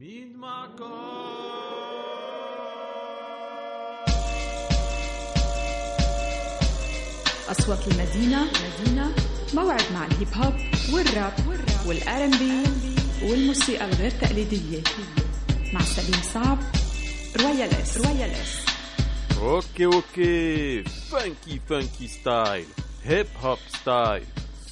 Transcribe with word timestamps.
مين 0.00 0.36
معكم 0.36 1.98
أصوات 7.50 7.88
المدينة 7.88 8.44
مدينة 8.44 9.14
موعد 9.54 9.82
مع 9.94 10.06
الهيب 10.06 10.28
هوب 10.34 10.54
والراب 10.92 11.32
والار 11.86 12.24
ام 12.24 12.30
بي 12.30 12.62
والموسيقى 13.22 13.84
الغير 13.84 14.10
تقليدية. 14.10 14.82
مع 15.72 15.80
سليم 15.80 16.22
صعب 16.34 16.58
رويال 17.40 17.70
إس. 17.70 17.96
رويال 17.96 18.30
إس. 18.30 18.56
أوكي 19.38 19.84
أوكي. 19.86 20.82
فانكي 20.84 21.60
فانكي 21.68 22.08
ستايل 22.08 22.66
هيب 23.04 23.26
هوب 23.42 23.58
ستايل 23.80 24.24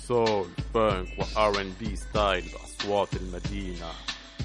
سول 0.08 0.48
Funk 0.74 1.02
و 1.02 1.08
R&B 1.36 1.96
style 1.96 2.44
باصوات 2.52 3.08
المدينة. 3.14 3.90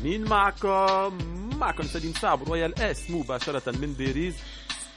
مين 0.03 0.23
معكم. 0.23 1.17
معكم 1.59 1.83
سليم 1.83 2.13
صعب 2.13 2.43
رويال 2.43 2.79
إس 2.79 3.11
مباشرة 3.11 3.71
من 3.71 3.93
باريس 3.93 4.35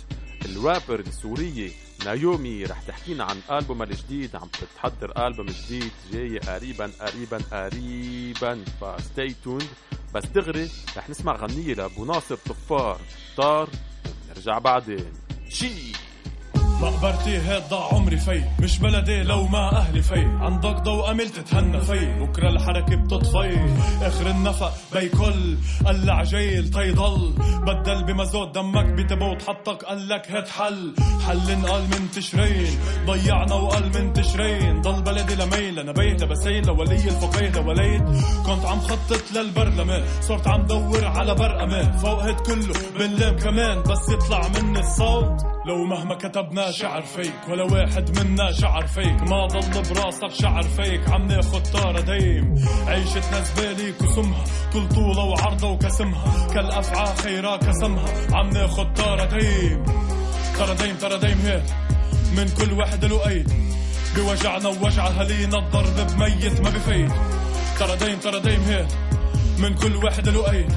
الرابر 0.45 1.01
السورية 1.01 1.71
نايومي 2.05 2.65
رح 2.65 2.83
تحكينا 2.83 3.25
عن 3.25 3.41
ألبومها 3.51 3.87
الجديد 3.87 4.37
عم 4.37 4.49
بتحضر 4.63 5.27
ألبوم 5.27 5.47
جديد 5.47 5.93
جاي 6.13 6.39
قريبا 6.39 6.93
قريبا 7.01 7.39
قريبا 7.53 8.65
فستي 8.81 9.35
توند 9.45 9.69
بس 10.15 10.25
دغري 10.27 10.71
رح 10.97 11.11
نسمع 11.11 11.37
غنية 11.37 11.75
لأبو 11.75 12.05
ناصر 12.05 12.35
طفار 12.37 13.01
طار 13.37 13.69
ونرجع 14.31 14.59
بعدين. 14.59 15.13
شي! 15.49 15.93
مقبرتي 16.81 17.39
هيك 17.39 17.63
ضاع 17.71 17.95
عمري 17.95 18.17
في. 18.17 18.45
مش 18.61 18.79
بلدي 18.79 19.23
لو 19.23 19.47
ما 19.47 19.77
أهلي 19.77 20.03
في. 20.03 20.21
عندك 20.41 20.77
ضوء 20.83 21.11
امل 21.11 21.31
تتهنى 21.31 21.81
في. 21.81 22.19
بكرة 22.21 22.49
الحركة 22.49 22.97
بتطفي. 22.97 23.57
آخر 24.03 24.31
النفق 24.31 24.73
بيكل 24.93 25.57
قلع 25.87 26.23
جيل 26.23 26.71
تيضل. 26.71 27.35
بدل 27.67 28.05
بمزود 28.05 28.53
دمك 28.53 28.85
بتبوت 28.85 29.43
حطك 29.43 29.85
قال 29.85 30.09
لك 30.09 30.31
هات 30.31 30.49
حل 30.49 30.95
حل 31.27 31.51
انقال 31.51 31.83
من 31.83 32.11
تشرين. 32.11 32.79
ضيعنا 33.07 33.55
وقال 33.55 33.85
من 33.85 34.13
تشرين. 34.13 34.81
ضل 34.81 35.03
بلدي 35.03 35.35
لميل 35.35 35.79
أنا 35.79 35.93
بيت 35.93 36.23
لبسين 36.23 36.65
لولي 36.65 36.95
الفقيه 36.95 37.51
لوليد 37.51 38.03
كنت 38.47 38.65
عم 38.65 38.81
خطط 38.81 39.33
للبرلمان. 39.35 40.05
صرت 40.21 40.49
عم 40.49 40.63
دور 40.63 41.05
على 41.05 41.35
برقمان. 41.35 41.93
فوق 41.93 42.23
هيد 42.23 42.41
كله 42.41 42.75
بنلام 42.99 43.37
كمان. 43.37 43.83
بس 43.83 44.09
يطلع 44.09 44.43
مني 44.49 44.81
الصوت. 44.81 45.47
لو 45.67 45.85
مهما 45.85 46.15
كتبنا 46.15 46.68
شعر 46.71 47.03
فيك 47.03 47.49
ولا 47.49 47.65
واحد 47.65 48.19
منا 48.19 48.53
شعر 48.53 48.87
فيك. 48.87 49.23
ما 49.23 49.47
ضل 49.47 49.95
براسك 49.95 50.31
شعر 50.43 50.63
فيك 50.63 51.09
عم 51.09 51.27
ناخد 51.27 51.63
طارة 51.63 52.01
دايم. 52.01 52.55
عيشتنا 52.87 53.41
زبالي 53.41 53.93
كسمها 53.93 54.45
كل 54.73 54.89
طولة 54.89 55.25
وعرضة 55.25 55.71
وكسمها. 55.71 56.49
كالأفعى 56.55 57.17
خيرا 57.17 57.57
كسمها 57.57 58.09
عم 58.33 58.51
ناخد 58.51 58.95
طارة 58.95 59.25
دايم. 59.25 59.85
ترى 60.59 60.75
دايم 60.75 60.97
ترى 60.97 61.19
دايم 61.19 61.39
هيك. 61.39 61.65
من 62.37 62.49
كل 62.49 62.73
واحد 62.73 63.05
له 63.05 63.29
أيد 63.29 63.53
بوجعنا 64.17 64.69
ووجع 64.69 65.07
أهالينا 65.07 65.59
الضرب 65.59 65.97
بميت 65.97 66.61
ما 66.61 66.71
بفيد. 66.71 67.13
ترى 67.79 67.97
دايم 67.97 68.19
ترى 68.19 68.41
دايم 68.41 68.63
هيك. 68.63 68.89
من 69.59 69.75
كل 69.75 69.97
واحد 69.97 70.29
له 70.29 70.51
أيد 70.51 70.73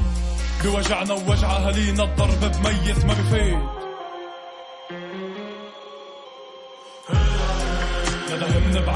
بوجعنا 0.64 1.13
ووجع 1.13 1.51
أهالينا 1.51 2.03
الضرب 2.03 2.40
بميت 2.40 3.06
ما 3.06 3.13
بفيد. 3.13 3.81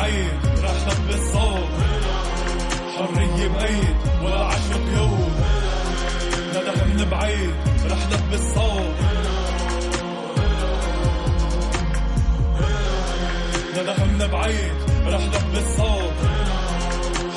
بعيد 0.05 0.63
راح 0.63 0.75
لبس 0.87 1.31
صوت 1.33 1.69
حرية 2.97 3.47
بأيد 3.47 3.95
ولا 4.23 4.45
عشق 4.45 4.81
يوم. 4.97 5.31
ندى 6.49 6.93
من 6.93 7.09
بعيد 7.11 7.53
راح 7.89 7.99
لبس 8.11 8.41
صوت 8.55 8.95
ندى 13.77 14.03
من 14.03 14.27
بعيد 14.31 14.73
راح 15.07 15.21
لبس 15.21 15.77
صوت 15.77 16.13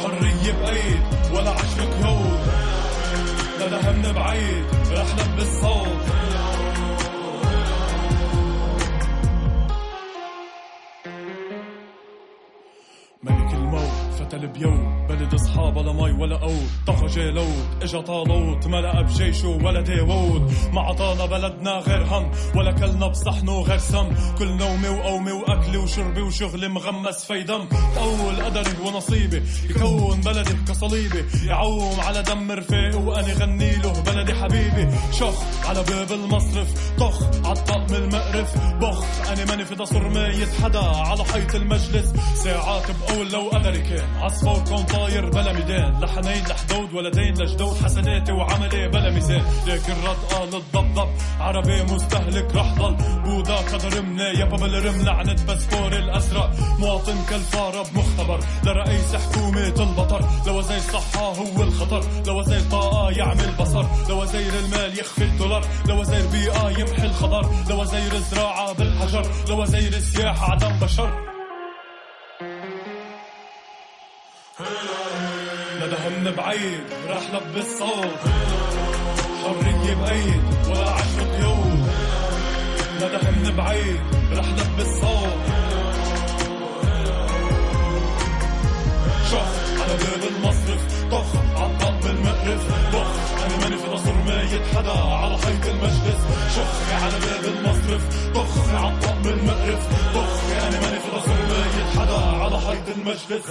حرية 0.03 0.53
بأيد 0.53 1.03
ولا 1.33 1.51
عشق 1.51 1.91
يوم. 2.05 2.39
ندى 3.61 3.77
من 3.99 4.13
بعيد 4.13 4.65
راح 4.93 5.07
لبس 5.19 5.61
فتل 14.39 14.47
بيوم 14.47 15.07
بلد 15.09 15.35
أصحاب 15.35 15.77
ولا 15.77 15.93
مي 15.93 16.13
ولا 16.13 16.37
قوت 16.37 16.71
طغى 16.87 17.07
جالوت 17.07 17.83
إجا 17.83 18.01
طالوت 18.01 18.67
ملأ 18.67 19.03
بجيشه 19.03 19.49
ولا 19.49 19.81
داوود. 19.81 20.53
ما 20.73 20.81
عطانا 20.81 21.27
بلدنا 21.27 21.71
غير 21.71 22.05
هم 22.05 22.31
ولا 22.57 22.73
كلنا 22.73 23.07
بصحنه 23.07 23.61
غير 23.61 23.79
سم. 23.79 24.09
كل 24.39 24.57
نومي 24.57 24.89
وقومي 24.89 25.33
واكلي 25.33 25.77
وشربي 25.77 26.21
وشغلي 26.21 26.69
مغمس 26.69 27.25
في 27.25 27.43
دم 27.43 27.69
اول 27.99 28.45
قدري 28.45 28.73
ونصيبي 28.85 29.43
يكون 29.71 30.21
بلدي 30.21 30.53
كصليبي. 30.69 31.25
يعوم 31.47 32.01
على 32.01 32.23
دم 32.23 32.53
رفيقي 32.53 32.99
واني 32.99 33.33
غني 33.33 33.77
له 33.77 34.03
بلدي 34.07 34.35
حبيبي. 34.35 34.89
شخ 35.13 35.67
على 35.69 35.83
باب 35.83 36.13
المصرف 36.13 36.93
طخ 36.99 37.23
عالطقم 37.47 37.95
المقرف. 37.95 38.57
بخ 38.81 39.05
اني 39.31 39.45
ماني 39.45 39.65
في 39.65 39.75
دصر 39.75 40.09
ميت 40.09 40.49
حدا 40.63 40.79
على 40.81 41.25
حيط 41.25 41.55
المجلس 41.55 42.13
ساعات 42.35 42.83
بقول 42.91 43.33
لو 43.33 43.49
قدري 43.49 43.81
كان 43.81 44.09
عصفور 44.29 44.65
كون 44.69 44.83
طاير 44.83 45.31
بلا 45.31 45.53
ميدان 45.53 46.01
لحنين 46.01 46.45
لحدود 46.47 46.95
ولدين 46.95 47.35
لجدود 47.35 47.77
حسناتي 47.85 48.33
وعملي 48.33 48.89
بلا 48.89 49.11
ميزان 49.11 49.43
لكن 49.67 49.95
قال 50.31 50.55
الضبضب 50.55 51.09
عربي 51.41 51.83
مستهلك 51.83 52.55
رح 52.55 52.75
ضل 52.75 52.97
بودا 53.25 53.57
قدر 53.57 54.03
منا 54.03 54.29
يابا 54.29 54.57
بالرم 54.57 55.03
لعنة 55.03 55.37
باسبور 55.47 55.93
الازرق 55.93 56.51
مواطن 56.79 57.17
كالفارة 57.31 57.87
بمختبر 57.95 58.41
لرئيس 58.65 59.15
حكومة 59.15 59.75
البطر 59.81 60.25
لوزير 60.47 60.77
الصحة 60.77 61.27
هو 61.27 61.63
الخطر 61.63 62.05
لوزير 62.27 62.61
طاقة 62.71 63.11
يعمل 63.11 63.55
بصر. 63.61 63.85
لوزير 64.09 64.53
المال 64.65 64.99
يخفي 64.99 65.25
الدولار 65.25 65.65
لوزير 65.89 66.27
بيئة 66.33 66.71
يمحي 66.81 67.07
الخضر. 67.07 67.51
لوزير 67.71 68.13
الزراعة 68.13 68.73
بالحجر 68.73 69.27
لوزير 69.49 69.93
السياحة 69.93 70.53
عدم 70.53 70.79
بشر. 70.79 71.28
من 76.19 76.31
بعيد 76.37 76.81
راح 77.09 77.23
لبس 77.33 77.67
صوت 77.79 78.19
حرية 79.43 79.95
بأيد 79.95 80.43
ولا 80.69 80.91
عشرة 80.91 81.39
يوم 81.43 81.89
ندى 82.97 83.31
من 83.31 83.57
بعيد 83.57 84.01
راح 84.33 84.47
لبس 84.47 84.87
صوت 85.01 85.39
شخ 89.31 89.83
على 89.83 89.95
باب 89.97 90.23
المصرف 90.31 90.99
طخ 91.11 91.61
عالطق 91.61 92.01
بالمقرف. 92.05 92.63
بخ 92.93 93.11
أنا 93.45 93.57
ماني 93.63 93.77
في 93.77 93.91
نصر 93.95 94.15
ميت 94.15 94.63
حدا 94.77 94.93
على 94.93 95.39
حيط 95.39 95.67
المجلس. 95.67 96.21
شخ 96.57 96.93
على 97.03 97.19
باب 97.21 97.45
المصرف. 97.55 98.33
طخ 98.35 98.75
عالطق 98.75 99.17
بالمقرف. 99.25 99.87
بخ 100.15 100.53
أنا 100.67 100.81
ماني 100.81 101.01
في 101.01 101.09
نصر 101.17 101.37
ميت 101.51 101.99
حدا 101.99 102.19
على 102.43 102.61
حيط 102.61 102.97
المجلس. 102.97 103.47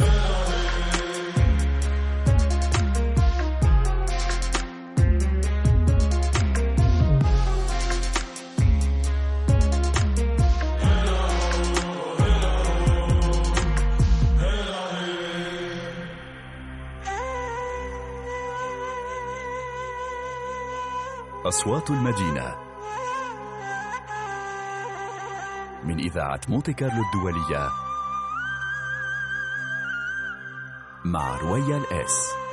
أصوات 21.48 21.90
المدينة. 21.90 22.56
من 25.84 26.00
إذاعة 26.00 26.42
مونتي 26.50 26.74
كارلو 26.74 27.04
الدولية. 27.04 27.70
مع 31.06 31.38
رويال 31.38 31.94
إس. 31.94 32.47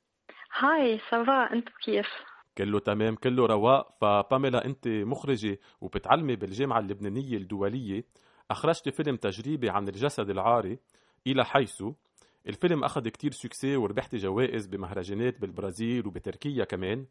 هاي 0.59 0.99
سافا 1.11 1.53
أنت 1.53 1.69
كيف؟ 1.85 2.07
كله 2.57 2.79
تمام 2.79 3.15
كله 3.15 3.45
رواق 3.45 3.87
فباميلا 4.01 4.65
أنت 4.65 4.87
مخرجة 4.87 5.59
وبتعلمي 5.81 6.35
بالجامعة 6.35 6.79
اللبنانية 6.79 7.37
الدولية 7.37 8.03
أخرجت 8.51 8.89
فيلم 8.89 9.15
تجريبي 9.15 9.69
عن 9.69 9.87
الجسد 9.87 10.29
العاري 10.29 10.79
إلى 11.27 11.45
حيث 11.45 11.83
الفيلم 12.47 12.83
أخذ 12.83 13.07
كتير 13.07 13.31
succès 13.31 13.75
وربحت 13.75 14.15
جوائز 14.15 14.67
بمهرجانات 14.67 15.41
بالبرازيل 15.41 16.07
وبتركيا 16.07 16.65
كمان. 16.65 17.05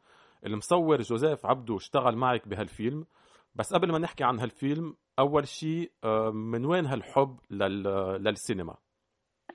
المصور 0.47 1.03
جوزيف 1.03 1.47
عبدو 1.47 1.77
اشتغل 1.77 2.17
معك 2.17 2.49
بهالفيلم. 2.49 3.07
بس 3.55 3.75
قبل 3.75 3.93
ما 3.93 3.99
نحكي 3.99 4.25
عن 4.25 4.39
هالفيلم 4.39 4.97
أول 5.19 5.49
شيء 5.49 5.91
آه، 6.05 6.31
من 6.31 6.65
وين 6.65 6.87
هالحب 6.87 7.39
لل... 7.51 7.83
للسينما؟ 8.25 8.77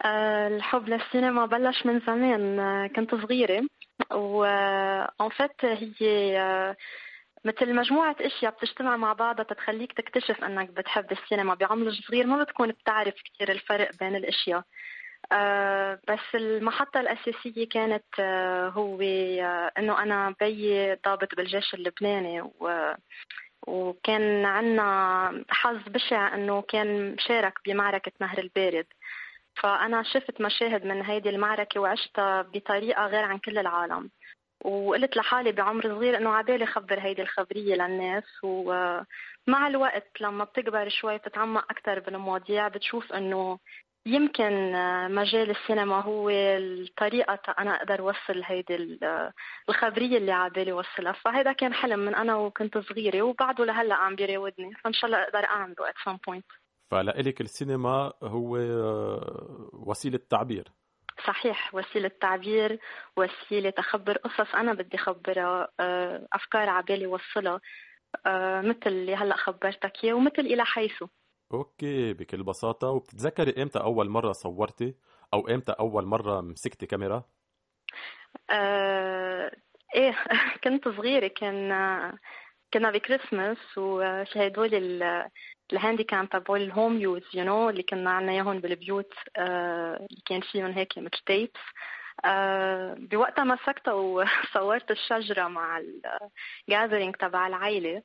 آه، 0.06 0.48
الحب 0.48 0.90
للسينما 0.90 1.46
بلش 1.46 1.86
من 1.86 2.00
زمان 2.00 2.60
آه، 2.60 2.88
كنت 2.88 3.16
صغيرة. 3.16 3.68
و 4.14 4.44
en 4.44 5.30
fait 5.30 5.66
هي 6.02 6.76
مثل 7.46 7.76
مجموعة 7.76 8.16
أشياء 8.22 8.52
بتجتمع 8.52 8.98
مع 8.98 9.14
بعضها 9.14 9.44
تتخليك 9.44 9.94
تكتشف 9.94 10.44
أنك 10.44 10.70
بتحب 10.70 11.12
السينما 11.12 11.54
بعمر 11.54 11.92
صغير. 11.92 12.28
ما 12.28 12.44
بتكون 12.44 12.72
بتعرف 12.72 13.14
كثير 13.14 13.52
الفرق 13.52 13.90
بين 14.00 14.16
الأشياء. 14.16 14.64
آه 15.32 16.00
بس 16.08 16.36
المحطة 16.36 17.00
الأساسية 17.00 17.70
كانت 17.70 18.04
آه 18.20 18.70
هو 18.70 19.02
آه 19.02 19.72
إنه 19.78 20.04
أنا 20.04 20.36
بيي 20.40 20.96
ضابط 21.06 21.36
بالجيش 21.36 21.74
اللبناني 21.74 22.42
و 22.42 22.94
وكان 23.68 24.46
عنا 24.46 25.44
حظ 25.50 25.82
بشع 25.88 26.36
إنه 26.36 26.62
كان 26.62 27.16
شارك 27.20 27.54
بمعركة 27.66 28.12
نهر 28.22 28.38
البارد. 28.38 28.86
فأنا 29.56 30.04
شفت 30.04 30.42
مشاهد 30.42 30.86
من 30.86 31.02
هيدي 31.02 31.30
المعركة 31.30 31.80
وعشتها 31.80 32.42
بطريقة 32.42 33.08
غير 33.08 33.24
عن 33.24 33.38
كل 33.38 33.58
العالم. 33.58 34.10
وقلت 34.66 35.18
لحالي 35.18 35.52
بعمر 35.52 35.84
صغير 35.84 36.18
إنه 36.18 36.30
عبالي 36.30 36.66
خبر 36.66 37.00
هيدي 37.00 37.22
الخبرية 37.22 37.76
للناس. 37.76 38.24
ومع 38.44 39.68
الوقت 39.68 40.22
لما 40.22 40.44
بتكبر 40.44 40.90
شوي 40.90 41.18
بتتعمق 41.18 41.72
أكثر 41.72 42.00
بالمواضيع 42.00 42.68
بتشوف 42.68 43.14
إنه 43.14 43.60
يمكن 44.06 44.72
مجال 45.16 45.50
السينما 45.50 46.02
هو 46.02 46.30
الطريقة 46.30 47.40
أنا 47.60 47.76
أقدر 47.76 48.02
وصل 48.02 48.42
هيدي 48.44 49.00
الخبرية 49.70 50.18
اللي 50.18 50.32
عبالي 50.32 50.72
وصلها 50.72 51.12
فهذا 51.12 51.54
كان 51.54 51.74
حلم 51.74 52.00
من 52.00 52.16
أنا 52.16 52.36
وكنت 52.36 52.78
صغيرة 52.78 53.22
وبعده 53.22 53.66
لهلأ 53.66 53.96
عم 53.96 54.16
بيراودني. 54.16 54.74
فإن 54.84 54.94
شاء 54.94 55.06
الله 55.06 55.24
أقدر 55.24 55.46
أعمله 55.46 55.76
at 55.76 56.10
some 56.10 56.18
point. 56.18 56.44
فلإلك 56.92 57.42
السينما 57.42 58.14
هو 58.24 58.58
وسيلة 59.74 60.20
تعبير. 60.30 60.68
صحيح 61.28 61.76
وسيلة 61.76 62.12
تعبير 62.22 62.80
وسيلة 63.18 63.70
تخبر 63.70 64.18
قصص 64.18 64.56
أنا 64.56 64.74
بدي 64.74 64.98
خبرها 64.98 65.68
آه، 65.80 66.28
أفكار 66.34 66.70
عبالي 66.70 67.08
وصلها 67.08 67.62
آه، 68.26 68.62
مثل 68.62 68.88
اللي 68.88 69.16
هلأ 69.16 69.36
خبرتك 69.36 70.04
إياه 70.04 70.14
ومثل 70.14 70.42
إلى 70.42 70.66
حيث. 70.66 71.04
OK 71.54 72.14
بكل 72.14 72.44
بساطة 72.44 72.88
وبتتذكري 72.90 73.64
إمتى 73.64 73.80
أول 73.80 74.10
مرة 74.10 74.32
صورتي؟ 74.32 74.96
أو 75.34 75.48
إمتى 75.48 75.72
أول 75.72 76.06
مرة 76.06 76.42
مسكتي 76.42 76.86
كاميرا؟ 76.86 77.24
آه 78.50 79.52
إيه 79.96 80.16
كنت 80.64 80.88
صغيرة. 80.88 81.28
كان 81.28 81.70
كنا 82.74 82.92
بكريسماس 82.92 83.58
وفي 83.78 84.48
هدول 84.48 84.74
ال 85.74 86.04
handycam 86.04 86.26
تبعول 86.26 86.62
ال 86.62 86.69
home 86.69 86.98
use 87.02 87.24
you 87.34 87.44
know 87.46 87.70
اللي 87.70 87.84
كنا 87.84 88.12
عنا 88.12 88.32
إياهم 88.32 88.60
بالبيوت. 88.60 89.14
آه 89.38 89.96
اللي 89.96 90.22
كان 90.26 90.42
فيهم 90.42 90.72
هيك 90.72 90.98
مثل 90.98 91.24
tapes 91.26 91.60
آه 92.26 92.96
بوقتها 93.00 93.44
مسكتها 93.44 93.94
وصورت 93.94 94.92
الشجرة 94.92 95.48
مع 95.48 95.82
ال 96.70 96.74
gathering 96.74 97.16
تبع 97.16 97.48
العيلة. 97.48 98.04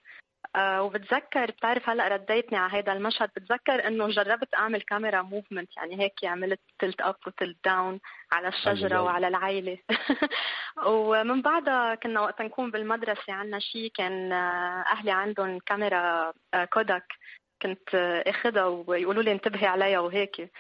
آه 0.56 0.82
وبتذكر 0.82 1.50
بتعرف 1.50 1.88
هلأ 1.88 2.08
رديتني 2.08 2.58
على 2.58 2.72
هذا 2.72 2.92
المشهد؟ 2.92 3.30
بتذكر 3.36 3.88
إنه 3.88 4.08
جربت 4.08 4.54
أعمل 4.54 4.82
camera 4.82 5.22
movement 5.22 5.76
يعني 5.76 6.00
هيك 6.00 6.24
عملت 6.24 6.60
tilt 6.78 7.00
up 7.00 7.16
و 7.26 7.32
tilt 7.32 7.56
down 7.64 8.00
على 8.32 8.48
الشجرة. 8.48 9.02
وعلى 9.02 9.28
العائله 9.28 9.78
ومن 10.86 11.42
بعدها 11.42 11.94
كنا 11.94 12.20
وقت 12.20 12.42
نكون 12.42 12.70
بالمدرسة 12.70 13.32
عندنا 13.32 13.58
شيء 13.58 13.90
كان 13.94 14.32
آه، 14.32 14.84
أهلي 14.92 15.10
عندهم 15.10 15.58
كاميرا 15.58 16.32
آه، 16.54 16.64
كوداك 16.64 17.06
كنت 17.62 17.94
اخذها 18.26 18.64
ويقولوا 18.64 19.22
لي 19.22 19.32
انتبهي 19.32 19.66
عليها 19.66 20.00
وهيك. 20.00 20.50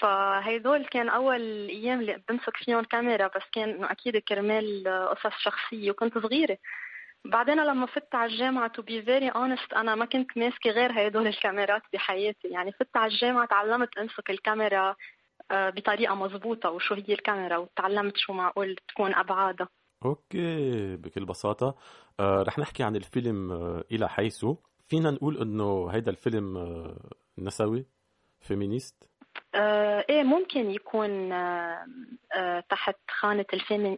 فهيدول 0.00 0.84
كان 0.86 1.08
أول 1.08 1.68
أيام 1.68 2.00
اللي 2.00 2.22
بمسك 2.28 2.56
فيهم 2.56 2.84
كاميرا 2.84 3.26
بس 3.26 3.42
كان 3.52 3.84
أكيد 3.84 4.16
كرمال 4.16 4.84
قصص 5.10 5.36
شخصية 5.38 5.90
وكنت 5.90 6.18
صغيرة. 6.18 6.58
بعدين 7.30 7.64
لما 7.64 7.86
فت 7.86 8.14
على 8.14 8.32
الجامعة 8.32 8.72
to 8.80 8.82
be 8.82 9.04
very 9.06 9.34
honest 9.34 9.76
أنا 9.76 9.94
ما 9.94 10.04
كنت 10.04 10.38
ماسكة 10.38 10.70
غير 10.70 11.06
هدول 11.06 11.26
الكاميرات 11.26 11.82
بحياتي. 11.92 12.48
يعني 12.48 12.72
فت 12.72 12.96
على 12.96 13.12
الجامعة 13.12 13.46
تعلمت 13.46 13.98
أمسك 13.98 14.30
الكاميرا 14.30 14.96
آه، 15.50 15.70
بطريقة 15.70 16.14
مزبوطة 16.14 16.70
وشو 16.70 16.94
هي 16.94 17.14
الكاميرا 17.14 17.56
وتعلمت 17.56 18.16
شو 18.16 18.32
معقول 18.32 18.76
تكون 18.88 19.14
أبعادها. 19.14 19.68
OK 20.04 20.96
بكل 20.96 21.24
بساطة. 21.24 21.74
آه 22.20 22.42
رح 22.42 22.58
نحكي 22.58 22.82
عن 22.82 22.96
الفيلم 22.96 23.52
آه 23.52 23.84
إلى 23.92 24.08
حيث. 24.08 24.46
فينا 24.88 25.10
نقول 25.10 25.38
إنه 25.42 25.88
هيدا 25.90 26.10
الفيلم 26.10 26.56
آه 26.56 26.96
نسوي؟ 27.38 27.86
feminist؟ 28.40 29.10
إيه 30.10 30.22
ممكن 30.22 30.70
يكون 30.70 31.32
آه 31.32 31.86
آه 32.34 32.60
تحت 32.70 32.96
خانة 33.10 33.44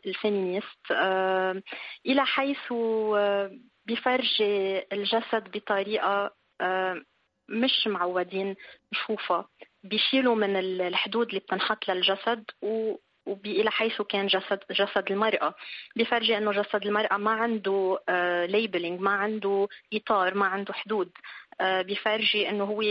ال 0.06 0.15
feminist. 0.15 0.90
آه 0.92 1.62
إلى 2.06 2.26
حيث 2.26 2.72
آه 2.72 3.50
بيفرجي 3.86 4.78
الجسد 4.92 5.50
بطريقة 5.56 6.30
آه 6.60 7.02
مش 7.48 7.86
معودين 7.86 8.56
نشوفها 8.92 9.48
بيشيلوا 9.84 10.34
من 10.34 10.56
الحدود 10.56 11.28
اللي 11.28 11.40
بتنحط 11.40 11.88
للجسد 11.88 12.44
و 12.62 12.94
وإلى 13.26 13.70
حيث 13.70 14.02
كان 14.02 14.26
جسد 14.26 14.60
جسد 14.70 15.04
المرأة. 15.10 15.54
بفرجي 15.96 16.38
أنه 16.38 16.52
جسد 16.52 16.86
المرأة 16.86 17.16
ما 17.16 17.30
عنده 17.30 17.98
labeling 18.48 19.00
ما 19.00 19.10
عنده 19.10 19.68
إطار 19.94 20.34
ما 20.34 20.46
عنده 20.46 20.72
حدود. 20.74 21.10
بفرجي 21.60 22.48
أنه 22.48 22.64
هو 22.64 22.82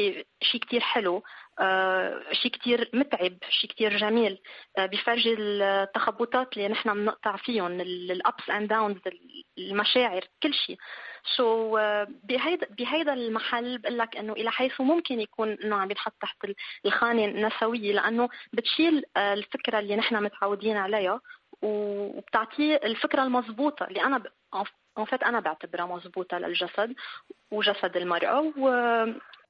شيء 0.41 0.61
كتير 0.61 0.79
حلو 0.79 1.23
آه، 1.59 2.23
شيء 2.31 2.51
كتير 2.51 2.89
متعب 2.93 3.37
شيء 3.49 3.69
كتير 3.69 3.97
جميل. 3.97 4.41
آه، 4.77 4.85
بفرجي 4.85 5.33
التخبطات 5.33 6.57
اللي 6.57 6.67
نحن 6.67 6.93
بنقطع 6.93 7.35
فيهم 7.35 7.81
ال 7.81 7.98
ups 7.98 8.49
and 8.49 8.69
downs 8.69 8.97
المشاعر 9.57 10.25
كل 10.43 10.53
شيء 10.53 10.77
so, 11.35 11.81
بهيدا 12.23 12.67
بهيدا 12.69 13.13
المحل 13.13 13.77
بقول 13.77 13.97
لك 13.97 14.17
إنه 14.17 14.33
إلى 14.33 14.51
حيث 14.51 14.81
ممكن 14.81 15.19
يكون 15.19 15.57
إنه 15.63 15.75
عم 15.75 15.91
ينحط 15.91 16.13
تحت 16.21 16.37
الخانة 16.85 17.25
النسوية 17.25 17.93
لأنه 17.93 18.29
بتشيل 18.53 19.03
الفكرة 19.17 19.79
اللي 19.79 19.95
نحن 19.95 20.23
متعودين 20.23 20.77
عليها 20.77 21.21
وبتعطيه 21.61 22.75
الفكرة 22.75 23.23
المضبوطة 23.23 23.85
اللي 23.85 24.01
أنا 24.03 24.23
ب... 25.03 25.23
أنا 25.23 25.39
بعتبرها 25.39 25.85
مضبوطه 25.85 26.37
للجسد 26.37 26.95
وجسد 27.51 27.97
المرأة 27.97 28.53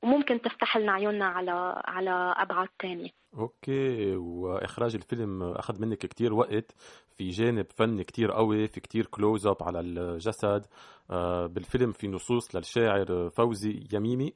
وممكن 0.04 0.42
تفتح 0.42 0.77
لنا 0.77 0.92
عيوننا 0.92 1.25
على 1.25 1.82
على 1.86 2.34
أبعاد 2.38 2.70
ثانية 2.82 3.10
OK 3.38 4.15
وإخراج 4.16 4.96
الفيلم 4.96 5.44
أخذ 5.44 5.82
منك 5.82 5.98
كتير 5.98 6.34
وقت. 6.34 6.75
في 7.18 7.30
جانب 7.30 7.66
فني 7.75 8.04
كتير 8.04 8.32
قوي 8.32 8.68
في 8.68 8.80
كتير 8.80 9.06
close-up 9.05 9.63
على 9.63 9.80
الجسد. 9.80 10.66
آه، 11.12 11.46
بالفيلم 11.46 11.92
في 11.92 12.08
نصوص 12.08 12.56
للشاعر 12.56 13.30
فوزي 13.30 13.84
يمين. 13.93 14.34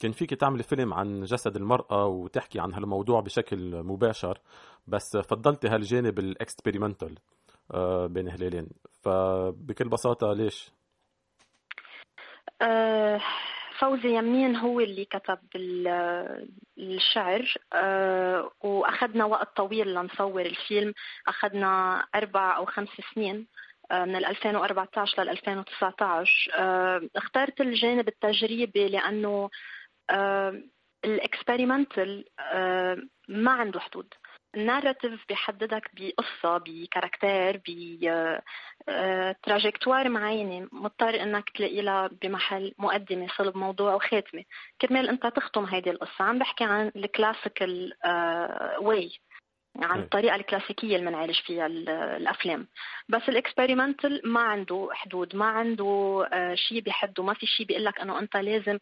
كان 0.00 0.12
فيك 0.12 0.34
تعمل 0.34 0.62
فيلم 0.62 0.94
عن 0.94 1.22
جسد 1.22 1.56
المرأة 1.56 2.06
وتحكي 2.06 2.60
عن 2.60 2.74
هالموضوع 2.74 3.20
بشكل 3.20 3.82
مباشر. 3.82 4.38
بس 4.86 5.16
فضلتي 5.16 5.68
هالجانب 5.68 6.18
ال 6.18 6.25
experimental 6.25 7.14
آه، 7.74 8.06
بين 8.06 8.28
هلالين. 8.28 8.68
فبكل 9.04 9.88
بساطة 9.88 10.32
ليش؟ 10.32 10.70
أه 12.62 13.20
فوزي 13.78 14.18
يمين 14.18 14.56
هو 14.56 14.80
اللي 14.80 15.04
كتب 15.04 15.38
الشعر. 16.78 17.54
أه 17.72 18.50
وأخذنا 18.60 19.24
وقت 19.24 19.56
طويل 19.56 19.94
لنصور 19.94 20.40
الفيلم. 20.40 20.94
أخذنا 21.28 22.04
أربع 22.14 22.56
أو 22.56 22.64
خمس 22.64 22.88
سنين 23.14 23.46
أه 23.90 24.04
من 24.04 24.24
2014 24.24 25.22
لل 25.22 25.28
2019 25.28 26.52
أه 26.54 27.08
اخترت 27.16 27.60
الجانب 27.60 28.08
التجريبي 28.08 28.88
لأنه 28.88 29.50
الاكسبيرمنتال 31.04 32.24
أه 32.40 32.98
ما 33.28 33.50
عنده 33.50 33.80
حدود. 33.80 34.14
ال 34.56 34.63
narrative 34.63 35.24
بيحددك 35.28 35.90
بقصة 35.94 36.58
ب 36.58 36.68
character 36.68 37.60
ب 38.88 38.98
trajectoire 38.98 40.08
معينة. 40.08 40.68
مضطر 40.72 41.22
إنك 41.22 41.50
تلاقي 41.50 41.82
لها 41.82 42.10
بمحل 42.22 42.74
مقدمة 42.78 43.28
صلب 43.38 43.56
موضوع 43.56 43.94
وخاتمة 43.94 44.44
كرمال 44.80 45.08
أنت 45.08 45.26
تختم 45.26 45.64
هيدي 45.64 45.90
القصة. 45.90 46.24
عم 46.24 46.38
بحكي 46.38 46.64
عن 46.64 46.92
ال 46.96 47.06
classical 47.06 47.92
way 48.80 49.10
عن 49.82 50.00
الطريقة 50.00 50.34
الكلاسيكية 50.36 50.96
اللي 50.96 51.10
بنعالج 51.10 51.40
فيها 51.40 51.66
الأفلام. 51.66 52.68
بس 53.08 53.22
ال 53.28 53.35
experimental 53.35 54.20
ما 54.24 54.40
عنده 54.40 54.88
حدود 54.92 55.36
ما 55.36 55.44
عنده 55.46 56.24
آه، 56.32 56.54
شيء 56.54 56.80
بحده 56.80 57.22
ما 57.22 57.34
في 57.34 57.46
شيء 57.46 57.66
بيقول 57.66 57.84
لك 57.84 58.00
إنه 58.00 58.18
أنت 58.18 58.36
لازم 58.36 58.78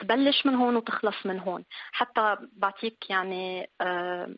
تبلش 0.00 0.46
من 0.46 0.54
هون 0.54 0.76
وتخلص 0.76 1.26
من 1.26 1.40
هون. 1.40 1.64
حتى 1.92 2.36
بعطيك 2.52 3.10
يعني 3.10 3.70
آه، 3.80 4.34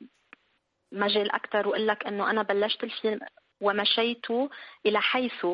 مجال 0.93 1.31
أكثر 1.31 1.69
وأقول 1.69 1.87
لك 1.87 2.07
إنه 2.07 2.31
أنا 2.31 2.43
بلشت 2.43 2.85
الفيلم 2.85 3.21
ومشيت 3.61 4.26
إلى 4.87 5.00
حيث 5.00 5.47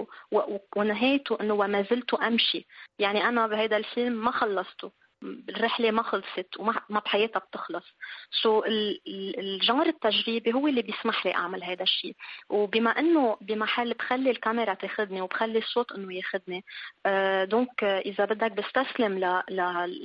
ونهيت 0.76 1.32
أنه 1.32 1.54
وما 1.54 1.82
زلت 1.82 2.14
أمشي. 2.14 2.66
يعني 2.98 3.28
أنا 3.28 3.46
بهذا 3.46 3.76
الفيلم 3.76 4.24
ما 4.24 4.30
خلصته. 4.30 4.92
الرحلة 5.48 5.90
ما 5.90 6.02
خلصت 6.02 6.56
وما 6.58 6.80
ما 6.88 7.00
بحياتها 7.00 7.40
بتخلص. 7.40 7.84
so, 8.42 8.64
ال 9.38 9.46
genre 9.46 9.86
التجريبي 9.86 10.52
هو 10.52 10.68
اللي 10.68 10.82
بيسمح 10.82 11.26
لي 11.26 11.34
أعمل 11.34 11.64
هذا 11.64 11.82
الشيء. 11.82 12.16
وبما 12.48 12.90
إنه 12.90 13.36
بمحل 13.40 13.94
بخلي 13.94 14.30
الكاميرا 14.30 14.74
تاخذني 14.74 15.20
وبخلي 15.20 15.58
الصوت 15.58 15.92
إنه 15.92 16.14
ياخذني 16.14 16.64
آه 17.06 17.44
donc 17.44 17.84
إذا 17.84 18.24
بدك 18.24 18.52
بستسلم 18.52 19.18
ل... 19.18 19.42
ل... 19.50 19.60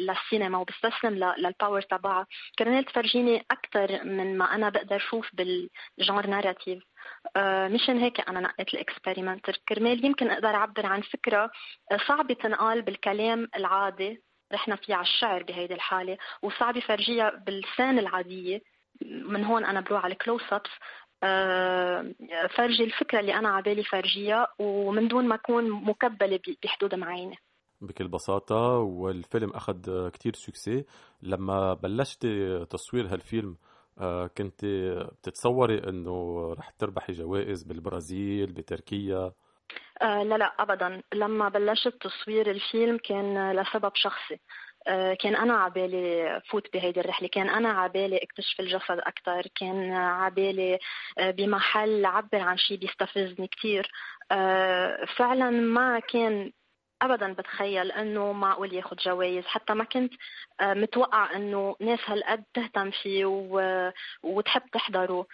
للسينما 0.07 0.57
وبستسلم. 0.57 1.33
لل 1.38 1.50
power 1.50 1.81
تبعها 1.81 2.27
كرمال 2.59 2.86
تفرجيني 2.86 3.45
أكثر 3.51 4.03
من 4.03 4.38
ما 4.38 4.55
أنا 4.55 4.69
بقدر 4.69 4.95
أشوف 4.95 5.29
بال 5.33 5.60
genre 5.60 6.27
narratif 6.27 6.83
آه 7.36 7.67
مشان 7.67 7.97
هيك 8.00 8.29
أنا 8.29 8.39
نقيت 8.39 8.74
ال 8.74 8.80
expérimental 8.80 9.57
كرمال 9.69 10.05
يمكن 10.05 10.29
أقدر 10.31 10.47
أعبر 10.50 10.86
عن 10.86 11.01
فكرة 11.01 11.51
صعبة 12.07 12.33
تنقال 12.33 12.81
بالكلام 12.81 13.47
العادي. 13.55 14.26
رحنا 14.53 14.75
فيها 14.75 14.95
على 14.95 15.03
الشعر 15.05 15.43
بهيدي 15.43 15.73
الحالة 15.73 16.17
وصعب 16.41 16.77
يفرجيها 16.77 17.29
باللسان 17.45 17.99
العادية. 17.99 18.61
من 19.05 19.43
هون 19.43 19.65
أنا 19.65 19.81
بروح 19.81 20.03
على 20.03 20.13
ال 20.13 20.41
close-ups 20.51 20.69
آه، 21.23 22.13
فرجي 22.55 22.83
الفكرة 22.83 23.19
اللي 23.19 23.33
أنا 23.35 23.49
عبالي 23.49 23.83
فرجيها 23.83 24.47
ومن 24.59 25.07
دون 25.07 25.27
ما 25.27 25.35
أكون 25.35 25.71
مكبلة 25.71 26.39
بحدود 26.63 26.95
معينة. 26.95 27.35
بكل 27.81 28.07
بساطة 28.07 28.77
والفيلم 28.77 29.49
أخذ 29.49 30.09
كتير 30.09 30.33
succès 30.33 30.86
لما 31.21 31.73
بلشت 31.73 32.25
تصوير 32.69 33.07
هالفيلم 33.13 33.57
آه، 33.99 34.27
كنت 34.27 34.65
بتتصوري 35.21 35.89
إنه 35.89 36.53
رح 36.53 36.69
تربحي 36.69 37.13
جوائز 37.13 37.63
بالبرازيل 37.63 38.51
بتركيا. 38.51 39.31
آه 40.01 40.24
لا 40.24 40.36
لا 40.38 40.45
ابدا. 40.59 41.01
لما 41.13 41.50
بلشت 41.50 41.88
تصوير 42.01 42.51
الفيلم 42.51 42.97
كان 42.97 43.51
لسبب 43.51 43.91
شخصي. 43.95 44.39
آه 44.88 45.13
كان 45.13 45.36
أنا 45.36 45.53
عبالي 45.53 46.41
فوت 46.50 46.74
بهيدي 46.74 47.00
الرحلة. 47.00 47.27
كان 47.27 47.50
أنا 47.50 47.69
عبالي 47.69 48.17
اكتشف 48.17 48.59
الجسد 48.59 49.00
أكثر 49.00 49.47
كان 49.55 49.91
عبالي 49.93 50.79
آه 51.19 51.31
بمحل 51.31 52.05
عبر 52.05 52.39
عن 52.39 52.57
شيء 52.57 52.77
بيستفزني 52.77 53.47
كثير 53.47 53.91
آه، 54.31 55.05
فعلا 55.17 55.50
ما 55.50 56.00
كان 56.00 56.51
ابدا 57.01 57.33
بتخيل 57.33 57.91
إنه 57.91 58.31
معقول 58.31 58.74
ياخذ 58.74 58.95
جوائز. 58.97 59.45
حتى 59.45 59.74
ما 59.74 59.83
كنت 59.83 60.13
متوقع 60.62 61.36
إنه 61.36 61.75
ناس 61.81 62.00
هالقد 62.05 62.43
تهتم 62.53 62.91
فيه 62.91 63.25
وتحب 64.24 64.62
تحضره. 64.71 65.25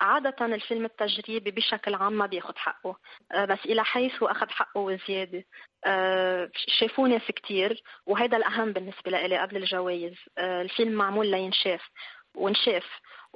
عادة 0.00 0.46
الفيلم 0.46 0.84
التجريبي 0.84 1.50
بشكل 1.50 1.94
عام 1.94 2.12
ما 2.12 2.26
بياخد 2.26 2.56
حقه. 2.56 2.96
آه، 3.32 3.44
بس 3.44 3.58
إلى 3.64 3.84
حيث 3.84 4.22
أخذ 4.22 4.48
حقه 4.48 4.80
وزيادة 4.80 5.44
آه، 5.84 6.50
شافوه 6.54 7.08
ناس 7.08 7.22
كتير 7.22 7.82
وهذا 8.06 8.36
الأهم 8.36 8.72
بالنسبة 8.72 9.10
لي 9.10 9.38
قبل 9.38 9.56
الجوائز. 9.56 10.14
آه، 10.38 10.62
الفيلم 10.62 10.92
معمول 10.92 11.30
لينشاف 11.30 11.80
ونشاف. 12.34 12.84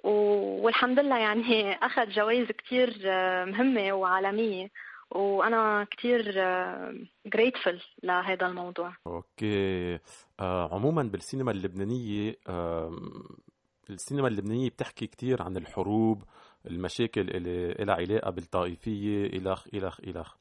والحمد 0.05 0.99
لله 1.00 1.19
يعني 1.19 1.75
أخذ 1.87 2.11
جوائز 2.11 2.47
كتير 2.49 2.99
مهمة 3.47 3.93
وعالمية. 3.93 4.71
وأنا 5.11 5.87
كثير 5.90 6.23
جريتفل 7.26 7.81
لهذا 8.02 8.47
الموضوع. 8.47 8.93
أوكي. 9.07 9.99
آه 10.40 10.75
عموما 10.75 11.02
بالسينما 11.02 11.50
اللبنانية 11.50 12.37
آه 12.49 12.90
السينما 13.90 14.29
اللبنانية 14.29 14.71
بتحكي 14.71 15.07
كثير 15.07 15.43
عن 15.43 15.57
الحروب 15.57 16.23
المشاكل 16.67 17.31
اللي 17.31 17.75
لها 17.85 17.95
علاقة 17.95 18.31
بالطائفية 18.31 19.26
الخ 19.26 19.67
الخ 19.75 20.00
الخ 20.00 20.37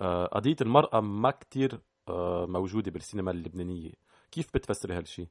آه، 0.00 0.26
قضية 0.26 0.56
المرأة 0.60 1.00
ما 1.00 1.30
كتير 1.30 1.80
آه، 2.08 2.46
موجودة 2.48 2.90
بالسينما 2.90 3.30
اللبنانية. 3.30 3.92
كيف 4.32 4.46
بتفسري 4.54 4.94
هالشيء 4.94 5.26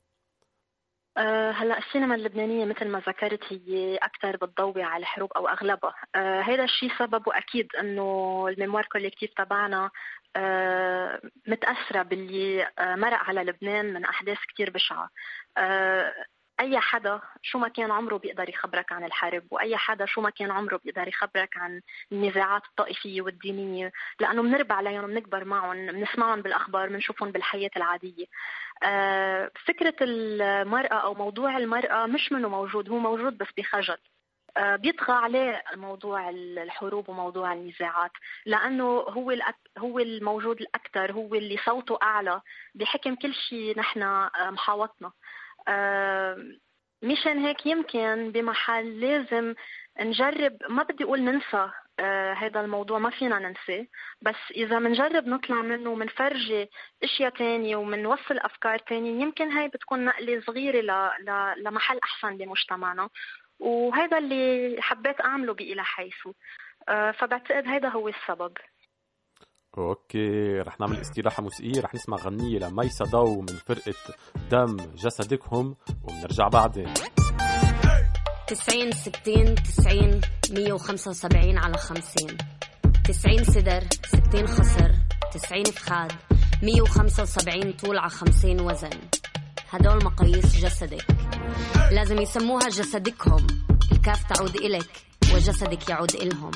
أه 1.17 1.51
هلأ 1.51 1.77
السينما 1.77 2.15
اللبنانية 2.15 2.65
مثل 2.65 2.87
ما 2.87 2.99
ذكرت 2.99 3.53
هي 3.53 3.97
أكثر 3.97 4.37
بتضوي 4.37 4.83
على 4.83 5.01
الحروب 5.01 5.33
أو 5.33 5.47
أغلبها. 5.47 5.95
هذا 6.15 6.63
الشيء 6.63 6.91
سببه 6.99 7.37
أكيد 7.37 7.67
إنه 7.79 8.47
ال 8.47 8.52
mémoire 8.52 8.85
collective 8.85 9.33
تبعنا 9.33 9.89
متأثرة 11.47 12.03
باللي 12.03 12.63
آه، 12.79 12.95
مرق 12.95 13.17
على 13.17 13.43
لبنان 13.43 13.93
من 13.93 14.05
أحداث 14.05 14.37
كثير 14.53 14.69
بشعة. 14.69 15.09
أي 16.59 16.79
حدا 16.79 17.21
شو 17.41 17.59
ما 17.59 17.67
كان 17.67 17.91
عمره 17.91 18.17
بيقدر 18.17 18.49
يخبرك 18.49 18.91
عن 18.91 19.03
الحرب 19.03 19.43
وأي 19.51 19.77
حدا 19.77 20.05
شو 20.05 20.21
ما 20.21 20.29
كان 20.29 20.51
عمره 20.51 20.79
بيقدر 20.85 21.07
يخبرك 21.07 21.57
عن 21.57 21.81
النزاعات 22.11 22.61
الطائفية 22.65 23.21
والدينية 23.21 23.91
لأنه 24.19 24.41
بنربى 24.41 24.73
عليهم 24.73 25.07
بنكبر 25.07 25.45
معهم 25.45 25.85
بنسمعهم 25.87 26.41
بالأخبار 26.41 26.89
بنشوفهم 26.89 27.31
بالحياة 27.31 27.71
العادية. 27.77 28.25
آه، 28.83 29.51
فكرة 29.65 29.95
المرأة 30.01 30.93
أو 30.93 31.13
موضوع 31.13 31.57
المرأة 31.57 32.05
مش 32.05 32.31
منه 32.31 32.49
موجود 32.49 32.89
هو 32.89 32.97
موجود 32.99 33.37
بس 33.37 33.47
بخجل. 33.57 33.97
آه، 34.57 34.75
بيطغى 34.75 35.13
عليه 35.13 35.63
موضوع 35.75 36.29
الحروب 36.29 37.09
وموضوع 37.09 37.53
النزاعات 37.53 38.11
لأنه 38.45 38.83
هو 38.85 39.33
هو 39.77 39.99
الموجود 39.99 40.61
الأكثر 40.61 41.11
هو 41.11 41.35
اللي 41.35 41.57
صوته 41.65 41.97
أعلى 42.03 42.41
بحكم 42.75 43.15
كل 43.15 43.33
شيء 43.33 43.79
نحن 43.79 44.01
آه، 44.03 44.49
محاوطنا. 44.51 45.11
مشان 47.03 47.45
هيك 47.45 47.65
يمكن 47.65 48.31
بمحل 48.31 48.99
لازم 48.99 49.55
نجرب 49.99 50.57
ما 50.69 50.83
بدي 50.83 51.03
أقول 51.03 51.21
ننسى 51.21 51.69
آه 51.99 52.33
هذا 52.33 52.61
الموضوع 52.61 52.99
ما 52.99 53.09
فينا 53.09 53.39
ننساه 53.39 53.87
بس 54.21 54.35
إذا 54.51 54.79
بنجرب 54.79 55.27
نطلع 55.27 55.61
منه 55.61 55.89
ومنفرجي 55.89 56.69
أشياء 57.03 57.29
تانية 57.29 57.75
ومنوصل 57.75 58.37
أفكار 58.37 58.77
تانية 58.79 59.21
يمكن 59.21 59.51
هاي 59.51 59.67
بتكون 59.67 60.05
نقلة 60.05 60.41
صغيرة 60.41 60.81
ل... 60.81 61.09
ل... 61.25 61.63
لمحل 61.63 61.99
أحسن 62.03 62.37
بمجتمعنا. 62.37 63.09
وهذا 63.59 64.17
اللي 64.17 64.75
حبيت 64.81 65.21
أعمله 65.21 65.53
بإلى 65.53 65.83
حيث. 65.83 66.27
آه 66.89 67.11
فبعتقد 67.11 67.67
هذا 67.67 67.89
هو 67.89 68.07
السبب. 68.07 68.53
أوكي 69.77 70.59
رح 70.59 70.79
نعمل 70.79 71.01
استراحة 71.01 71.43
موسيقية 71.43 71.81
رح 71.81 71.95
نسمع 71.95 72.17
غنية 72.17 72.59
لمي 72.59 72.89
صدو 72.89 73.41
من 73.41 73.47
فرقة 73.47 73.93
دم 74.51 74.77
جسدكهم 74.95 75.75
وبنرجع 76.03 76.47
بعدين. 76.47 76.93
تسعين 78.47 78.91
ستين 78.91 79.55
تسعين 79.55 80.21
مية 80.51 80.73
وخمسة 80.73 81.11
وسبعين 81.11 81.57
على 81.57 81.77
خمسين. 81.77 82.37
تسعين 83.05 83.43
صدر 83.43 83.83
ستين 84.05 84.47
خصر 84.47 84.91
تسعين 85.33 85.65
فخاد 85.65 86.11
مية 86.63 86.81
وخمسة 86.81 87.23
وسبعين 87.23 87.73
طول 87.73 87.97
على 87.97 88.09
خمسين 88.09 88.61
وزن. 88.61 88.99
هدول 89.69 90.05
مقاييس 90.05 90.65
جسدك. 90.65 91.05
لازم 91.91 92.17
يسموها 92.21 92.69
جسدكهم. 92.69 93.47
الكاف 93.91 94.23
تعود 94.33 94.55
إلك 94.55 94.89
وجسدك 95.33 95.89
يعود 95.89 96.15
إلهم. 96.15 96.51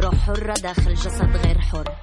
روح 0.00 0.14
حرة 0.14 0.54
داخل 0.54 0.94
جسد 0.94 1.36
غير 1.36 1.60
حر. 1.60 1.96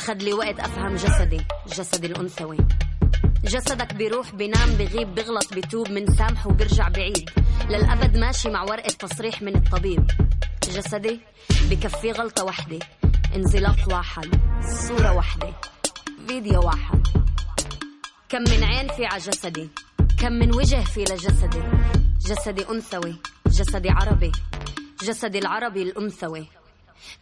أخذ 0.00 0.14
لي 0.14 0.32
وقت 0.32 0.60
أفهم 0.60 0.94
جسدي 0.94 1.40
جسدي 1.66 2.06
الأنثوي. 2.06 2.56
جسدك 3.44 3.94
بيروح 3.94 4.34
بينام 4.34 4.68
بغيب 4.68 5.14
بغلط 5.14 5.54
بتوب 5.54 5.90
من 5.90 6.06
سامح 6.06 6.46
وبرجع 6.46 6.88
بعيد. 6.88 7.30
للأبد 7.68 8.16
ماشي 8.16 8.50
مع 8.50 8.62
ورقة 8.62 8.92
تصريح 8.92 9.42
من 9.42 9.56
الطبيب. 9.56 10.10
جسدي 10.62 11.20
بكفي 11.70 12.12
غلطة 12.12 12.44
وحدة. 12.44 12.78
انزلاق 13.36 13.76
واحد 13.88 14.28
صورة 14.88 15.12
واحدة 15.12 15.52
فيديو 16.28 16.60
واحد. 16.60 17.06
كم 18.28 18.40
من 18.40 18.64
عين 18.64 18.88
في 18.88 19.06
على 19.06 19.22
جسدي 19.22 19.68
كم 20.18 20.32
من 20.32 20.54
وجه 20.54 20.84
في 20.84 21.00
لجسدي. 21.00 21.62
جسدي 22.26 22.68
أنثوي 22.70 23.16
جسدي 23.46 23.90
عربي. 23.90 24.32
جسدي 25.02 25.38
العربي 25.38 25.82
الأنثوي. 25.82 26.46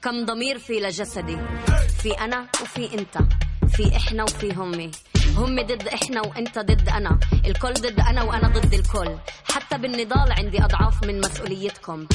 كم 0.03 0.25
ضمير 0.25 0.59
في 0.59 0.81
لجسدي؟ 0.81 1.39
في 2.03 2.13
أنا 2.13 2.47
وفي 2.63 2.99
أنت 2.99 3.19
في 3.69 3.97
إحنا 3.97 4.23
وفي 4.23 4.55
همي. 4.55 4.91
هم 5.37 5.63
ضد 5.63 5.89
إحنا 5.89 6.21
وأنت 6.21 6.59
ضد 6.59 6.89
أنا. 6.89 7.19
الكل 7.47 7.73
ضد 7.73 8.01
أنا 8.01 8.23
وأنا 8.23 8.49
ضد 8.49 8.75
الكل. 8.75 9.17
حتى 9.45 9.79
بالنضال 9.79 10.33
عندي 10.33 10.65
أضعاف 10.65 11.05
من 11.05 11.21
مسؤوليتكم. 11.21 12.07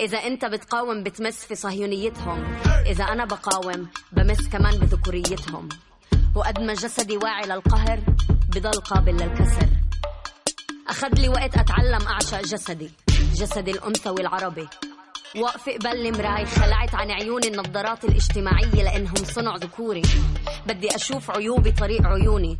إذا 0.00 0.18
أنت 0.18 0.44
بتقاوم 0.44 1.02
بتمس 1.02 1.44
في 1.44 1.54
صهيونيتهم. 1.54 2.56
إذا 2.86 3.04
أنا 3.04 3.24
بقاوم 3.24 3.88
بمس 4.12 4.48
كمان 4.48 4.78
بذكوريتهم. 4.78 5.68
وقد 6.34 6.60
ما 6.60 6.74
جسدي 6.74 7.16
واعي 7.16 7.46
للقهر 7.46 8.00
بضل 8.48 8.80
قابل 8.80 9.12
للكسر. 9.12 9.68
أخذ 10.88 11.08
لي 11.08 11.28
وقت 11.28 11.56
أتعلم 11.58 12.06
أعشق 12.06 12.40
جسدي 12.40 12.90
جسدي 13.34 13.70
الأنثوي 13.70 14.20
العربي 14.20 14.68
واقفة 15.36 15.72
قبل 15.72 16.06
المراي 16.06 16.46
خلعت 16.46 16.94
عن 16.94 17.10
عيوني 17.10 17.48
النظارات 17.48 18.04
الاجتماعية 18.04 18.82
لأنهم 18.82 19.14
صنع 19.14 19.56
ذكوري. 19.56 20.02
بدي 20.66 20.96
أشوف 20.96 21.30
عيوبي 21.30 21.72
طريق 21.72 22.06
عيوني. 22.06 22.58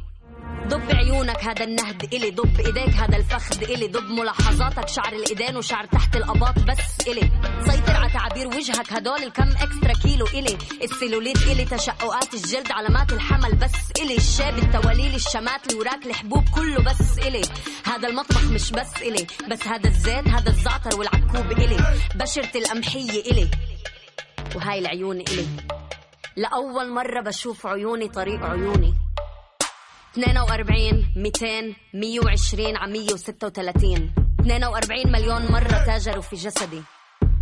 ضب 0.68 0.90
عيونك 0.90 1.44
هذا 1.44 1.64
النهد 1.64 2.14
إلي 2.14 2.30
ضب 2.30 2.60
إيديك 2.60 2.94
هذا 2.94 3.16
الفخذ 3.16 3.62
إلي. 3.62 3.88
ضب 3.88 4.10
ملاحظاتك 4.10 4.88
شعر 4.88 5.12
الإيدين 5.12 5.56
وشعر 5.56 5.86
تحت 5.86 6.16
الأباط 6.16 6.58
بس 6.58 7.08
إلي. 7.08 7.30
سيطر 7.66 7.92
على 7.92 8.12
تعبير 8.12 8.46
وجهك 8.46 8.92
هدول 8.92 9.22
الكم 9.22 9.48
إكسترا 9.48 9.92
كيلو 10.02 10.26
إلي. 10.26 10.58
السيلوليت 10.82 11.42
إلي 11.42 11.64
تشققات 11.64 12.34
الجلد 12.34 12.72
علامات 12.72 13.12
الحمل 13.12 13.54
بس 13.54 14.00
إلي. 14.00 14.16
الشاب 14.16 14.58
التواليل 14.58 15.14
الشمات 15.14 15.66
اللي 15.66 15.78
وراك 15.78 16.06
الحبوب 16.06 16.44
كله 16.54 16.82
بس 16.84 17.18
إلي. 17.18 17.42
هذا 17.84 18.08
المطبخ 18.08 18.44
مش 18.44 18.70
بس 18.70 19.02
إلي. 19.02 19.26
بس 19.50 19.66
هذا 19.66 19.88
الزيت 19.88 20.28
هذا 20.28 20.50
الزعتر 20.50 20.98
والعكوب 20.98 21.52
إلي. 21.52 21.76
بشرة 22.14 22.58
القمحية 22.58 23.20
إلي. 23.20 23.48
وهاي 24.54 24.78
العيون 24.78 25.20
إلي. 25.20 25.46
لأول 26.36 26.90
مرة 26.90 27.20
بشوف 27.20 27.66
عيوني 27.66 28.08
طريق 28.08 28.42
عيوني. 28.42 28.94
42 30.16 31.06
200 31.16 31.74
120 31.94 32.76
على 32.76 32.92
136 32.92 34.12
42 34.40 35.12
مليون 35.12 35.46
مرة 35.52 35.84
تاجروا 35.86 36.22
في 36.22 36.36
جسدي. 36.36 36.82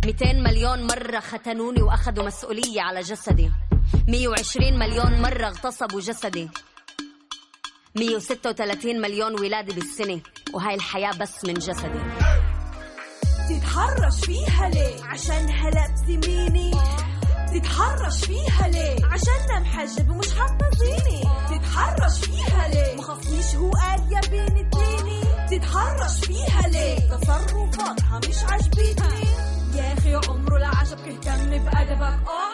200 0.05 0.33
مليون 0.33 0.87
مرة 0.87 1.19
ختنوني 1.19 1.81
وأخذوا 1.81 2.25
مسؤولية 2.25 2.81
على 2.81 3.01
جسدي. 3.01 3.51
120 4.07 4.79
مليون 4.79 5.21
مرة 5.21 5.47
اغتصبوا 5.47 5.99
جسدي. 6.01 6.49
136 7.95 9.01
مليون 9.01 9.39
ولادة 9.39 9.73
بالسنة 9.73 10.21
وهاي 10.53 10.75
الحياة 10.75 11.11
بس 11.19 11.45
من 11.45 11.53
جسدي. 11.53 11.99
تتحرش 13.49 14.25
فيها 14.25 14.69
ليه؟ 14.69 15.03
عشان 15.03 15.49
هلبت 15.49 16.27
ميني 16.27 16.71
تتحرش 17.53 18.25
فيها 18.25 18.67
ليه؟ 18.67 19.05
عشان 19.05 19.33
محجب 19.73 20.09
ومش 20.09 20.33
حاطه 20.33 20.69
زيني 20.79 21.23
تتحرش 21.73 22.19
فيها 22.19 22.67
ليه؟ 22.67 22.95
مخصنيش 22.97 23.55
هو 23.55 23.71
قال 23.71 24.11
يا 24.13 24.21
بين 24.31 24.69
تليني 24.69 25.21
تتحرش 25.51 26.19
فيها 26.25 26.67
ليه؟ 26.67 26.99
تصرفاتها 26.99 28.19
مش 28.29 28.37
عجبتني 28.51 29.27
يا 29.75 29.93
أخي 29.97 30.15
عمره 30.15 30.57
لا 30.57 30.67
عجبك 30.67 31.07
اهتم 31.27 31.49
بأدبك. 31.49 32.27
آه 32.27 32.53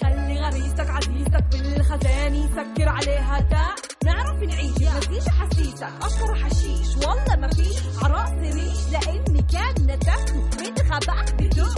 خلي 0.00 0.40
غريزتك 0.40 0.90
عزيزتك 0.90 1.44
بالخزاني 1.52 2.48
سكر 2.48 2.88
عليها 2.88 3.40
تاع 3.50 3.74
نعرف 4.04 4.42
نعيش 4.42 4.70
مزيج 4.70 5.28
حسيسك. 5.28 5.88
أشكر 6.02 6.34
حشيش 6.34 6.96
والله 6.96 7.36
ما 7.36 7.48
فيش. 7.48 7.76
عراسي 8.02 8.50
ريش 8.50 8.78
لأني 8.92 9.42
كان 9.52 9.74
نتفه 9.86 10.34
متغبى 10.36 11.32
بدون 11.46 11.74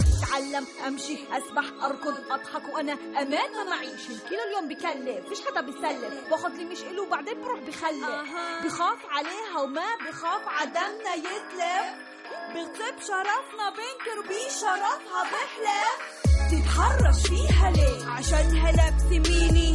اتعلم 0.55 0.67
أمشي 0.87 1.17
أسبح 1.37 1.83
أركض 1.85 2.15
أضحك 2.31 2.73
وأنا 2.73 2.93
أمان 2.93 3.51
ما 3.55 3.63
معيش 3.69 4.09
الكيلو 4.09 4.41
اليوم 4.47 4.67
بكلف 4.67 5.29
فيش 5.29 5.45
حدا 5.47 5.61
بيسلف 5.61 6.29
باخد 6.29 6.51
لي 6.55 6.65
مش 6.65 6.81
إله 6.81 7.01
وبعدين 7.01 7.41
بروح 7.41 7.59
بخلف 7.59 8.05
بخاف 8.65 8.97
عليها 9.09 9.59
وما 9.63 9.85
بخاف 10.09 10.41
عدمنا 10.47 11.13
يتلف. 11.15 12.05
بغصب 12.53 12.99
شرفنا 13.07 13.69
بنكر 13.69 14.27
بيه 14.27 14.49
شرفها 14.49 15.23
بحلف 15.23 16.21
تتحرش 16.51 17.27
فيها 17.27 17.71
ليه؟ 17.71 18.05
عشانها 18.09 18.71
لابسة 18.71 19.09
ميني 19.29 19.73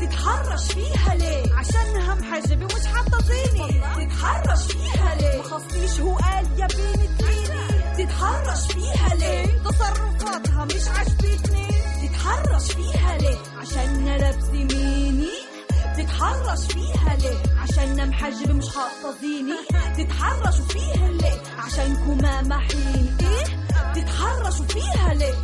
تتحرش 0.00 0.72
فيها 0.72 1.14
ليه؟ 1.14 1.54
عشانها 1.58 2.14
محجبة 2.14 2.64
ومش 2.64 2.86
حاطة 2.86 3.18
زيني 3.26 3.80
تتحرش 4.06 4.66
فيها 4.72 5.14
ليه؟ 5.14 5.38
مخصنيش 5.40 6.00
هو 6.00 6.16
قال 6.16 6.46
يا 6.60 6.66
بيني 6.66 7.08
تليني 7.18 7.69
تتحرش 8.04 8.66
فيها 8.72 9.14
ليه؟ 9.14 9.46
تصرفاتها 9.64 10.64
مش 10.64 10.88
عجبتني 10.88 11.68
تتحرش 12.02 12.72
فيها 12.72 13.18
ليه؟ 13.18 13.36
عشانها 13.60 14.18
لابسة 14.18 14.52
ميني. 14.52 15.30
تتحرش 15.98 16.66
فيها 16.66 17.16
ليه؟ 17.16 17.36
عشان 17.62 18.08
محجب 18.10 18.50
مش 18.50 18.68
حاطه 18.68 19.18
زيني 19.20 19.56
فيها 20.68 21.08
ليه؟ 21.10 21.40
عشانكم 21.58 22.18
ما 22.22 22.42
محين 22.42 23.16
إيه 23.20 23.44
تتحرشوا 23.94 24.66
فيها 24.66 25.14
ليه؟ 25.14 25.34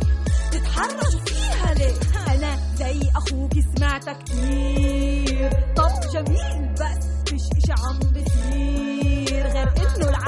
تتحرشوا 0.51 1.19
فيها 1.25 1.73
ليه؟ 1.73 1.93
أنا 2.33 2.59
زي 2.75 2.99
أخوك 3.15 3.51
سمعتها 3.77 4.13
كتير. 4.13 5.49
طب 5.75 5.91
جميل 6.13 6.73
بس 6.73 7.05
فيش 7.29 7.41
إشي 7.57 7.71
عم 7.83 7.99
بصير 7.99 9.47
غير 9.47 9.67
إنه 9.77 10.09
العكس 10.09 10.26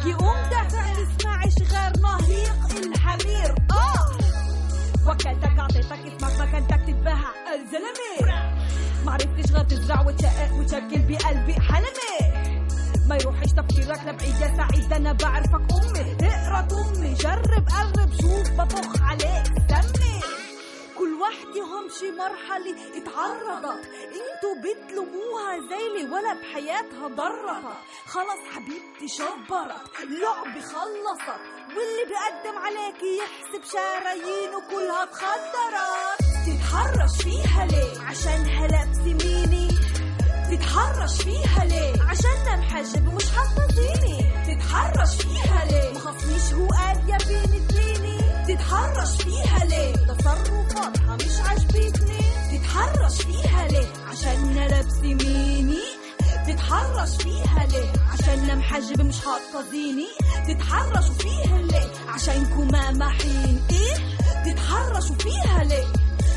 احكي 0.00 0.12
قوم 0.12 0.36
دافع 0.50 0.94
تسمعش 0.94 1.54
غير 1.72 1.92
نهيق 2.02 2.86
الحمير. 2.86 3.54
آه 3.70 4.10
وكلتك 5.06 5.58
أعطيتك 5.58 5.92
إسمك 5.92 6.40
مكانتك 6.40 6.80
تتباهى 6.86 7.32
الزلمه 7.54 8.32
معرفتش 9.04 9.52
غير 9.52 9.64
تزرع 9.64 10.00
وتشقق 10.00 10.52
وتشكل 10.52 10.98
بقلبي 10.98 11.60
حلمي. 11.60 12.48
ما 13.06 13.16
يروحش 13.16 13.46
تفكيرك 13.52 14.00
لبعيد 14.06 14.40
يا 14.40 14.56
سعيد 14.56 14.92
أنا 14.92 15.12
بعرفك 15.12 15.72
أمي. 15.72 16.16
اقرا 16.22 16.68
امي 16.72 17.14
جرب 17.14 17.68
قرب 17.68 18.10
شوف 18.20 18.50
بطخ 18.50 19.02
عليك 19.02 19.46
سمي. 19.68 20.39
كل 21.20 21.26
وحدة 21.26 21.62
هم 21.64 21.88
شي 22.00 22.10
مرحلة 22.10 22.76
اتعرضت. 22.96 23.84
انتو 24.20 24.50
بتلوموها 24.62 25.58
زيلي 25.70 26.10
ولا 26.12 26.32
بحياتها 26.34 27.08
ضرتها 27.08 27.74
خلص 28.06 28.40
حبيبتي 28.54 29.08
شبرت. 29.08 30.00
لعبة 30.04 30.60
خلصت. 30.60 31.40
واللي 31.68 32.04
بيقدم 32.08 32.58
عليكي 32.58 33.18
يحسب 33.18 33.64
شرايينه 33.72 34.60
كلها 34.70 35.02
اتخدرت 35.02 36.20
تتحرش 36.46 37.22
فيها 37.22 37.66
ليه؟ 37.66 38.00
عشانها 38.06 38.66
لابسة 38.66 39.04
ميني 39.24 39.68
تتحرش 40.50 41.22
فيها 41.22 41.64
ليه؟ 41.64 42.02
عشانها 42.02 42.56
محجب 42.56 43.08
ومش 43.08 43.24
زيني 43.74 44.18
تتحرش 44.46 45.16
فيها 45.22 45.64
ليه؟ 45.64 45.90
مخصنيش 45.94 46.52
هو 46.52 46.66
قال 46.68 47.08
يا 47.10 47.16
تليني 47.18 47.60
تتحرش 48.54 49.16
فيها 49.22 49.64
ليه؟ 49.64 49.92
تصرفاتها 49.92 51.16
مش 51.16 51.40
عجبتني 51.48 52.20
تتحرش 52.52 53.22
فيها 53.22 53.68
ليه؟ 53.68 53.86
عشانها 54.10 54.68
لابسة 54.68 55.02
ميني. 55.02 55.78
تتحرش 56.46 57.16
فيها 57.22 57.66
ليه؟ 57.66 57.92
عشانها 58.12 58.54
محجب 58.54 59.00
مش 59.00 59.16
حاطة 59.20 59.70
زيني. 59.70 60.06
تتحرشوا 60.48 61.14
فيها 61.14 61.58
ليه؟ 61.62 61.90
عشانكم 62.08 62.68
ما 62.72 62.90
محين 62.90 63.62
إيه 63.70 63.96
تتحرشوا 64.52 65.16
فيها 65.16 65.64
ليه؟ 65.64 65.84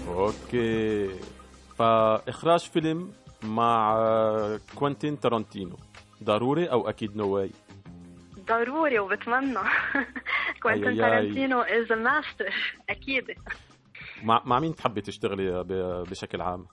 okay. 0.09 1.09
فإخراج 1.78 2.61
فيلم 2.61 3.12
مع 3.42 3.96
كوينتين 4.74 5.20
تارانتينو. 5.20 5.76
ضروري 6.24 6.66
أو 6.70 6.88
أكيد 6.88 7.16
no 7.16 7.29
way 7.29 7.51
ضروري 8.48 8.98
وبتمنى. 8.98 9.59
كوينتين. 10.62 10.96
تارانتينو 10.96 11.61
is 11.61 11.92
master 11.92 12.55
أكيد. 12.90 13.24
مع 14.22 14.42
مع 14.44 14.61
مين 14.61 14.74
تحبي 14.74 15.00
تشتغلي 15.00 15.62
ب- 15.64 16.05
بشكل 16.11 16.40
عام؟ 16.40 16.66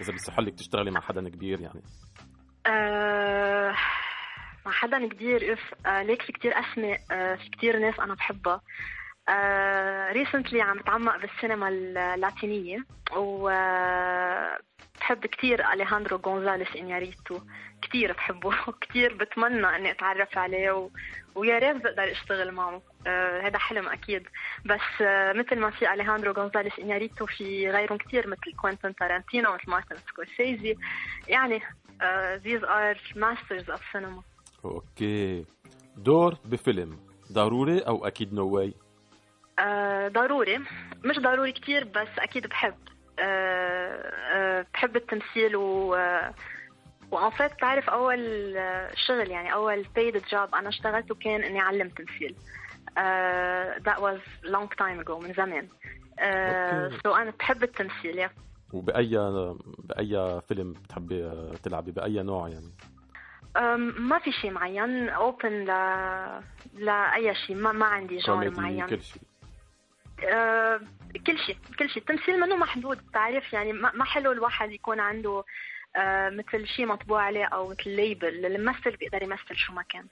إذا 0.00 0.12
بيصح 0.12 0.38
لك 0.38 0.54
تشتغلي 0.54 0.90
مع 0.90 1.00
حدا 1.00 1.28
كبير 1.28 1.60
يعني. 1.60 1.82
آه 2.66 3.74
مع 4.66 4.72
حدا 4.72 5.08
كبير 5.08 5.52
إف 5.52 5.74
آه 5.86 6.02
ليك 6.02 6.22
في 6.22 6.32
كتير 6.32 6.52
أسماء 6.58 7.00
آه 7.10 7.34
في 7.34 7.50
كتير 7.50 7.78
ناس 7.78 8.00
أنا 8.00 8.14
بحبها. 8.14 8.60
recently 10.12 10.62
عم 10.62 10.78
بتعمق 10.78 11.16
بالسينما 11.16 11.68
اللاتينية 11.68 12.84
و 13.16 13.48
بحب 15.00 15.26
كتير 15.26 15.72
اليهاندرو 15.72 16.16
غونزاليس 16.16 16.76
انياريتو 16.76 17.40
كتير 17.82 18.12
بحبه 18.12 18.48
وكتير 18.68 19.14
بتمنى 19.14 19.76
إني 19.76 19.90
أتعرف 19.90 20.38
عليه 20.38 20.70
و... 20.70 20.90
ويا 21.34 21.58
ريت 21.58 21.76
بقدر 21.76 22.12
أشتغل 22.12 22.52
معه. 22.52 22.82
آه 23.06 23.40
هذا 23.40 23.58
حلم 23.58 23.88
أكيد. 23.88 24.28
بس 24.64 24.80
آه 25.00 25.32
مثل 25.32 25.58
ما 25.58 25.70
في 25.70 25.92
اليهاندرو 25.92 26.32
غونزاليس 26.32 26.78
انياريتو 26.78 27.26
في 27.26 27.70
غيرهم 27.70 27.98
كتير 27.98 28.28
مثل 28.28 28.56
كوينتن 28.56 28.94
تارانتينو 28.94 29.52
مثل 29.52 29.70
مارتن 29.70 29.96
سكورسيزي 30.08 30.76
يعني 31.28 31.62
uh, 32.04 32.38
these 32.46 32.62
are 32.62 32.96
masters 33.16 33.68
of 33.74 33.80
cinema. 33.92 34.22
okay 34.64 35.44
دور 35.96 36.34
بفيلم 36.44 36.98
ضروري 37.32 37.78
أو 37.78 38.06
أكيد 38.06 38.34
no 38.34 38.48
way 38.48 38.74
uh, 39.60 40.12
ضروري. 40.12 40.58
مش 41.04 41.18
ضروري 41.18 41.52
كتير 41.52 41.84
بس 41.84 42.08
أكيد 42.18 42.46
بحب. 42.46 42.74
uh, 42.74 43.22
uh, 43.22 44.66
بحب 44.74 44.96
التمثيل 44.96 45.56
و 45.56 45.96
uh, 45.96 46.34
و 47.10 47.17
en 47.17 47.30
fait 47.30 47.52
تعرف 47.60 47.90
أول 47.90 48.54
شغل 49.08 49.30
يعني 49.30 49.52
أول 49.52 49.84
paid 49.84 50.14
job 50.30 50.54
أنا 50.54 50.68
اشتغلته 50.68 51.14
كان 51.14 51.42
إني 51.42 51.60
أعلم 51.60 51.88
تمثيل. 51.88 52.34
uh, 52.88 53.82
that 53.84 54.00
was 54.00 54.20
long 54.44 54.68
time 54.68 55.00
ago 55.00 55.10
من 55.10 55.32
زمان. 55.34 55.68
uh, 56.18 57.00
so 57.06 57.06
أنا 57.16 57.32
بحب 57.38 57.62
التمثيل 57.62 58.28
yeah. 58.28 58.30
وبأي 58.74 59.16
بأي 59.78 60.40
فيلم 60.48 60.72
بتحبي 60.72 61.32
تلعبي؟ 61.62 61.90
بأي 61.90 62.22
نوع 62.22 62.48
يعني؟ 62.48 62.70
ما 63.98 64.18
في 64.18 64.32
شيء 64.32 64.50
معين. 64.50 65.08
open 65.08 65.64
ل 65.64 65.70
لأي 66.74 67.34
شيء. 67.34 67.56
ما 67.56 67.72
ما 67.72 67.86
عندي 67.86 68.18
جون 68.18 68.60
معين. 68.60 68.86
كل 68.86 69.02
شيء. 69.02 69.22
أه 70.24 70.80
كل 71.26 71.38
شيء 71.38 71.56
كل 71.78 71.88
شيء. 71.88 72.02
التمثيل 72.02 72.40
منه 72.40 72.56
محدود 72.56 72.98
بتعرف 73.08 73.52
يعني 73.52 73.72
ما 73.72 74.04
حلو 74.04 74.32
الواحد 74.32 74.72
يكون 74.72 75.00
عنده 75.00 75.44
أه 75.96 76.30
مثل 76.30 76.66
شيء 76.66 76.86
مطبوع 76.86 77.22
عليه 77.22 77.44
أو 77.44 77.68
مثل 77.68 77.90
label 77.90 78.46
الممثل 78.46 78.96
بيقدر 78.96 79.22
يمثل 79.22 79.56
شو 79.56 79.72
ما 79.72 79.82
كان. 79.82 80.06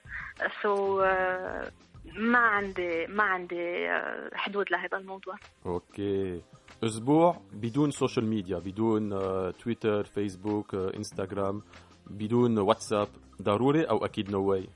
so 0.61 0.99
so, 0.99 1.03
أه 1.03 1.71
ما 2.05 2.39
عندي 2.39 3.07
ما 3.07 3.23
عندي 3.23 3.89
حدود 4.33 4.71
لهذا 4.71 4.97
الموضوع. 4.97 5.35
okay. 5.65 6.41
أسبوع 6.83 7.41
بدون 7.53 7.91
social 7.91 8.25
media 8.25 8.59
بدون 8.59 9.09
تويتر 9.53 10.03
فيسبوك 10.03 10.75
انستغرام 10.75 11.61
بدون 12.07 12.59
واتساب 12.59 13.07
ضروري 13.41 13.83
أو 13.83 14.05
أكيد 14.05 14.31
no 14.31 14.41
way 14.41 14.69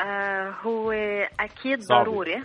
آه 0.00 0.50
هو 0.50 0.92
أكيد 1.40 1.80
صعبة. 1.80 2.04
ضروري. 2.04 2.42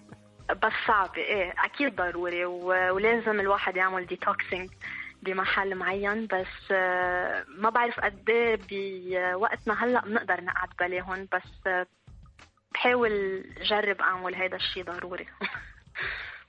بس 0.62 0.72
صعب 0.86 1.14
إيه 1.16 1.54
أكيد 1.64 1.96
ضروري. 1.96 2.44
ولازم 2.44 3.40
الواحد 3.40 3.76
يعمل 3.76 4.06
detoxing 4.06 4.70
بمحل 5.22 5.74
معين. 5.74 6.26
بس 6.26 6.70
آه 6.72 7.44
ما 7.58 7.70
بعرف 7.70 8.00
قد 8.00 8.30
إيه 8.30 8.58
بوقتنا 8.70 9.84
هلأ 9.84 10.00
بنقدر 10.00 10.40
نقعد 10.40 10.68
بلاهم 10.80 11.28
بس 11.32 11.66
آه 11.66 11.86
بحاول 12.74 13.44
جرب 13.62 14.00
أعمل 14.00 14.34
هذا 14.34 14.56
الشيء 14.56 14.84
ضروري. 14.84 15.26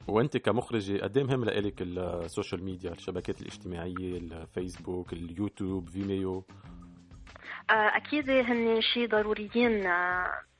وانت 0.08 0.38
كمخرجة 0.38 1.04
قد 1.04 1.18
إيه 1.18 1.24
مهم 1.24 1.46
لك 1.46 1.82
ال 1.82 1.93
social 1.93 2.64
media 2.64 2.92
الشبكات 2.92 3.42
الاجتماعية 3.42 4.18
الفيسبوك 4.18 5.14
اليوتيوب 5.14 5.90
فيميو؟ 5.90 6.44
أكيد 7.70 8.30
هن 8.30 8.82
شيء 8.82 9.10
ضروريين 9.10 9.84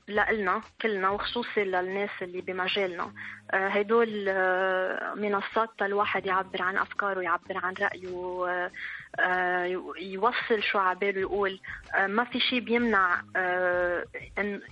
لنا 0.08 0.60
كلنا 0.82 1.10
وخصوصي 1.10 1.64
للناس 1.64 2.10
اللي 2.22 2.40
بمجالنا. 2.40 3.12
هدول 3.52 4.08
منصات 5.16 5.82
الواحد 5.82 6.26
يعبر 6.26 6.62
عن 6.62 6.76
أفكاره 6.76 7.20
يعبر 7.20 7.56
عن 7.56 7.74
رأيه 7.80 8.70
يوصل 9.98 10.62
شو 10.62 10.78
عباله 10.78 11.20
يقول 11.20 11.60
ما 12.06 12.24
في 12.24 12.40
شيء 12.40 12.60
بيمنع 12.60 13.22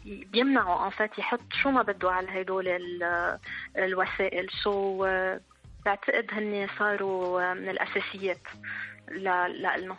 بيمنعه 0.04 0.86
إن 0.86 1.08
يحط 1.18 1.52
شو 1.62 1.70
ما 1.70 1.82
بده 1.82 2.10
على 2.10 2.40
هدول 2.40 2.68
الوسائل. 3.76 4.50
so 4.62 5.06
بعتقد 5.84 6.26
هن 6.32 6.68
صاروا 6.78 7.54
من 7.54 7.68
الأساسيات 7.68 8.40
لنا 9.10 9.96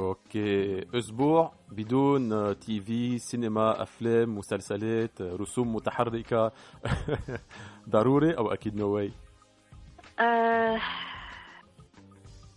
okay. 0.00 0.86
أسبوع 0.98 1.52
بدون 1.68 2.58
TV 2.58 3.18
سينما 3.18 3.82
أفلام 3.82 4.38
مسلسلات 4.38 5.22
رسوم 5.22 5.74
متحركة. 5.74 6.52
ضروري 7.88 8.36
أو 8.36 8.52
أكيد 8.52 8.76
no 8.76 8.88
way 8.88 9.12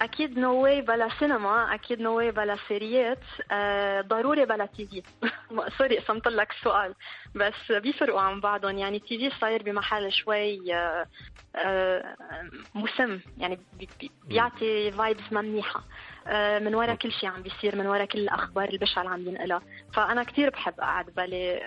أكيد 0.01 0.39
no 0.39 0.63
way 0.63 0.81
بلا 0.81 1.09
سينما 1.19 1.73
أكيد 1.73 2.01
no 2.01 2.17
way 2.17 2.31
بلا 2.31 2.57
سيريات. 2.67 3.23
أه 3.51 4.01
ضروري 4.01 4.45
بلا 4.45 4.65
TV. 4.65 5.03
sorry 5.77 5.97
قسمت 5.97 6.27
لك 6.27 6.51
السؤال. 6.51 6.95
بس 7.35 7.71
بيفرقوا 7.71 8.21
عن 8.21 8.39
بعضهم. 8.39 8.77
يعني 8.77 8.99
TV 8.99 9.39
صاير 9.39 9.63
بمحل 9.63 10.11
شوي 10.11 10.75
أه 10.75 11.07
أه 11.55 12.15
مسم. 12.75 13.19
يعني 13.37 13.59
بيعطي 14.27 14.91
vibes 14.91 15.23
ما 15.31 15.41
منيحه 15.41 15.83
من 16.59 16.75
وراء 16.75 16.95
كل 16.95 17.11
شيء 17.11 17.29
عم 17.29 17.41
بيصير 17.41 17.75
من 17.75 17.87
وراء 17.87 18.05
كل 18.05 18.19
الأخبار 18.19 18.69
البشعه 18.69 19.01
اللي 19.01 19.13
عم 19.13 19.27
ينقلها. 19.27 19.61
فأنا 19.93 20.23
كثير 20.23 20.49
بحب 20.49 20.73
اقعد 20.79 21.05
بلاه 21.05 21.59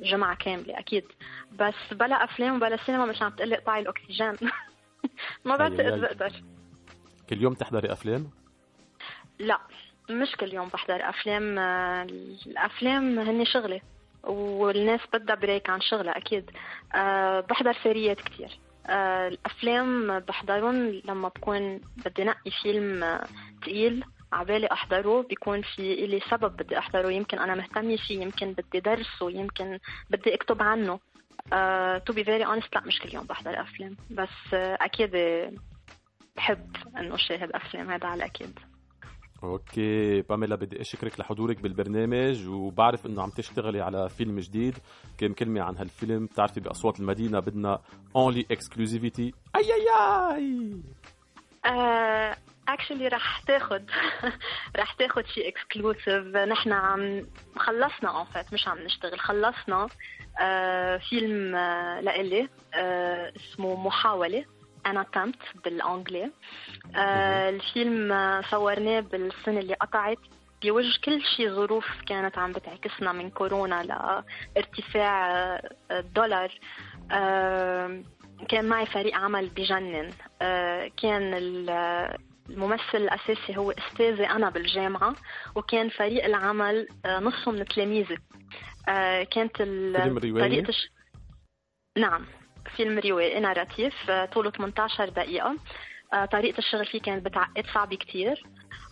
جمعة 0.00 0.36
كاملة 0.36 0.78
أكيد. 0.78 1.04
بس 1.52 1.74
بلا 1.92 2.24
أفلام 2.24 2.56
وبلا 2.56 2.76
سينما 2.76 3.06
مش 3.06 3.22
عم 3.22 3.30
تقلي 3.30 3.56
قطعي 3.56 3.80
الاكسجين 3.80 4.32
ما 5.44 5.56
بعتقد 5.56 6.00
بقدر. 6.00 6.32
كل 7.32 7.42
يوم 7.42 7.54
تحضري 7.54 7.92
أفلام؟ 7.92 8.30
لا 9.38 9.58
مش 10.10 10.36
كل 10.36 10.54
يوم 10.54 10.68
بحضر 10.68 11.08
أفلام 11.08 11.58
الأفلام 11.58 13.18
هني 13.18 13.44
شغلي 13.46 13.80
والناس 14.24 15.00
بدها 15.12 15.36
break 15.36 15.70
عن 15.70 15.80
شغلها 15.80 16.16
أكيد. 16.16 16.50
أه 16.94 17.40
بحضر 17.40 17.72
سيريات 17.82 18.20
كثير 18.20 18.58
أه 18.86 19.28
الأفلام 19.28 20.18
بحضرهم 20.18 21.00
لما 21.04 21.28
بكون 21.28 21.80
بدي 22.04 22.24
نقي 22.24 22.50
فيلم 22.62 23.20
تقيل 23.62 24.04
عبالي 24.32 24.66
أحضره 24.72 25.22
بيكون 25.22 25.62
في 25.62 26.04
إلي 26.04 26.20
سبب 26.30 26.56
بدي 26.56 26.78
أحضره. 26.78 27.08
يمكن 27.08 27.38
أنا 27.38 27.54
مهتمة 27.54 27.96
فيه 27.96 28.22
يمكن 28.22 28.52
بدي 28.52 28.80
درسه 28.80 29.30
يمكن 29.30 29.78
بدي 30.10 30.34
أكتب 30.34 30.62
عنه. 30.62 31.00
to 32.06 32.12
be 32.12 32.24
very 32.24 32.46
honest 32.46 32.74
لا 32.74 32.80
مش 32.86 32.98
كل 32.98 33.14
يوم 33.14 33.24
بحضر 33.24 33.60
أفلام. 33.60 33.96
بس 34.10 34.28
uh, 34.28 34.54
أكيد 34.54 35.10
بحب 36.36 36.76
إنه 36.98 37.16
شاهد 37.16 37.50
أفلام 37.52 37.90
هذا 37.90 38.06
على 38.06 38.24
أكيد. 38.24 38.58
okay 39.42 40.22
باميلا 40.22 40.56
بدي 40.56 40.80
أشكرك 40.80 41.20
لحضورك 41.20 41.60
بالبرنامج 41.60 42.48
وبعرف 42.48 43.06
إنه 43.06 43.22
عم 43.22 43.30
تشتغلي 43.30 43.80
على 43.80 44.08
فيلم 44.08 44.40
جديد. 44.40 44.78
كم 45.18 45.32
كلمة 45.32 45.62
عن 45.62 45.76
هالفيلم. 45.76 46.26
بتعرفي 46.26 46.60
بأصوات 46.60 47.00
المدينة 47.00 47.40
بدنا 47.40 47.80
only 48.16 48.46
exclusivity 48.50 49.34
أي 49.56 49.62
أي 49.72 49.88
أي! 50.36 50.82
actually 52.68 53.10
uh, 53.10 53.12
رح 53.12 53.40
تاخد 53.46 53.90
رح 54.80 54.92
تاخد 54.92 55.26
شيء 55.26 55.48
exclusive 55.48 56.36
نحن 56.36 56.72
عم 56.72 57.26
خلصنا 57.56 58.24
فات 58.24 58.52
مش 58.52 58.68
عم 58.68 58.78
نشتغل 58.78 59.20
خلصنا 59.20 59.86
uh, 59.86 61.08
فيلم 61.08 61.52
uh, 61.52 62.04
لإلي 62.04 62.48
uh, 62.72 62.76
اسمه 63.36 63.86
محاولة. 63.86 64.44
أنا 64.86 65.02
تمت 65.02 65.36
بالأنجلي. 65.64 66.30
آه 66.96 67.50
الفيلم 67.50 68.42
صورناه 68.50 69.00
بالسنة 69.00 69.60
اللي 69.60 69.74
قطعت. 69.74 70.18
بوجه 70.62 71.00
كل 71.04 71.22
شيء 71.36 71.50
ظروف 71.50 71.86
كانت 72.06 72.38
عم 72.38 72.52
بتعكسنا 72.52 73.12
من 73.12 73.30
كورونا 73.30 73.82
لارتفاع 73.82 75.60
الدولار. 75.90 76.58
آه 77.12 78.02
كان 78.48 78.64
معي 78.64 78.86
فريق 78.86 79.16
عمل 79.16 79.48
بجنن. 79.48 80.10
آه 80.42 80.90
كان 81.02 81.34
الممثل 81.34 82.82
الأساسي 82.94 83.56
هو 83.56 83.70
أستاذي 83.70 84.26
أنا 84.26 84.50
بالجامعة 84.50 85.14
وكان 85.54 85.88
فريق 85.88 86.24
العمل 86.24 86.88
نصه 87.06 87.50
من 87.50 87.64
تلاميذي. 87.64 88.18
كانت 89.30 89.56
طريقة 89.56 90.68
الش... 90.68 90.88
نعم. 91.98 92.26
فيلم 92.76 92.98
روائي 92.98 93.40
narrative 93.40 94.10
طوله 94.10 94.50
18 94.50 95.08
دقيقة. 95.08 95.56
طريقة 96.32 96.58
الشغل 96.58 96.86
فيه 96.86 97.00
كانت 97.00 97.24
بتعقد 97.24 97.66
صعبة 97.74 97.96
كتير. 97.96 98.42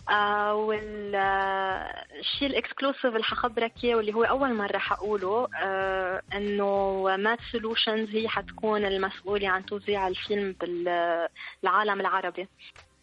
آه 0.09 0.55
والشيء 0.55 2.47
ال 2.47 2.53
exclusive 2.53 3.05
اللي 3.05 3.23
حخبرك 3.23 3.71
إياه 3.83 3.95
واللي 3.95 4.13
هو 4.13 4.23
أول 4.23 4.53
مرة 4.53 4.77
حقوله 4.77 5.47
آه 5.61 6.21
إنه 6.33 7.03
MAD 7.17 7.39
Solutions 7.51 8.09
هي 8.09 8.27
حتكون 8.27 8.85
المسؤولة 8.85 9.49
عن 9.49 9.65
توزيع 9.65 10.07
الفيلم 10.07 10.55
بالعالم 10.59 11.99
العربي. 12.01 12.47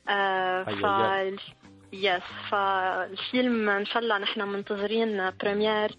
آه 0.08 0.62
ف 0.64 0.84
yes 1.92 2.22
فالفيلم 2.50 3.68
إن 3.68 3.86
شاء 3.86 4.02
الله 4.02 4.18
نحن 4.18 4.40
منتظرين 4.42 5.30
première 5.42 5.90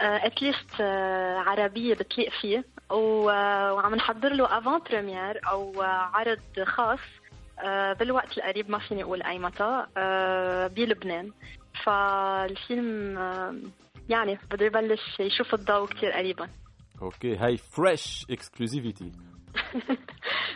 at 0.00 0.23
least 0.23 0.80
عربية 1.46 1.94
بتليق 1.94 2.30
فيه. 2.40 2.64
وعم 2.90 3.94
نحضر 3.94 4.32
له 4.32 4.58
avant-première 4.58 5.40
أو 5.50 5.82
عرض 5.82 6.40
خاص 6.64 6.98
آه، 7.64 7.92
بالوقت 7.92 8.38
القريب 8.38 8.70
ما 8.70 8.78
فيني 8.78 9.02
أقول 9.02 9.22
أي 9.22 9.38
متى 9.38 9.86
آه، 9.96 10.66
بلبنان. 10.66 11.32
فالفيلم 11.84 13.18
آه، 13.18 13.54
يعني 14.08 14.38
بده 14.50 14.66
يبلش 14.66 15.20
يشوف 15.20 15.54
الضوء 15.54 15.86
كثير 15.88 16.12
قريبا. 16.12 16.48
okay 17.02 17.36
هاي 17.36 17.56
fresh 17.56 18.26
exclusivity 18.30 19.12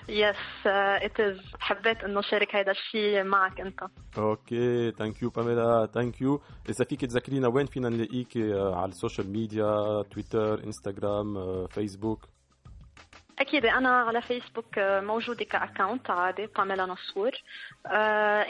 yes 0.08 0.66
it 0.66 1.20
is 1.20 1.40
حبيت 1.60 2.04
إنه 2.04 2.20
شارك 2.20 2.56
هذا 2.56 2.70
الشيء 2.70 3.24
معك 3.24 3.60
أنت. 3.60 3.80
okay 4.18 4.90
thank 4.90 5.22
you 5.22 5.30
باميلا 5.30 5.86
thank 5.94 6.20
you 6.20 6.40
اذا 6.68 6.84
فيك 6.84 7.00
تذكرينا 7.00 7.48
وين 7.48 7.66
فينا 7.66 7.88
نلاقيك 7.88 8.36
على 8.52 8.88
ال 8.88 8.94
social 8.94 9.30
media 9.32 10.02
تويتر 10.02 10.64
انستغرام 10.64 11.26
فيسبوك 11.66 12.28
أكيد 13.40 13.66
أنا 13.66 13.88
على 13.88 14.22
فيسبوك 14.22 14.78
موجودة 14.78 15.44
ك 15.44 15.53
account 15.53 16.10
عادي 16.10 16.46
باميلا 16.46 16.86
نصور. 16.86 17.30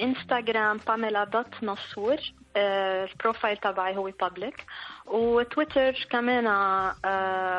انستغرام 0.03 0.76
باميلا 0.76 1.24
dot 1.25 1.64
نصور. 1.64 2.16
ال 2.57 2.69
profile 2.69 3.57
تبعي 3.57 3.96
هو 3.96 4.11
public 4.21 4.64
وتويتر 5.07 6.07
كمان 6.11 6.44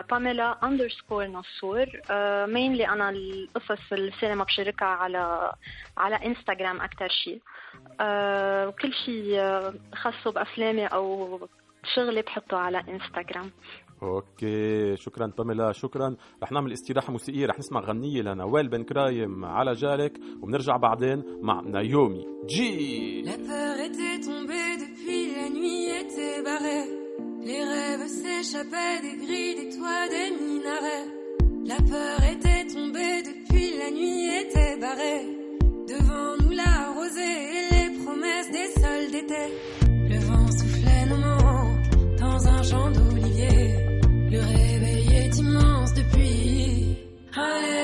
باميلا 0.10 0.58
underscore 0.64 1.26
نصور. 1.26 1.86
mainly 2.48 2.88
أنا 2.88 3.10
القصص 3.10 3.94
السينما 3.94 4.44
بشاركها 4.44 4.88
على 4.88 5.52
على 5.98 6.16
انستغرام 6.16 6.82
أكثر 6.82 7.10
شيء 7.10 7.42
وكل 8.68 8.94
شيء 8.94 9.40
خاصة 9.96 10.32
بأفلامي 10.32 10.88
أو 10.88 11.40
شغلي 11.96 12.22
بحطه 12.22 12.58
على 12.58 12.80
انستغرام 12.90 13.52
اوكي 14.03 14.97
شكرا 14.97 15.27
باميلا 15.39 15.73
شكرا 15.73 16.17
رح 16.43 16.53
نعمل 16.53 16.73
استراحه 16.73 17.13
موسيقيه 17.13 17.47
رح 17.47 17.59
نسمع 17.59 17.81
غنيه 17.81 18.23
لنوال 18.23 18.69
بن 18.69 18.83
كرايم 18.85 19.45
على 19.45 19.73
جالك 19.73 20.19
وبنرجع 20.43 20.77
بعدين 20.77 21.23
مع 21.43 21.61
نايومي 21.61 22.27
جي 22.47 23.23
La 23.27 23.37
peur 23.49 23.75
était 23.89 24.19
tombée 24.29 24.71
depuis 24.85 25.23
la 25.37 25.47
nuit 25.57 25.87
était 26.03 26.43
barrée 26.49 26.85
Les 27.49 27.63
rêves 27.73 28.07
s'échappaient 28.21 28.99
des 29.07 29.17
grilles 29.25 29.55
des 29.61 29.69
toits 29.77 30.07
des 30.15 30.29
minarets 30.41 31.07
La 31.73 31.79
peur 31.93 32.19
était 32.35 32.65
tombée 32.75 33.17
depuis 33.31 33.69
la 33.81 33.89
nuit 33.99 34.25
était 34.43 34.75
barrée 34.85 35.23
Devant 35.93 36.33
nous 36.43 36.55
la 36.63 36.75
rosée 36.97 37.39
et 37.59 37.65
les 37.75 37.89
promesses 38.03 38.51
des 38.59 38.69
sols 38.81 39.09
d'été 39.15 39.43
Le 40.13 40.19
vent 40.29 40.49
soufflait 40.59 41.05
nos 41.11 41.21
noms 41.27 41.71
dans 42.25 42.41
un 42.57 42.63
champ 42.71 42.89
d'olivier 42.91 43.00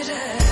Yeah. 0.08 0.47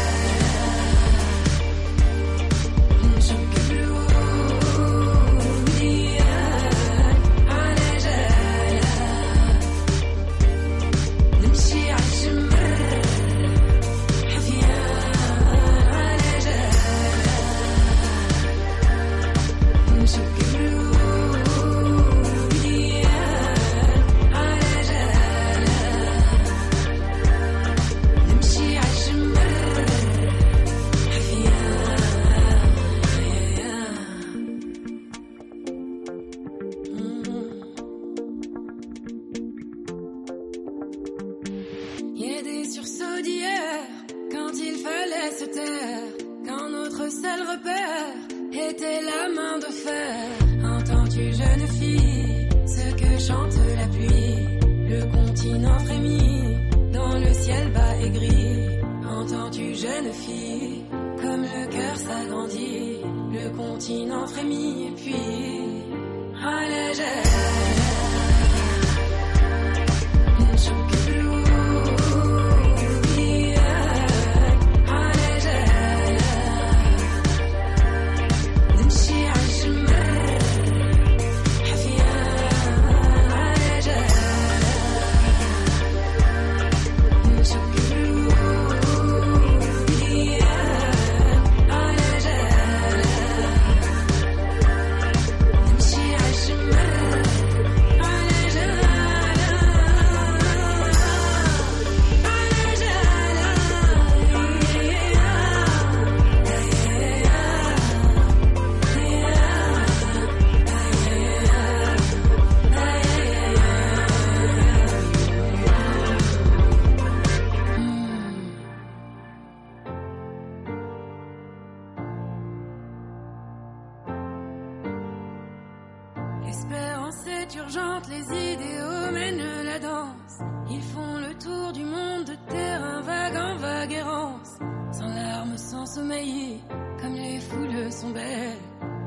Idéaux 128.54 129.12
mènent 129.12 129.64
la 129.64 129.80
danse. 129.80 130.38
Ils 130.70 130.82
font 130.82 131.18
le 131.18 131.34
tour 131.38 131.72
du 131.74 131.84
monde 131.84 132.26
de 132.26 132.36
terrain 132.50 133.02
vague 133.02 133.38
en 133.38 133.56
vague 133.58 133.92
errance. 133.94 134.52
Sans 134.92 135.08
larmes, 135.08 135.58
sans 135.58 135.86
sommeil, 135.86 136.62
comme 137.02 137.14
les 137.14 137.40
foules 137.40 137.92
sont 137.92 138.12
belles. 138.12 138.62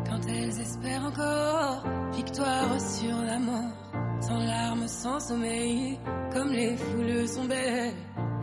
Quand 0.08 0.20
elles 0.28 0.60
espèrent 0.60 1.04
encore 1.04 1.84
victoire 2.12 2.80
sur 2.80 3.16
la 3.22 3.38
mort. 3.38 3.76
Sans 4.20 4.38
larmes, 4.38 4.88
sans 4.88 5.20
sommeil, 5.20 5.98
comme 6.32 6.52
les 6.52 6.76
foules 6.76 7.28
sont 7.28 7.44
belles. 7.44 7.94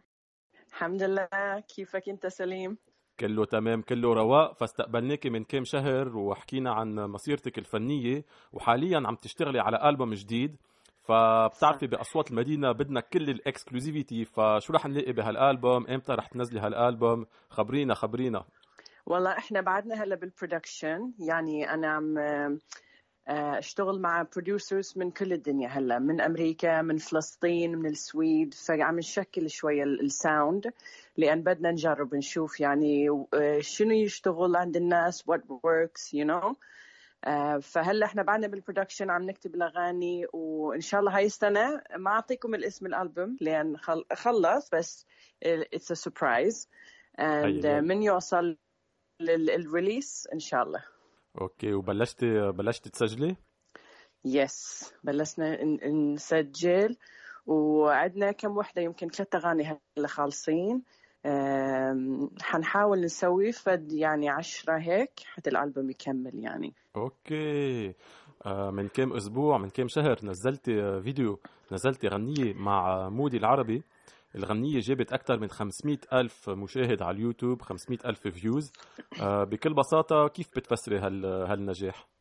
الحمد 0.69 1.03
لله. 1.03 1.29
كيفك 1.77 2.09
أنت 2.09 2.27
سليم؟ 2.27 2.79
كله 3.21 3.45
تمام 3.45 3.83
كله 3.83 4.15
رواق 4.15 4.55
فاستقبلناك 4.55 5.27
من 5.27 5.45
كام 5.45 5.65
شهر 5.65 6.17
وحكينا 6.17 6.73
عن 6.73 6.95
مسيرتك 6.95 7.59
الفنية 7.59 8.25
وحاليا 8.53 9.03
عم 9.07 9.15
تشتغلي 9.15 9.61
على 9.61 9.89
ألبوم 9.89 10.15
جديد. 10.15 10.57
فبتعرفي 11.03 11.87
بأصوات 11.87 12.31
المدينة 12.31 12.73
بدنا 12.73 13.01
كل 13.01 13.31
ال 13.31 13.39
exclusivity 13.39 14.25
فشو 14.25 14.73
رح 14.73 14.87
نلاقي 14.87 15.13
بهالألبوم؟ 15.13 15.87
إمتى 15.87 16.13
رح 16.13 16.27
تنزلي 16.27 16.61
هالألبوم؟ 16.61 17.27
خبرينا 17.49 17.95
خبرينا. 17.95 18.45
والله 19.07 19.39
إحنا 19.39 19.61
بعدنا 19.61 20.03
هلا 20.03 20.17
بال 20.17 20.33
production 20.33 21.13
يعني 21.19 21.75
أنا 21.75 21.89
عم 21.89 22.19
آه، 23.29 23.59
أشتغل 23.59 24.01
مع 24.01 24.23
producers 24.23 24.93
من 24.97 25.11
كل 25.11 25.33
الدنيا 25.33 25.69
هلا 25.69 25.99
من 25.99 26.21
أمريكا 26.21 26.83
من 26.83 26.97
فلسطين 26.97 27.79
من 27.79 27.91
السويد 27.91 28.55
فعم 28.55 28.99
نشكل 28.99 29.51
شوية 29.51 29.85
ال 29.85 30.00
sound 30.00 30.73
لأن 31.17 31.43
بدنا 31.43 31.71
نجرب 31.71 32.15
نشوف 32.15 32.61
يعني 32.61 33.09
آه، 33.35 33.61
شنو 33.61 33.91
يشتغل 33.91 34.57
عند 34.57 34.77
الناس 34.77 35.23
what 35.23 35.41
works 35.41 36.13
you 36.13 36.25
know. 36.25 36.47
آه، 36.47 36.57
فهلا 37.63 38.07
إحنا 38.07 38.23
بعدنا 38.23 38.47
بال 38.47 38.58
production 38.58 39.11
عم 39.11 39.23
نكتب 39.23 39.55
الأغاني 39.55 40.27
وإن 40.33 40.81
شاء 40.81 41.01
الله 41.01 41.17
هاي 41.17 41.27
السنة 41.27 41.83
ما 41.97 42.11
أعطيكم 42.11 42.55
الاسم 42.55 42.87
الألبوم 42.87 43.37
لأن 43.41 43.77
خلص 44.13 44.71
بس 44.73 45.07
it's 45.43 45.91
a 45.91 45.95
surprise 45.95 46.69
and 47.19 47.67
من 47.67 48.03
يوصل 48.03 48.57
لل 49.21 49.45
release 49.45 50.29
إن 50.33 50.39
شاء 50.39 50.63
الله. 50.63 50.85
okay 51.41 51.73
وبلشتي 51.73 52.51
بلشتي 52.53 52.91
تسجلي؟ 52.91 53.37
yes 54.25 54.93
بلشنا 55.05 55.65
نسجل 56.15 56.97
وعندنا 57.47 58.33
كم 58.33 58.57
وحدة 58.57 58.83
يمكن 58.83 59.09
ثلاث 59.09 59.35
أغاني 59.35 59.81
هلا 59.97 60.09
خالصين. 60.09 60.83
حنحاول 62.43 63.01
نسوي 63.01 63.53
فد 63.53 63.93
يعني 63.93 64.29
عشرة 64.29 64.79
هيك 64.79 65.11
حتى 65.25 65.51
الألبوم 65.51 65.91
يكمل 65.91 66.35
يعني. 66.35 66.75
okay. 66.97 67.95
آه، 68.47 68.71
من 68.71 68.89
كم 68.89 69.13
أسبوع 69.13 69.59
من 69.59 69.71
كم 69.71 69.89
شهر 69.89 70.19
نزلتي 70.23 71.01
فيديو 71.03 71.41
نزلتي 71.73 72.09
غنية 72.09 72.55
مع 72.55 73.09
مودي 73.09 73.37
العربي. 73.37 73.83
الغنية 74.35 74.81
جابت 74.81 75.13
أكثر 75.13 75.39
من 75.39 75.49
500 75.51 75.99
ألف 76.13 76.51
مشاهد 76.51 77.03
على 77.03 77.17
اليوتيوب 77.17 77.63
500 77.63 77.99
ألف 78.07 78.29
views 78.29 78.73
آه، 79.23 79.45
بكل 79.45 79.75
بساطة 79.75 80.29
كيف 80.29 80.47
بتفسري 80.57 80.99
هال 80.99 81.25
هالنجاح؟ 81.27 82.12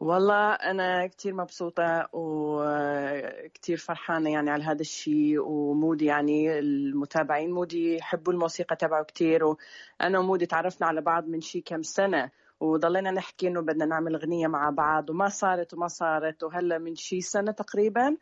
والله 0.00 0.52
أنا 0.52 1.06
كتير 1.06 1.34
مبسوطة 1.34 2.08
وكتير 2.12 3.76
فرحانة 3.76 4.30
يعني 4.30 4.50
على 4.50 4.64
هذا 4.64 4.80
الشيء 4.80 5.40
ومودي 5.40 6.04
يعني 6.04 6.58
المتابعين 6.58 7.50
مودي 7.50 7.96
يحبوا 7.96 8.32
الموسيقى 8.32 8.76
تبعه 8.76 9.04
كتير 9.04 9.44
وأنا 9.44 10.18
ومودي 10.18 10.46
تعرفنا 10.46 10.86
على 10.86 11.00
بعض 11.00 11.26
من 11.28 11.40
شي 11.40 11.60
كم 11.60 11.82
سنة 11.82 12.30
وضلينا 12.60 13.10
نحكي 13.10 13.48
إنه 13.48 13.60
بدنا 13.60 13.84
نعمل 13.84 14.14
أغنية 14.14 14.46
مع 14.46 14.70
بعض 14.70 15.10
وما 15.10 15.28
صارت 15.28 15.74
وما 15.74 15.88
صارت 15.88 16.42
وهلا 16.42 16.78
من 16.78 16.94
شي 16.94 17.20
سنة 17.20 17.52
تقريبا 17.52 18.16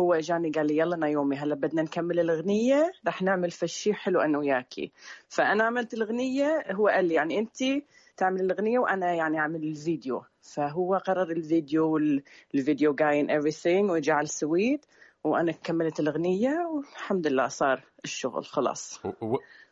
هو 0.00 0.14
اجاني 0.14 0.50
قال 0.50 0.66
لي 0.66 0.76
يلا 0.76 0.96
نايومي 0.96 1.36
هلا 1.36 1.54
بدنا 1.54 1.82
نكمل 1.82 2.20
الأغنية 2.20 2.92
رح 3.06 3.22
نعمل 3.22 3.50
فشي 3.50 3.94
حلو 3.94 4.20
أنا 4.20 4.38
وياكي. 4.38 4.92
فأنا 5.28 5.64
عملت 5.64 5.94
الأغنية 5.94 6.64
هو 6.72 6.88
قال 6.88 7.04
لي 7.04 7.14
يعني 7.14 7.38
انت 7.38 7.84
تعمل 8.16 8.40
الأغنية 8.40 8.78
وأنا 8.78 9.14
يعني 9.14 9.38
أعمل 9.38 9.64
الفيديو. 9.64 10.22
فهو 10.40 10.96
قرر 10.96 11.30
الفيديو 11.30 11.92
والفيديو 11.92 12.94
جاي 12.94 13.20
and 13.20 13.42
everything 13.42 13.90
وجا 13.90 14.12
على 14.12 14.24
السويد 14.24 14.84
وأنا 15.24 15.52
كملت 15.52 16.00
الأغنية 16.00 16.50
والحمد 16.74 17.26
لله 17.26 17.48
صار 17.48 17.82
الشغل 18.04 18.44
خلاص. 18.44 19.00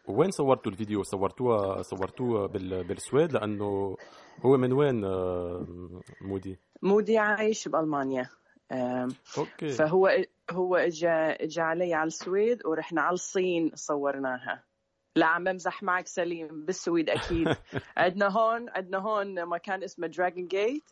وين 0.09 0.31
صورتوا 0.31 0.73
الفيديو؟ 0.73 1.03
صورتوها 1.03 1.83
صورتوه 1.83 2.47
بالسويد؟ 2.89 3.33
لأنه 3.33 3.97
هو 4.43 4.57
من 4.57 4.73
وين 4.73 5.05
آه، 5.05 5.67
مودي؟ 6.21 6.59
مودي 6.83 7.19
عايش 7.19 7.69
بألمانيا. 7.69 8.29
okay. 9.39 9.69
فهو 9.69 10.25
هو 10.51 10.77
اجى 10.77 11.09
اجى 11.11 11.61
علي 11.61 11.95
على 11.95 12.07
السويد 12.07 12.67
ورحنا 12.67 13.01
على 13.03 13.15
الصين 13.15 13.71
صورناها. 13.75 14.65
لا 15.17 15.27
عم 15.27 15.45
بمزح 15.45 15.83
معك 15.83 16.07
سليم 16.07 16.65
بالسويد 16.65 17.11
أكيد. 17.11 17.49
عندنا 17.97 18.29
هون 18.29 18.69
عندنا 18.69 18.99
هون 18.99 19.47
مكان 19.47 19.83
اسمه 19.83 20.07
Dragon 20.07 20.49
Gate 20.49 20.91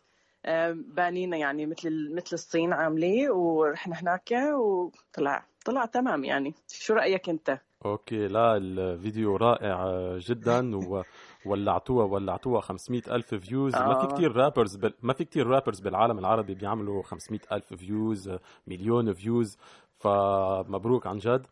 بانينا 0.73 1.37
يعني 1.37 1.65
مثل 1.65 2.15
مثل 2.15 2.29
الصين 2.33 2.73
عامليه 2.73 3.29
ورحنا 3.29 3.95
هناك 4.01 4.31
وطلع 4.31 5.45
طلع 5.65 5.85
تمام 5.85 6.23
يعني. 6.23 6.53
شو 6.67 6.93
رأيك 6.93 7.29
أنت؟ 7.29 7.59
okay 7.85 8.27
لا 8.27 8.57
الفيديو 8.57 9.35
رائع 9.35 9.77
جدا 10.17 10.75
وولعتوها 10.75 11.05
ولعتوها 11.45 12.61
500 12.61 13.01
ألف 13.11 13.35
views 13.35 13.75
آه. 13.75 13.87
ما 13.87 13.99
في 14.01 14.13
كثير 14.13 14.35
rappers 14.35 14.75
بل... 14.75 14.93
ما 15.01 15.13
في 15.13 15.25
كثير 15.25 15.47
rappers 15.47 15.79
بالعالم 15.79 16.19
العربي 16.19 16.53
بيعملوا 16.53 17.03
500 17.03 17.39
ألف 17.51 17.73
views 17.73 18.31
مليون 18.67 19.13
views 19.13 19.57
فمبروك 19.99 21.07
عن 21.07 21.17
جد. 21.17 21.45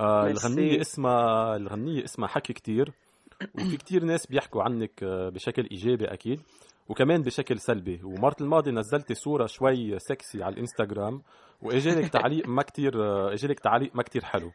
آه 0.00 0.26
الغنية 0.26 0.80
اسمها 0.80 1.56
الغنية 1.56 2.04
اسمها 2.04 2.28
حكي 2.28 2.52
كتير. 2.52 2.92
وفي 3.54 3.76
كتير 3.76 4.04
ناس 4.04 4.26
بيحكوا 4.26 4.62
عنك 4.62 5.02
آه، 5.02 5.28
بشكل 5.28 5.68
إيجابي 5.70 6.04
أكيد. 6.04 6.40
وكمان 6.88 7.22
بشكل 7.22 7.60
سلبي. 7.60 8.00
ومرة 8.04 8.36
الماضي 8.40 8.70
نزلتي 8.70 9.14
صورة 9.14 9.46
شوي 9.46 9.98
سكسي 9.98 10.42
على 10.42 10.54
الإنستغرام 10.54 11.22
وإجالك 11.62 12.08
تعليق 12.08 12.48
ما 12.48 12.62
كتير 12.62 13.04
آه، 13.04 13.32
إجالك 13.32 13.60
تعليق 13.60 13.96
ما 13.96 14.02
كتير 14.02 14.24
حلو. 14.24 14.50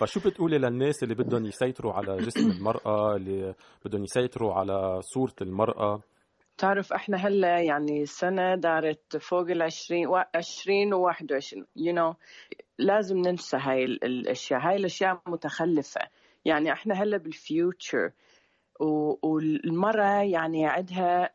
فشو 0.00 0.20
بتقولي 0.20 0.58
للناس 0.58 1.02
اللي 1.02 1.14
بدهم 1.14 1.44
يسيطروا 1.44 1.92
على 1.92 2.16
جسم 2.16 2.50
المرأة 2.50 3.16
اللي 3.16 3.54
بدهم 3.84 4.02
يسيطروا 4.02 4.54
على 4.54 5.00
صورة 5.02 5.34
المرأة؟ 5.42 6.00
تعرف 6.58 6.92
إحنا 6.92 7.16
هلأ 7.16 7.60
يعني 7.60 8.06
سنة 8.06 8.54
دارت 8.54 9.16
فوق 9.16 9.50
ال 9.50 9.62
20 9.62 10.06
20 10.34 10.94
و 10.94 11.06
21 11.06 11.92
you 11.92 11.96
know. 11.96 12.16
لازم 12.78 13.18
ننسى 13.18 13.56
هاي 13.56 13.84
الأشياء. 13.84 14.60
هاي 14.60 14.76
الأشياء 14.76 15.20
متخلفة. 15.26 16.00
يعني 16.44 16.72
إحنا 16.72 16.94
هلأ 16.94 17.16
بال 17.16 17.39
future 17.39 18.10
والمرأة 19.22 20.22
يعني 20.22 20.66
عندها 20.66 21.30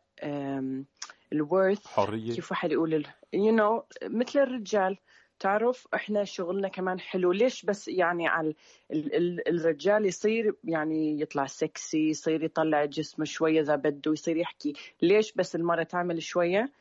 الورث 1.34 1.88
حرية. 1.88 2.36
كيف 2.36 2.52
واحد 2.52 2.72
يقول 2.72 2.94
you 2.94 3.56
know 3.60 3.84
مثل 4.04 4.40
الرجال. 4.40 4.98
تعرف 5.40 5.88
إحنا 5.94 6.24
شغلنا 6.24 6.68
كمان 6.68 7.00
حلو. 7.00 7.32
ليش 7.32 7.66
بس 7.66 7.88
يعني 7.88 8.28
على 8.28 8.54
الرجال 9.48 10.06
يصير 10.06 10.56
يعني 10.64 11.22
يطلع 11.22 11.46
سكسي 11.46 12.10
يصير 12.10 12.44
يطلع 12.44 12.86
جسمه 12.86 13.26
شوية 13.26 13.62
إذا 13.62 13.76
بده 13.76 14.12
يصير 14.12 14.38
يحكي. 14.38 14.74
ليش 15.02 15.34
بس 15.34 15.56
المرأة 15.56 15.84
تعمل 15.84 16.22
شوية؟ 16.22 16.72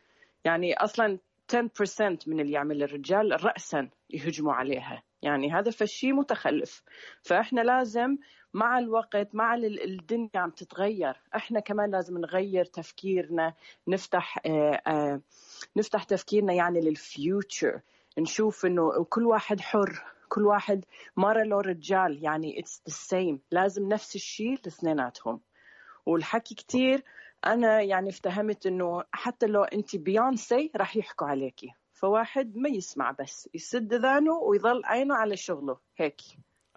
يعني 0.45 0.75
أصلا 0.75 1.19
10% 1.53 2.19
من 2.27 2.41
اللي 2.41 2.53
يعمل 2.53 2.83
الرجال 2.83 3.45
رأسا 3.45 3.89
يهجموا 4.11 4.53
عليها. 4.53 5.03
يعني 5.23 5.53
هذا 5.53 5.71
فشي 5.71 6.13
متخلف. 6.13 6.83
فإحنا 7.23 7.61
لازم 7.61 8.17
مع 8.55 8.79
الوقت 8.79 9.35
مع 9.35 9.55
الدنيا 9.55 10.31
عم 10.35 10.51
تتغير. 10.51 11.17
إحنا 11.37 11.61
كمان 11.61 11.91
لازم 11.91 12.19
نغير 12.19 12.65
تفكيرنا 12.65 13.55
نفتح 13.89 14.39
آه 14.47 14.81
آه 14.87 15.21
نفتح 15.77 16.05
تفكيرنا 16.05 16.53
يعني 16.53 16.81
لل 16.81 17.06
future 17.06 17.81
نشوف 18.19 18.67
إنه 18.67 19.05
كل 19.05 19.27
واحد 19.27 19.61
حر 19.61 20.05
كل 20.29 20.47
واحد 20.47 20.85
مرة 21.17 21.43
لو 21.45 21.61
رجال 21.61 22.25
يعني 22.25 22.61
it's 22.61 22.83
the 22.89 22.95
same 22.95 23.41
لازم 23.51 23.89
نفس 23.89 24.15
الشيء 24.15 24.59
لاثنيناتهم. 24.65 25.41
والحكي 26.07 26.55
كتير 26.55 27.05
أنا 27.47 27.81
يعني 27.81 28.09
افتهمت 28.09 28.67
إنه 28.67 29.03
حتى 29.13 29.47
لو 29.47 29.63
أنت 29.63 29.97
بيونسي 29.97 30.71
راح 30.77 30.97
يحكوا 30.97 31.27
عليكي. 31.27 31.69
فواحد 31.93 32.57
ما 32.57 32.69
يسمع 32.69 33.11
بس 33.21 33.49
يسد 33.55 33.95
ذانه 33.95 34.35
ويظل 34.35 34.83
عينه 34.85 35.15
على 35.15 35.37
شغله. 35.37 35.79
هيك. 35.97 36.21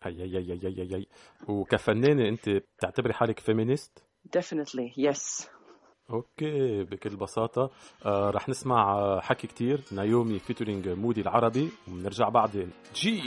أي 0.05 0.23
أي 0.23 0.37
أي 0.37 0.59
أي 0.63 0.67
أي, 0.67 0.95
أي. 0.95 1.07
وكفنانة 1.47 2.29
أنت 2.29 2.49
بتعتبري 2.49 3.13
حالك 3.13 3.39
feminist؟ 3.39 4.03
definitely 4.37 4.93
yes. 4.97 5.47
okay 6.09 6.83
بكل 6.83 7.15
بساطة. 7.15 7.69
آه 8.05 8.29
رح 8.29 8.49
نسمع 8.49 8.93
آه، 8.93 9.19
حكي 9.21 9.47
كتير. 9.47 9.81
نايومي 9.91 10.39
featuring 10.39 10.89
مودي 10.89 11.21
العربي 11.21 11.69
وبنرجع 11.87 12.29
بعدين 12.29 12.71
جي 12.95 13.21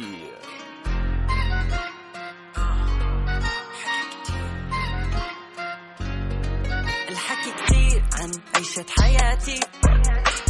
الحكي 7.11 7.51
كتير 7.65 8.03
عن 8.13 8.31
عيشة 8.55 8.87
حياتي. 8.99 9.61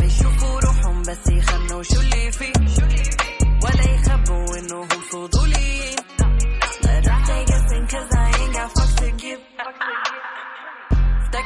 بيشوفوا 0.00 0.60
روحهم 0.60 1.02
بس 1.02 1.30
يخنوا 1.30 1.82
شو 1.82 2.00
اللي 2.00 2.32
فيه. 2.32 2.52
ولا 3.64 3.94
يخبوا 3.94 4.58
إنه 4.58 4.80
هم 4.80 4.86
فضوليين. 4.88 5.96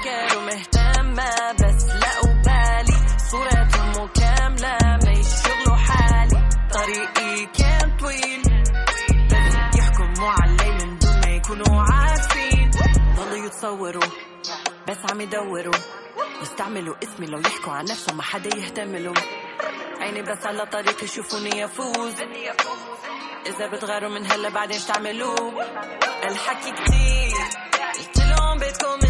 افتكروا 0.09 0.43
مهتمة 0.43 1.53
بس 1.53 1.85
لقوا 1.85 2.35
بالي 2.45 2.97
صورتهم 3.31 3.91
مكاملة 3.91 4.79
ما 5.05 5.11
يشغلوا 5.11 5.77
حالي. 5.77 6.49
طريقي 6.75 7.47
كان 7.59 7.97
طويل. 7.97 8.43
بس 9.31 9.79
يحكموا 9.79 10.31
علي 10.31 10.71
من 10.71 10.99
دون 10.99 11.21
ما 11.25 11.31
يكونوا 11.31 11.83
عارفين. 11.93 12.71
ضلوا 13.17 13.47
يتصوروا 13.47 14.11
بس 14.89 14.97
عم 15.11 15.21
يدوروا. 15.21 15.75
يستعملوا 16.43 16.95
اسمي 17.03 17.27
لو 17.27 17.41
يحكوا 17.41 17.73
عن 17.73 17.85
نفسهم 17.85 18.17
ما 18.17 18.23
حدا 18.23 18.57
يهتملوا. 18.57 19.15
عيني 20.01 20.23
بس 20.23 20.47
على 20.47 20.67
طريق 20.67 21.05
يشوفوني 21.05 21.61
يفوز. 21.61 22.15
إذا 23.47 23.67
بتغيروا 23.73 24.11
من 24.11 24.33
هلا 24.33 24.49
بعدين 24.49 24.77
إيش 24.77 24.85
تعملوا 24.85 25.63
الحكي 26.25 26.73
كتير. 26.73 27.49
قلت 27.99 28.19
لهم 28.19 28.59
بيتكم 28.59 29.08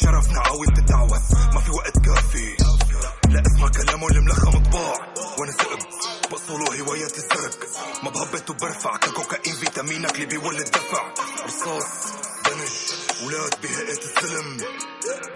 والشرف 0.00 0.28
نعاود 0.28 0.72
تتعوث 0.74 1.32
ما 1.54 1.60
في 1.60 1.70
وقت 1.70 1.98
كافي. 1.98 2.56
لا 3.28 3.42
اسمع 3.46 3.68
كلامه 3.68 4.08
اللي 4.08 4.20
ملخم 4.20 4.50
طباع. 4.50 4.94
وأنا 5.38 5.52
ثقب 5.52 5.78
بصوله 6.32 6.80
هواية 6.80 7.04
الزرق. 7.04 7.58
ما 8.02 8.10
بهبط 8.10 8.50
وبرفع. 8.50 8.96
ككوكايين 8.96 9.56
فيتامينك 9.56 10.14
اللي 10.14 10.26
بيولد 10.26 10.70
دفع. 10.70 11.14
رصاص 11.46 11.84
دنج 12.44 12.68
ولاد 13.24 13.54
بهيئة 13.62 13.98
السلم. 13.98 14.56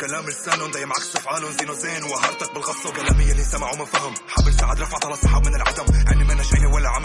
كلام 0.01 0.27
لسانهم 0.27 0.71
دايم 0.71 0.93
عكس 0.93 1.17
افعالهم 1.17 1.53
زينو 1.53 1.75
زين. 1.75 2.03
وهارتك 2.03 2.55
بالغصة 2.55 2.89
وكلامي 2.89 3.33
اللي 3.33 3.45
سمعوا 3.45 3.77
ما 3.77 3.85
فهم 3.85 4.15
حبل 4.29 4.55
سعد 4.55 4.81
رفعت 4.81 5.05
على 5.05 5.15
الصحاب 5.15 5.47
من 5.47 5.55
العدم. 5.55 5.85
عيني 6.09 6.25
ما 6.25 6.43
عيني 6.55 6.67
ولا 6.67 6.89
عم 6.89 7.03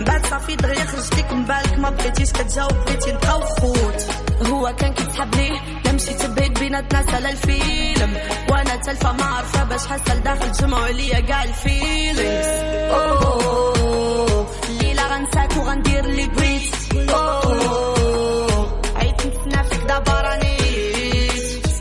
بعد 0.00 0.26
صافي 0.26 0.56
دغيا 0.56 0.84
خرجت 0.84 1.14
لك 1.14 1.32
من 1.32 1.44
بالك 1.44 1.78
ما 1.78 1.90
بغيتيش 1.90 2.32
كتجاوب 2.32 2.72
بغيتي 2.72 3.12
نبقاو 3.12 3.40
خوت. 3.40 4.06
هو 4.46 4.74
كان 4.78 4.94
كيتحبني 4.94 5.60
لا 5.84 5.92
مشيت 5.92 6.26
بعيد 6.26 6.58
بيناتنا 6.58 7.02
سالا 7.02 7.30
الفيلم. 7.30 8.16
وأنا 8.50 8.76
تلفة 8.76 9.12
ما 9.12 9.24
عارفة 9.24 9.64
باش 9.64 9.86
حاسة 9.86 10.14
لداخل 10.14 10.52
جمعوا 10.52 10.84
عليا 10.84 11.20
كاع 11.20 11.44
الفيلينغز. 11.44 12.46
أوه 12.90 14.46
الليلة 14.68 15.06
غنساك 15.06 15.56
وغندير 15.56 16.04
اللي 16.04 16.26
بغيت 16.26 16.74
أوه 17.10 18.80
عيت 18.96 19.26
نتسنى 19.26 19.64
فيك 19.64 19.80
دابا 19.80 20.20
راني. 20.20 20.58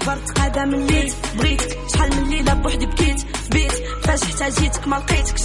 صبرت 0.01 0.39
قادة 0.39 0.65
من 0.65 0.87
ليت 0.87 1.13
بغيتك 1.35 1.77
شحال 1.93 2.15
من 2.15 2.29
ليلة 2.29 2.53
بوحدي 2.53 2.85
بكيت 2.85 3.25
بيت. 3.51 3.73
فاش 4.03 4.23
احتاجيتك 4.23 4.87
ما 4.87 4.95
لقيتكش. 4.95 5.41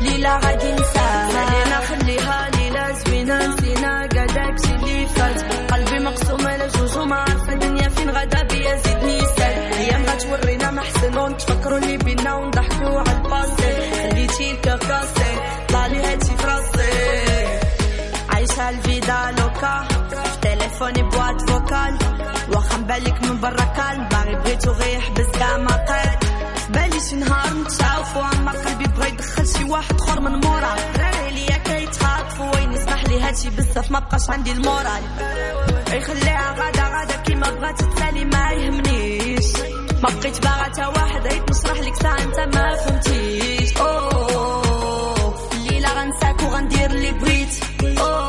ليلة 0.00 0.36
غادي 0.38 0.72
نساها 0.72 1.28
خلينا 1.46 1.80
خليها 1.80 2.50
ليلة 2.50 2.92
زوينة 2.92 3.46
نسينا 3.46 4.02
قداك 4.02 4.56
شي 4.66 4.74
اللي 4.74 5.06
فات 5.06 5.42
قلبي 5.72 5.98
مقسوم 6.04 6.46
على 6.46 6.68
جوج 6.68 6.96
وما 6.98 7.16
عارفة 7.16 7.52
الدنيا 7.52 7.88
فين 7.88 8.10
غدا 8.10 8.42
بيا 8.42 8.76
زيدني 8.76 9.20
سال 9.20 9.72
أيام 9.72 10.04
غتورينا 10.06 10.70
ما 10.70 10.82
حسن 10.82 11.18
ونتفكروا 11.18 11.78
اللي 11.78 11.96
بينا 11.96 12.34
ونضحكوا 12.34 13.00
على 13.00 13.12
الباسي 13.12 13.92
خليتي 14.10 14.50
الكاكاسي 14.50 15.30
طلع 15.68 15.86
لي 15.86 16.02
هادشي 16.06 16.36
في 16.36 16.46
راسي 16.46 16.88
عايشة 18.28 18.68
الفيدا 18.70 19.34
لوكا 19.38 19.84
في 20.24 20.38
تليفوني 20.42 21.02
بواد 21.02 21.50
فوكال. 21.50 21.98
واخا 22.54 22.76
بالك 22.76 23.22
من 23.24 23.40
برا 23.40 23.64
كان 23.76 24.08
باغي 24.08 24.34
بغيتو 24.34 24.70
غير 24.72 24.96
يحبس 24.98 25.26
كاع 25.38 25.56
ما 25.56 25.76
قال. 25.76 26.18
في 26.68 26.74
بالي 26.74 27.00
شي 27.00 27.16
نهار 27.16 27.54
نتشافوا 27.54 28.22
اما 28.22 28.52
قلبي 28.52 28.84
بغا 28.84 29.06
يدخل 29.06 29.48
شي 29.48 29.64
واحد 29.64 30.00
آخر 30.00 30.20
من 30.20 30.40
مورا. 30.40 30.74
دراري 30.96 31.30
ليا 31.30 31.56
كيتخاطفوا 31.56 32.54
وين 32.54 32.72
يسمح 32.72 33.04
لي 33.04 33.20
هادشي 33.20 33.50
بزاف 33.50 33.90
ما 33.90 33.98
بقاش 33.98 34.30
عندي 34.30 34.52
المورال. 34.52 35.02
يخليها 35.92 36.54
غادا 36.58 36.82
غادا 36.82 37.16
كيما 37.16 37.50
بغات 37.50 37.82
تسالي 37.82 38.24
ما 38.24 38.50
يهمنيش. 38.52 39.44
ما 40.02 40.08
بقيت 40.10 40.42
باغا 40.42 40.68
تا 40.68 40.86
واحد 40.86 41.26
عيط 41.26 41.50
نشرح 41.50 41.80
لك 41.80 41.94
ساعة 42.02 42.22
انت 42.22 42.56
ما 42.56 42.76
فهمتيش. 42.76 43.76
أوه 43.76 45.34
الليلة 45.52 45.88
غنساك 45.92 46.42
وغندير 46.42 46.90
اللي 46.90 47.12
بغيت. 47.12 47.54
أوه. 47.98 48.27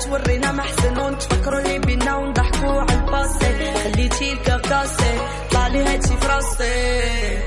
ساك 0.00 0.06
الأيام 0.06 0.14
غتورينا 0.14 0.52
ما 0.52 0.62
حسن 0.62 0.98
ونتفكروا 0.98 1.58
اللي 1.60 1.78
بينا 1.78 2.16
ونضحكوا 2.16 2.80
على 2.80 2.92
الباسي 2.94 3.74
خليتي 3.84 4.32
الكاكاسي 4.32 5.18
طلع 5.50 5.66
لي 5.66 5.84
هادشي 5.84 6.16
في 6.16 6.26
راسي 6.26 7.38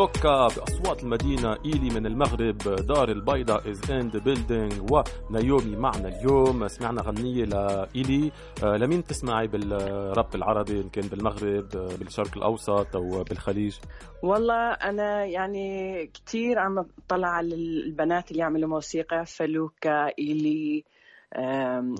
لوكا 0.00 0.48
بأصوات 0.48 1.02
المدينة 1.02 1.56
إيلي 1.64 1.90
من 1.94 2.06
المغرب 2.06 2.58
دار 2.58 3.08
البيضاء 3.08 3.70
إز 3.70 3.90
إند 3.90 4.16
بيلدينج 4.16 4.92
ونايومي 4.92 5.76
معنا 5.76 6.08
اليوم. 6.08 6.68
سمعنا 6.68 7.02
غنية 7.02 7.44
لإيلي. 7.44 8.32
آه، 8.64 8.76
لمين 8.76 9.04
تسمعي 9.04 9.46
بالراب 9.46 10.34
العربي 10.34 10.80
إن 10.80 10.88
كان 10.88 11.08
بالمغرب 11.08 11.76
آه، 11.76 11.96
بالشرق 11.96 12.36
الأوسط 12.36 12.96
أو 12.96 13.22
بالخليج؟ 13.22 13.78
والله 14.22 14.70
أنا 14.72 15.24
يعني 15.24 16.06
كتير 16.06 16.58
عم 16.58 16.78
أطلع 16.78 17.28
على 17.28 17.54
البنات 17.54 18.30
اللي 18.30 18.42
يعملوا 18.42 18.68
موسيقى 18.68 19.24
فلوكا 19.26 20.06
إيلي 20.18 20.84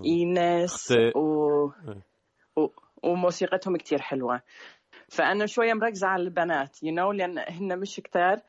إيناس. 0.04 0.94
و... 1.16 1.70
و... 2.56 2.68
وموسيقتهم 3.02 3.76
كتير 3.76 4.00
حلوة. 4.00 4.40
فأنا 5.10 5.46
شوية 5.46 5.74
مركزة 5.74 6.06
على 6.06 6.22
البنات 6.22 6.76
you 6.76 6.94
know 6.96 7.14
لأن 7.14 7.38
هن 7.38 7.78
مش 7.78 7.96
كتار 7.96 8.40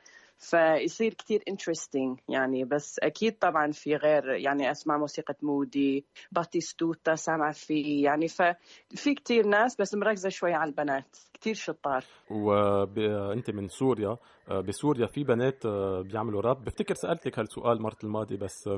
فيصير 0.41 1.13
كتير 1.13 1.43
interesting 1.49 2.17
يعني. 2.29 2.63
بس 2.63 2.99
أكيد 2.99 3.37
طبعا 3.37 3.71
في 3.71 3.95
غير 3.95 4.29
يعني 4.29 4.71
أسمع 4.71 4.97
موسيقى 4.97 5.35
مودي 5.41 6.05
باتيستوتا 6.31 7.15
سامعة 7.15 7.51
في 7.51 8.01
يعني 8.01 8.27
ففي 8.27 9.13
كتير 9.15 9.47
ناس 9.47 9.75
بس 9.81 9.95
مركزة 9.95 10.29
شوية 10.29 10.55
على 10.55 10.69
البنات 10.69 11.17
كتير 11.33 11.53
شطار. 11.53 12.03
وأنت 12.29 13.51
من 13.51 13.67
سوريا 13.67 14.17
آه، 14.49 14.61
بسوريا 14.61 15.07
في 15.07 15.23
بنات 15.23 15.65
آه، 15.65 16.01
بيعملوا 16.01 16.41
راب. 16.41 16.63
بفتكر 16.63 16.93
سألتك 16.95 17.39
هالسؤال 17.39 17.77
المرة 17.77 17.97
الماضية 18.03 18.37
بس 18.37 18.69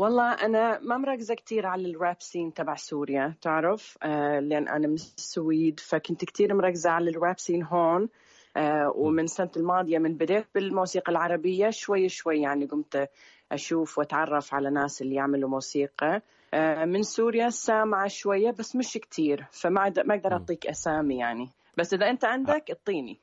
والله 0.00 0.32
أنا 0.32 0.78
ما 0.78 0.96
مركزة 0.96 1.34
كتير 1.34 1.66
على 1.66 1.90
ال 1.90 1.96
rap 1.96 2.16
scene 2.18 2.54
تبع 2.54 2.74
سوريا 2.74 3.34
تعرف؟ 3.42 3.98
آه 4.02 4.40
لأن 4.40 4.68
أنا 4.68 4.88
من 4.88 4.94
السويد 4.94 5.80
فكنت 5.80 6.24
كتير 6.24 6.54
مركزة 6.54 6.90
على 6.90 7.10
ال 7.10 7.17
rap 7.17 7.38
scene 7.38 7.62
هون 7.62 8.08
آه 8.56 8.92
ومن 8.96 9.24
السنة 9.24 9.50
الماضية 9.56 9.98
من 9.98 10.14
بديت 10.14 10.46
بالموسيقى 10.54 11.12
العربية 11.12 11.70
شوي 11.70 12.08
شوي 12.08 12.40
يعني 12.40 12.66
قمت 12.66 13.10
أشوف 13.52 13.98
وأتعرف 13.98 14.54
على 14.54 14.70
ناس 14.70 15.02
اللي 15.02 15.14
يعملوا 15.14 15.50
موسيقى. 15.50 16.22
آه، 16.54 16.84
من 16.84 17.02
سوريا 17.02 17.48
سامعة 17.50 18.08
شوية 18.08 18.50
بس 18.50 18.76
مش 18.76 18.92
كتير 18.92 19.46
فما 19.50 19.92
ما 20.04 20.14
أقدر 20.14 20.32
أعطيك 20.32 20.66
أسامي 20.66 21.18
يعني. 21.18 21.48
بس 21.78 21.94
إذا 21.94 22.10
أنت 22.10 22.24
عندك 22.24 22.70
أعطيني. 22.70 23.20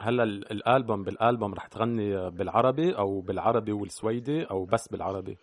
هلا 0.00 0.22
ال- 0.22 0.52
الألبوم 0.52 1.04
بالألبوم 1.04 1.54
رح 1.54 1.66
تغني 1.66 2.30
بالعربي 2.30 2.98
أو 2.98 3.20
بالعربي 3.20 3.72
والسويدي 3.72 4.44
أو 4.44 4.64
بس 4.64 4.88
بالعربي؟ 4.88 5.36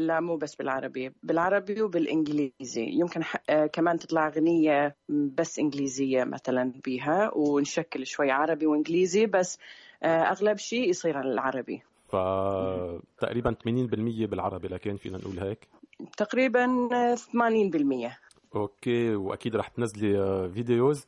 لا 0.00 0.20
مو 0.20 0.36
بس 0.36 0.54
بالعربي 0.54 1.12
بالعربي 1.22 1.82
وبالإنجليزي. 1.82 2.52
يمكن 2.76 3.24
ح... 3.24 3.36
آه، 3.50 3.66
كمان 3.66 3.98
تطلع 3.98 4.26
أغنية 4.26 4.96
بس 5.08 5.58
إنجليزية 5.58 6.24
مثلا 6.24 6.72
بيها 6.84 7.30
ونشكل 7.34 8.06
شوي 8.06 8.30
عربي 8.30 8.66
وإنجليزي 8.66 9.26
بس 9.26 9.58
آه، 10.02 10.22
أغلب 10.22 10.56
شيء 10.56 10.88
يصير 10.88 11.16
على 11.16 11.32
العربي 11.32 11.82
فتقريبا 12.08 13.54
80% 13.64 14.26
بالعربي 14.26 14.68
لكن 14.68 14.96
فينا 14.96 15.18
نقول 15.18 15.38
هيك؟ 15.38 15.68
تقريبا 16.16 16.88
آه، 16.92 17.14
80% 17.14 18.12
okay 18.54 19.16
وأكيد 19.16 19.56
رح 19.56 19.68
تنزلي 19.68 20.18
آه، 20.18 20.48
videos. 20.48 21.06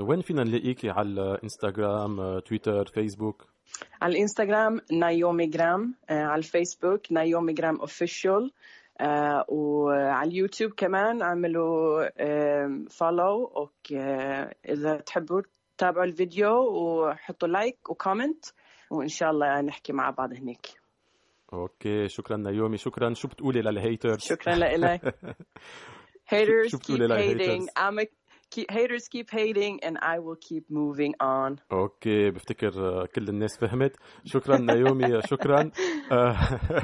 وين 0.00 0.20
فينا 0.20 0.44
نلاقيكي؟ 0.44 0.90
على 0.90 1.08
الانستغرام 1.08 2.20
آه، 2.20 2.38
تويتر 2.38 2.86
فيسبوك؟ 2.86 3.55
على 4.02 4.12
الإنستغرام 4.12 4.80
نايومي 4.92 5.46
جرام 5.46 5.94
آه، 6.10 6.22
على 6.24 6.38
الفيسبوك 6.38 7.12
نايومي 7.12 7.52
جرام 7.52 7.80
official 7.80 8.52
وعلى 9.48 10.28
اليوتيوب 10.28 10.72
كمان 10.72 11.22
اعملوا 11.22 12.08
follow 12.88 13.44
okay 13.46 13.98
إذا 14.68 14.96
تحبوا 14.96 15.42
تابعوا 15.78 16.04
الفيديو 16.04 16.52
وحطوا 16.58 17.48
like 17.48 17.90
و 17.90 17.97
comment 17.97 18.44
وإن 18.90 19.08
شاء 19.08 19.30
الله 19.30 19.60
نحكي 19.60 19.92
مع 19.92 20.10
بعض 20.10 20.32
هناك 20.32 20.66
okay 21.52 22.08
شكرا 22.08 22.36
نيومي 22.36 22.76
شكرا. 22.76 23.14
شو 23.14 23.28
بتقولي 23.28 23.60
لل 23.62 23.75
haters؟ 23.75 24.20
شكرا 24.20 24.54
لك 24.54 25.00
شو 26.68 26.78
keep 26.78 26.80
بتقولي 26.80 27.08
hating. 27.08 27.10
لل 27.12 27.26
haters 27.26 27.66
I'm 27.68 27.98
a 28.02 28.06
keep, 28.54 28.70
haters 28.70 29.08
keep 29.08 29.30
hating 29.30 29.80
and 29.82 29.96
I 30.02 30.18
will 30.18 30.36
keep 30.36 30.64
moving 30.70 31.14
on. 31.22 31.56
okay 31.72 32.30
بفتكر 32.30 33.06
كل 33.06 33.28
الناس 33.28 33.58
فهمت. 33.58 33.96
شكرا 34.24 34.58
نيومي 34.58 35.22
شكرا. 35.22 35.70
آه، 36.12 36.36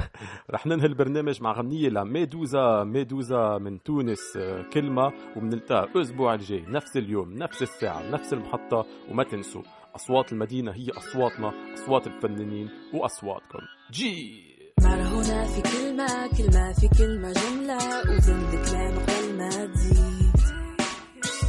رح 0.53 0.65
ننهي 0.67 0.85
البرنامج 0.85 1.41
مع 1.41 1.51
غنية 1.51 1.89
لميدوزا. 1.89 2.83
ميدوزا 2.83 3.57
من 3.57 3.83
تونس. 3.83 4.37
آه، 4.37 4.61
كلمة 4.73 5.11
وبنلتقى 5.37 5.83
الأسبوع 5.95 6.33
الجاي. 6.33 6.65
نفس 6.67 6.97
اليوم 6.97 7.33
نفس 7.33 7.61
الساعة 7.61 8.09
نفس 8.09 8.33
المحطة 8.33 8.85
وما 9.09 9.23
تنسوا 9.23 9.61
أصوات 9.95 10.31
المدينة 10.33 10.71
هي 10.71 10.89
أصواتنا 10.97 11.73
أصوات 11.73 12.07
الفنانين 12.07 12.69
وأصواتكم. 12.93 13.59
جي! 13.91 14.43
مرهونة 14.81 15.47
في 15.47 15.61
كلمة 15.61 16.07
كلمة 16.37 16.73
في 16.73 16.87
كلمة 16.97 17.31
جملة 17.31 17.77
وزن 17.77 18.41
كلام 18.51 18.93
قبل 18.99 19.37
ما 19.37 19.49
تزيد. 19.49 20.22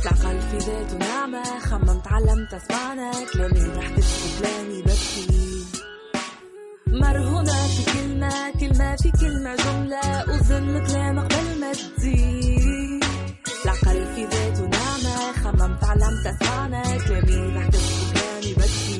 العقل 0.07 0.40
في 0.40 0.59
ذاته 0.59 0.96
نعمة 0.98 1.59
خممت 1.61 2.07
علمت 2.09 2.55
اسمعنا 2.55 3.11
كلامي 3.32 3.61
رح 3.76 3.88
تشكي 3.96 4.38
كلامي 4.40 4.82
بكي 4.82 5.64
مرهونة 6.86 7.52
في 7.66 7.92
كلمة 7.92 8.50
كلمة 8.61 8.96
في 8.96 9.11
كلمة 9.20 9.57
جملة 9.57 10.24
وزن 10.28 10.86
كلام 10.86 11.18
قبل 11.20 11.61
ما 11.61 11.72
تزيد. 11.72 13.05
العقل 13.64 14.07
في 14.14 14.24
ذاته 14.24 14.62
نعمة 14.66 15.32
خممت 15.32 15.84
علمت 15.84 16.26
اسمعنا 16.26 16.82
كلامي 16.98 17.57
رح 17.57 17.66
تشكي 17.68 18.12
كلامي 18.14 18.55
بكي 18.55 18.93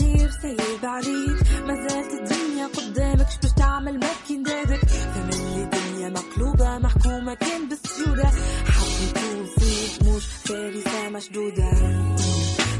صغير 0.00 0.30
سيد 0.42 0.84
عريض 0.84 1.38
ما 1.66 1.74
زالت 1.88 2.12
الدنيا 2.12 2.66
قدامك 2.66 3.26
شو 3.30 3.38
بدك 3.38 3.56
تعمل؟ 3.56 4.00
ما 4.00 4.06
كان 4.28 4.42
دادك 4.42 4.88
فمن 4.88 5.32
الدنيا 5.62 6.08
مقلوبة 6.08 6.78
محكومة 6.78 7.34
كان 7.34 7.68
بالسيودة 7.68 8.24
حب 8.66 8.88
يكون 9.02 9.46
صيد 9.58 10.08
مش 10.08 10.24
فارسة 10.44 11.08
مشدودة. 11.08 11.70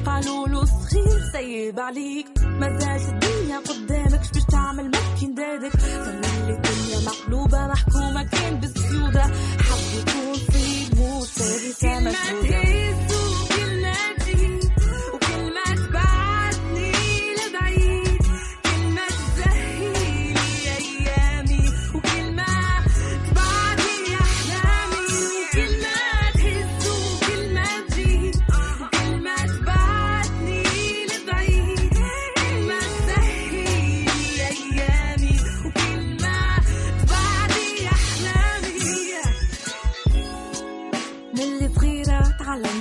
قالوا 0.06 0.48
له 0.48 0.64
صغير 0.64 1.20
سيب 1.32 1.80
عليك. 1.80 2.26
ما 2.38 2.78
زالت 2.78 3.08
الدنيا 3.08 3.58
قدامك 3.58 4.22
شو 4.24 4.30
بدك 4.30 4.50
تعمل؟ 4.50 4.84
ما 4.90 4.98
كان 5.20 5.34
دادك 5.34 5.76
فمن 5.76 6.24
الدنيا 6.50 6.98
مقلوبة 7.06 7.66
محكومة 7.66 8.22
كان 8.22 8.60
بالسيودة 8.60 9.22
حب 9.66 9.98
يكون 9.98 10.34
صيد 10.52 10.94
مش 11.00 11.28
فارسة 11.28 12.00
مشدودة. 12.00 13.09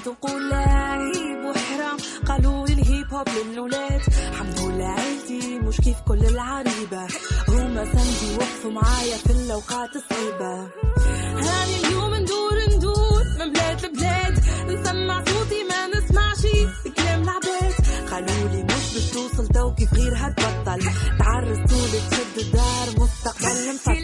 تعلمت 0.10 0.26
أقول 0.26 0.49
لا 0.49 0.57
عيب 0.57 1.45
وحرام 1.45 1.97
قالوا 2.28 2.68
الهيب 2.68 3.14
هوب 3.14 3.30
للولاد. 3.30 4.01
الحمد 4.32 4.60
لله 4.60 4.86
عيلتي 4.86 5.60
مش 5.60 5.78
كيف 5.78 5.97
كل 6.07 6.26
العريبة. 6.26 7.07
هما 7.47 7.86
سندي 7.86 8.36
وقفوا 8.38 8.72
معايا 8.72 9.18
في 9.18 9.32
الأوقات 9.32 9.89
الصعيبة 9.95 10.70
هاني 11.45 11.88
اليوم 11.88 12.16
ندور 12.16 12.57
ندور 12.78 13.24
من 13.39 13.53
بلاد 13.53 13.86
لبلاد. 13.86 14.39
نسمع 14.68 15.24
صوتي 15.26 15.64
ما 15.70 15.88
نسمعش 15.88 16.41
كلام 16.97 17.24
العباد. 17.24 17.74
قالوا 18.12 18.49
لي 18.51 18.64
مش 18.64 18.93
باش 18.93 19.12
توصل 19.14 19.47
تو 19.47 19.76
كيف 19.76 19.93
غير 19.93 20.14
هتبطل 20.16 20.80
تعرسوا 21.20 21.88
لك 21.93 22.03
تشد 22.12 22.38
الدار 22.38 22.88
مستقبل. 22.97 23.74
مفطر 23.74 23.98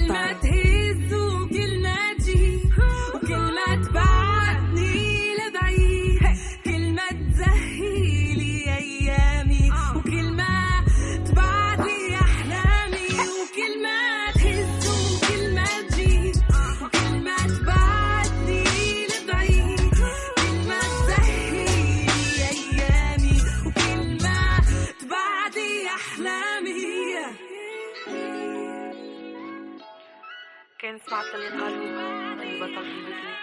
كان 30.96 31.08
سمعت 31.08 31.26
اللي 31.36 31.50
قالوا 31.50 32.44
البطل 32.44 32.84
في 32.84 32.98
البداية 32.98 33.36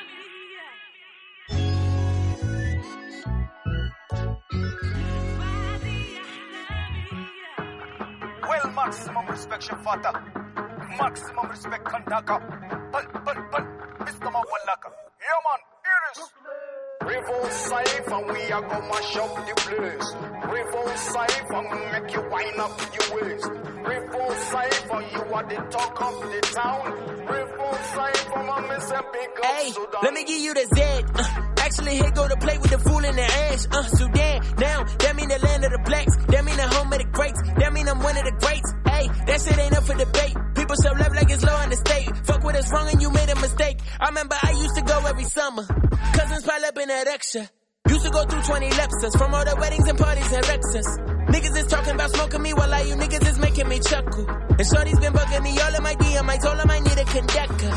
Well, 8.48 8.70
maximum 8.72 9.26
respect, 9.28 9.62
Shafata. 9.68 10.12
Maximum 10.98 11.46
respect, 11.50 11.84
Kandaka. 11.84 12.36
But, 12.92 13.06
but, 13.26 13.38
but, 13.52 13.64
Mr. 14.06 14.28
Mawalaka. 14.34 14.88
Yeah, 15.26 15.38
man, 15.46 15.60
here 15.84 16.02
it 16.08 16.18
is. 16.18 16.41
Revolt 17.12 17.52
safe 17.52 18.08
and 18.08 18.26
we 18.32 18.52
are 18.52 18.62
gonna 18.62 18.88
mash 18.88 19.16
up 19.16 19.34
the 19.36 19.54
place. 19.64 20.08
Revolt 20.56 20.96
safe 20.96 21.50
and 21.58 21.92
make 21.92 22.14
you 22.14 22.22
wind 22.30 22.58
up 22.60 22.80
your 22.96 23.06
waist. 23.14 23.48
Revolt 23.92 24.38
safe 24.52 24.90
and 24.96 25.12
you 25.12 25.22
are 25.36 25.46
the 25.52 25.56
talk 25.70 26.00
of 26.00 26.14
the 26.32 26.40
town. 26.56 26.84
Revolt 27.36 27.80
safe 27.96 28.28
and 28.36 28.50
I'm 28.50 28.68
missing 28.68 29.06
big 29.12 29.30
up 29.38 29.44
Hey, 29.44 29.70
Sudan. 29.72 30.00
let 30.02 30.14
me 30.14 30.24
give 30.24 30.40
you 30.40 30.54
the 30.54 30.66
Z. 30.74 30.82
Uh, 30.82 31.24
actually, 31.58 31.94
here 31.96 32.10
go 32.12 32.28
to 32.28 32.36
play 32.36 32.56
with 32.58 32.70
the 32.70 32.78
fool 32.78 33.04
in 33.04 33.14
the 33.16 33.22
ass. 33.22 33.68
Uh, 33.70 33.82
Sudan, 33.82 34.40
now, 34.58 34.84
that 34.84 35.14
mean 35.16 35.28
the 35.28 35.38
land 35.38 35.64
of 35.64 35.72
the 35.72 35.82
blacks. 35.84 36.16
That 36.28 36.44
mean 36.46 36.56
the 36.56 36.68
home 36.68 36.92
of 36.92 36.98
the 36.98 37.04
greats. 37.12 37.40
That 37.58 37.72
mean 37.74 37.88
I'm 37.88 37.98
one 38.02 38.16
of 38.16 38.24
the 38.24 38.32
greats. 38.40 38.72
Hey, 38.88 39.08
that 39.26 39.40
shit 39.42 39.58
ain't 39.58 39.76
up 39.76 39.84
for 39.84 39.94
debate. 39.94 40.34
People 40.72 40.90
up 40.90 40.98
love 41.00 41.14
like 41.14 41.30
it's 41.30 41.44
low 41.44 41.54
on 41.54 41.68
the 41.68 41.76
state. 41.76 42.08
Fuck 42.24 42.44
with 42.44 42.56
us 42.56 42.72
wrong 42.72 42.88
and 42.88 43.02
you 43.02 43.10
made 43.10 43.28
a 43.28 43.34
mistake. 43.36 43.78
I 44.00 44.08
remember 44.08 44.36
I 44.42 44.52
used 44.52 44.74
to 44.76 44.82
go 44.82 45.04
every 45.04 45.24
summer. 45.24 45.66
Cousins 45.66 46.44
pile 46.44 46.64
up 46.64 46.78
in 46.78 46.88
that 46.88 47.08
extra. 47.08 47.50
Used 47.88 48.04
to 48.06 48.10
go 48.10 48.24
through 48.24 48.40
20 48.40 48.70
Lexus 48.70 49.18
from 49.18 49.34
all 49.34 49.44
the 49.44 49.54
weddings 49.56 49.86
and 49.86 49.98
parties 49.98 50.32
and 50.32 50.44
Lexus. 50.46 51.28
Niggas 51.28 51.56
is 51.58 51.66
talking 51.66 51.92
about 51.92 52.10
smoking 52.12 52.40
me 52.40 52.54
while 52.54 52.72
I 52.72 52.82
you 52.82 52.94
niggas 52.94 53.28
is 53.28 53.38
making 53.38 53.68
me 53.68 53.80
chuckle. 53.80 54.26
And 54.30 54.66
Shorty's 54.66 54.98
been 54.98 55.12
bugging 55.12 55.42
me 55.42 55.60
all 55.60 55.74
of 55.74 55.82
my 55.82 55.94
DM. 55.94 56.28
I 56.28 56.36
told 56.38 56.58
him 56.58 56.70
I 56.70 56.80
need 56.80 56.98
a 56.98 57.04
conductor. 57.04 57.70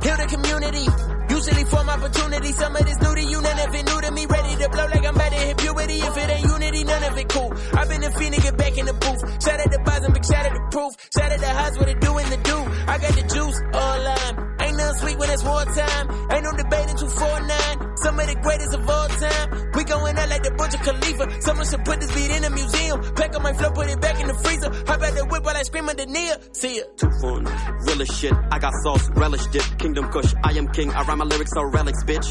Heal 0.00 0.16
the 0.16 0.26
community. 0.30 1.15
Usually 1.36 1.64
form 1.64 1.90
opportunity. 1.90 2.50
Some 2.52 2.74
of 2.74 2.84
this 2.86 2.96
new 2.96 3.14
to 3.14 3.22
you, 3.22 3.42
none 3.42 3.58
of 3.60 3.74
it 3.74 3.84
new 3.84 4.00
to 4.00 4.10
me. 4.10 4.24
Ready 4.24 4.56
to 4.56 4.68
blow 4.70 4.86
like 4.86 5.04
I'm 5.04 5.14
about 5.14 5.32
to 5.32 5.36
hit 5.36 5.58
puberty. 5.58 5.98
If 6.00 6.16
it 6.16 6.30
ain't 6.30 6.48
unity, 6.48 6.84
none 6.84 7.04
of 7.04 7.18
it 7.18 7.28
cool. 7.28 7.52
I've 7.76 7.88
been 7.90 8.02
a 8.04 8.10
to 8.10 8.40
get 8.40 8.56
back 8.56 8.78
in 8.78 8.86
the 8.86 8.94
booth. 8.94 9.20
Shout 9.44 9.60
out 9.60 9.70
the 9.70 9.78
bottom, 9.84 10.12
big 10.14 10.24
shout 10.24 10.46
out 10.46 10.54
the 10.56 10.64
proof. 10.72 10.96
Shout 11.12 11.30
out 11.30 11.38
the 11.38 11.52
highs, 11.52 11.78
what 11.78 11.88
it 11.90 12.00
do 12.00 12.16
in 12.16 12.30
the 12.30 12.40
do. 12.40 12.58
I 12.88 12.96
got 12.96 13.12
the 13.12 13.24
juice, 13.28 13.58
all 13.74 13.98
lime. 14.00 14.34
Ain't 14.64 14.76
nothing 14.78 14.98
sweet 15.00 15.18
when 15.18 15.28
it's 15.28 15.44
wartime. 15.44 16.06
Ain't 16.32 16.44
no 16.44 16.52
debating 16.56 16.96
249. 16.96 17.96
Some 18.00 18.18
of 18.18 18.26
the 18.32 18.36
greatest 18.40 18.72
of 18.72 18.88
all 18.88 19.08
time. 19.08 19.46
We 19.76 19.84
going 19.84 20.16
out 20.16 20.28
like 20.30 20.42
the 20.56 20.62
Burj 20.62 20.74
Khalifa. 20.82 21.42
Someone 21.42 21.66
should 21.66 21.84
put 21.84 22.00
this 22.00 22.12
beat 22.14 22.30
in 22.30 22.44
a 22.44 22.50
museum. 22.50 23.14
Pack 23.14 23.34
up 23.34 23.42
my 23.42 23.52
flow, 23.52 23.70
put 23.70 23.88
it 23.88 24.00
back 24.00 24.20
in 24.20 24.26
the 24.26 24.34
freezer. 24.34 24.70
Hop 24.86 25.02
out 25.02 25.14
the 25.14 25.24
whip 25.26 25.44
while 25.44 25.56
I 25.56 25.62
scream 25.62 25.88
under 25.88 26.06
Nia. 26.06 26.38
See 26.52 26.76
ya. 26.78 26.84
Too 26.96 27.10
fun, 27.20 27.44
real 27.86 28.02
as 28.02 28.08
shit. 28.08 28.32
I 28.50 28.58
got 28.58 28.72
sauce, 28.82 29.08
relish 29.10 29.46
dip, 29.48 29.64
kingdom 29.78 30.08
kush. 30.10 30.32
I 30.44 30.52
am 30.52 30.68
king. 30.68 30.90
I 30.90 31.02
rhyme 31.02 31.18
my 31.18 31.24
lyrics 31.24 31.52
are 31.56 31.68
relics, 31.70 32.02
bitch. 32.04 32.28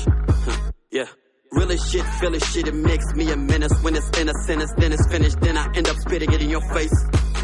yeah. 0.91 1.05
Real 1.51 1.71
as 1.71 1.89
shit, 1.89 2.03
feel 2.19 2.35
as 2.35 2.43
shit, 2.43 2.67
it 2.67 2.75
makes 2.75 3.13
me 3.13 3.31
a 3.31 3.37
menace. 3.37 3.71
When 3.81 3.95
it's 3.95 4.09
in 4.19 4.27
a 4.27 4.33
sentence, 4.45 4.73
then 4.77 4.91
it's 4.91 5.07
finished, 5.07 5.39
then 5.39 5.57
I 5.57 5.67
end 5.75 5.87
up 5.87 5.95
spitting 5.97 6.33
it 6.33 6.41
in 6.41 6.49
your 6.49 6.61
face. 6.73 6.93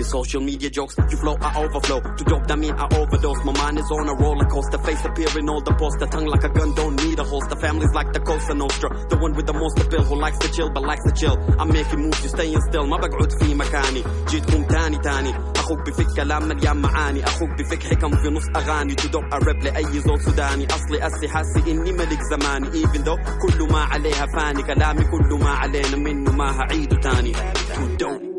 Your 0.01 0.09
social 0.09 0.41
media 0.41 0.69
jokes, 0.71 0.95
you 1.11 1.17
flow, 1.21 1.37
I 1.39 1.61
overflow. 1.61 2.01
Too 2.17 2.25
dope, 2.25 2.47
that 2.47 2.57
mean 2.57 2.73
I 2.73 2.85
overdose. 2.99 3.41
My 3.45 3.53
mind 3.53 3.77
is 3.77 3.89
on 3.91 4.09
a 4.09 4.15
roller 4.15 4.47
coaster, 4.53 4.79
face 4.79 5.05
appearing 5.05 5.47
all 5.47 5.61
the 5.61 5.75
poster. 5.81 6.07
Tongue 6.07 6.25
like 6.25 6.43
a 6.43 6.49
gun, 6.49 6.73
don't 6.73 6.95
need 7.05 7.19
a 7.19 7.23
holster. 7.23 7.55
Family's 7.55 7.93
like 7.93 8.11
the 8.11 8.19
Cosa 8.19 8.55
Nostra. 8.55 8.89
The 9.09 9.17
one 9.17 9.33
with 9.37 9.45
the 9.45 9.53
most 9.53 9.77
appeal, 9.77 10.01
who 10.01 10.15
likes 10.15 10.39
to 10.39 10.49
chill 10.55 10.71
but 10.73 10.81
likes 10.81 11.03
to 11.05 11.11
chill. 11.13 11.37
I'm 11.59 11.69
making 11.69 12.01
moves, 12.01 12.23
you 12.23 12.29
staying 12.29 12.61
still. 12.67 12.85
ما 12.87 12.97
بقعد 12.97 13.31
في 13.31 13.55
مكاني. 13.55 14.03
جيتكم 14.29 14.63
تاني 14.63 14.97
تاني. 14.97 15.33
أخوك 15.55 15.79
بفك 15.89 16.15
كلام 16.15 16.47
مليان 16.47 16.77
معاني. 16.77 17.23
أخوك 17.23 17.49
بفك 17.49 17.83
حكم 17.83 18.11
في 18.11 18.29
نص 18.29 18.45
اغاني. 18.55 18.95
تدق 18.95 19.35
الرب 19.35 19.63
لاي 19.63 19.99
زول 19.99 20.21
سوداني. 20.21 20.65
اصلي 20.65 21.07
اسي 21.07 21.29
حاسي 21.29 21.71
اني 21.71 21.91
ملك 21.91 22.21
زماني. 22.21 22.67
even 22.83 23.01
though 23.05 23.19
كل 23.41 23.71
ما 23.71 23.79
عليها 23.79 24.25
فاني. 24.25 24.63
كلامي 24.63 25.03
كل 25.03 25.39
ما 25.43 25.49
علينا 25.49 25.95
منه 25.95 26.31
ما 26.31 26.59
هعيده 26.59 26.97
تاني. 26.97 27.33
Too 27.33 28.03
dope. 28.03 28.30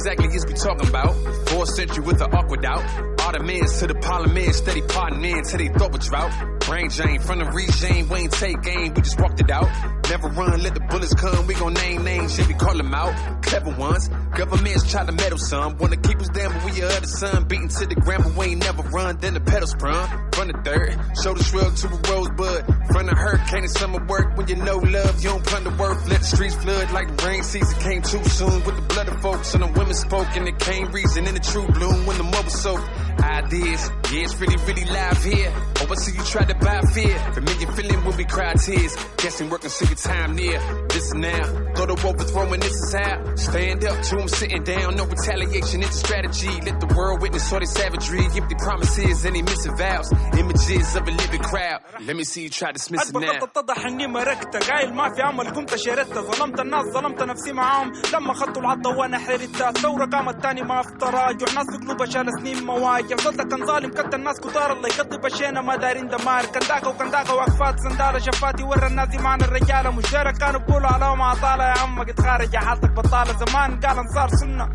Exactly 0.00 0.34
is 0.34 0.46
we 0.46 0.54
talking 0.54 0.88
about? 0.88 1.12
Fourth 1.50 1.68
century 1.74 2.02
with 2.02 2.20
the 2.20 2.24
awkward 2.34 2.64
out. 2.64 3.19
Ottomans 3.20 3.78
to 3.80 3.86
the 3.86 3.94
parliament, 3.94 4.54
steady 4.54 4.82
plotting 4.82 5.24
in 5.24 5.42
till 5.44 5.58
they 5.58 5.68
throw 5.68 5.88
a 5.88 5.98
drought. 5.98 6.32
Brain 6.60 6.88
drain 6.88 7.20
from 7.20 7.38
the 7.40 7.44
regime, 7.46 8.08
we 8.08 8.18
ain't 8.20 8.32
take 8.32 8.62
game, 8.62 8.94
we 8.94 9.02
just 9.02 9.20
walked 9.20 9.40
it 9.40 9.50
out. 9.50 9.68
Never 10.08 10.28
run, 10.28 10.62
let 10.62 10.74
the 10.74 10.80
bullets 10.80 11.14
come, 11.14 11.46
we 11.46 11.54
gon' 11.54 11.74
name 11.74 12.02
names, 12.02 12.38
yeah, 12.38 12.46
we 12.46 12.54
call 12.54 12.76
them 12.76 12.92
out. 12.94 13.42
Clever 13.42 13.70
ones, 13.76 14.08
governments 14.36 14.90
try 14.90 15.04
to 15.04 15.12
meddle 15.12 15.38
some. 15.38 15.76
Wanna 15.78 15.96
keep 15.96 16.20
us 16.20 16.28
down, 16.28 16.52
but 16.52 16.64
we 16.64 16.82
are 16.82 17.00
the 17.00 17.06
sun. 17.06 17.44
Beating 17.44 17.68
to 17.68 17.86
the 17.86 17.94
ground, 17.94 18.24
but 18.24 18.36
we 18.36 18.46
ain't 18.46 18.60
never 18.60 18.82
run, 18.82 19.18
then 19.18 19.34
the 19.34 19.40
pedals 19.40 19.70
sprung. 19.70 20.30
From 20.32 20.48
the 20.48 20.58
third, 20.64 20.98
shoulder 21.22 21.42
shrug 21.42 21.76
to 21.76 21.86
a 21.88 21.98
rosebud. 22.10 22.64
From 22.92 23.06
the 23.06 23.14
hurricane 23.14 23.64
and 23.64 23.70
summer 23.70 24.04
work, 24.06 24.36
when 24.36 24.48
you 24.48 24.56
know 24.56 24.78
love, 24.78 25.22
you 25.22 25.30
don't 25.30 25.44
plunder 25.44 25.70
worth. 25.76 26.08
Let 26.08 26.20
the 26.20 26.26
streets 26.26 26.54
flood 26.56 26.90
like 26.92 27.16
the 27.16 27.26
rain 27.26 27.42
season 27.42 27.78
came 27.80 28.02
too 28.02 28.24
soon. 28.24 28.64
With 28.64 28.76
the 28.76 28.86
blood 28.94 29.08
of 29.08 29.20
folks, 29.20 29.54
and 29.54 29.62
the 29.62 29.68
women 29.78 29.94
spoke, 29.94 30.28
and 30.34 30.48
it 30.48 30.58
came 30.58 30.90
reason 30.92 31.26
in 31.26 31.34
the 31.34 31.40
true 31.40 31.66
bloom 31.68 32.06
when 32.06 32.16
the 32.18 32.24
mother 32.24 32.50
soaked 32.50 32.88
Ideas, 33.21 33.91
yeah, 34.11 34.23
it's 34.25 34.35
really, 34.39 34.57
really 34.67 34.85
live 34.85 35.23
here. 35.23 35.51
Oh, 35.81 35.87
I 35.91 35.95
see 35.95 36.13
you 36.17 36.23
try 36.23 36.45
to 36.45 36.55
buy 36.55 36.81
fear. 36.93 37.17
Familiar 37.33 37.67
feeling 37.73 38.03
will 38.05 38.13
be 38.15 38.25
cry 38.25 38.53
tears. 38.53 38.95
Guessing 39.17 39.49
working, 39.49 39.69
see 39.69 39.85
your 39.85 39.95
time 39.95 40.35
near. 40.35 40.59
Listen 40.93 41.21
now, 41.21 41.43
thought 41.75 41.91
of 41.91 42.05
overthrowing, 42.05 42.59
this 42.59 42.73
is 42.73 42.93
how. 42.93 43.35
Stand 43.35 43.83
up 43.85 44.01
to 44.07 44.15
them 44.15 44.27
sitting 44.27 44.63
down, 44.63 44.95
no 44.95 45.05
retaliation, 45.05 45.81
it's 45.83 45.95
a 46.01 46.05
strategy. 46.07 46.53
Let 46.67 46.79
the 46.79 46.87
world 46.95 47.21
witness 47.21 47.51
all 47.53 47.59
their 47.59 47.67
savagery. 47.67 48.25
Empty 48.25 48.55
promises 48.55 49.25
and 49.25 49.35
they 49.35 49.41
missing 49.41 49.75
vows. 49.77 50.11
Images 50.37 50.95
of 50.95 51.07
a 51.07 51.11
living 51.11 51.41
crowd. 51.41 51.79
Let 52.07 52.15
me 52.15 52.23
see 52.23 52.43
you 52.43 52.49
try 52.49 52.69
to 52.69 52.73
dismiss 52.73 53.09
it 53.09 53.13
now. 53.15 53.31
أكبر 53.31 53.43
اتضح 53.43 53.85
اني 53.85 54.07
مركته 54.07 54.59
قايل 54.59 54.93
ما 54.93 55.09
في 55.09 55.23
امل 55.23 55.49
قمت 55.49 55.75
شردته 55.75 56.21
ظلمت 56.21 56.59
الناس 56.59 56.85
ظلمت 56.93 57.23
نفسي 57.23 57.51
معاهم 57.53 57.91
لما 58.13 58.33
خدوا 58.33 58.61
العضه 58.61 58.89
وانا 58.89 59.17
حريتها 59.19 59.69
الثوره 59.69 60.05
قامت 60.05 60.43
تاني 60.43 60.61
ما 60.61 60.81
في 60.81 60.89
تراجع 60.99 61.45
ناس 61.55 61.65
في 61.71 61.77
قلوبها 61.85 62.05
شال 62.05 62.25
سنين 62.39 62.63
مواجع 62.65 63.08
ظلت 63.16 63.40
كان 63.40 63.66
ظالم 63.66 63.90
كت 63.90 64.14
الناس 64.14 64.40
كتار. 64.40 64.72
الله 64.72 64.88
يقضي 64.88 65.18
بشينا 65.18 65.60
ما 65.60 65.76
دارين 65.76 66.08
دمار. 66.08 66.44
كان 66.44 66.68
داك 66.68 66.86
وكان 66.86 67.10
داك 67.10 67.28
وقفات 67.28 67.80
سنداله 67.80 68.18
شفاتي. 68.18 68.62
ورا 68.62 68.86
الناس 68.86 69.14
معنا 69.14 69.44
الرجاله 69.44 69.90
مش 69.90 70.12
دايره 70.12 70.30
كانوا 70.30 70.60
بيقولوا 70.60 70.88
على 70.88 71.16
ما 71.16 71.24
عطاله 71.24 71.64
يا 71.64 71.78
عم 71.78 72.02
قد 72.02 72.20
خارج 72.20 72.56
حالتك 72.56 72.90
بطالة. 72.90 73.32
زمان 73.32 73.80
قال 73.80 73.98
انصار 73.98 74.28
سنة. 74.28 74.68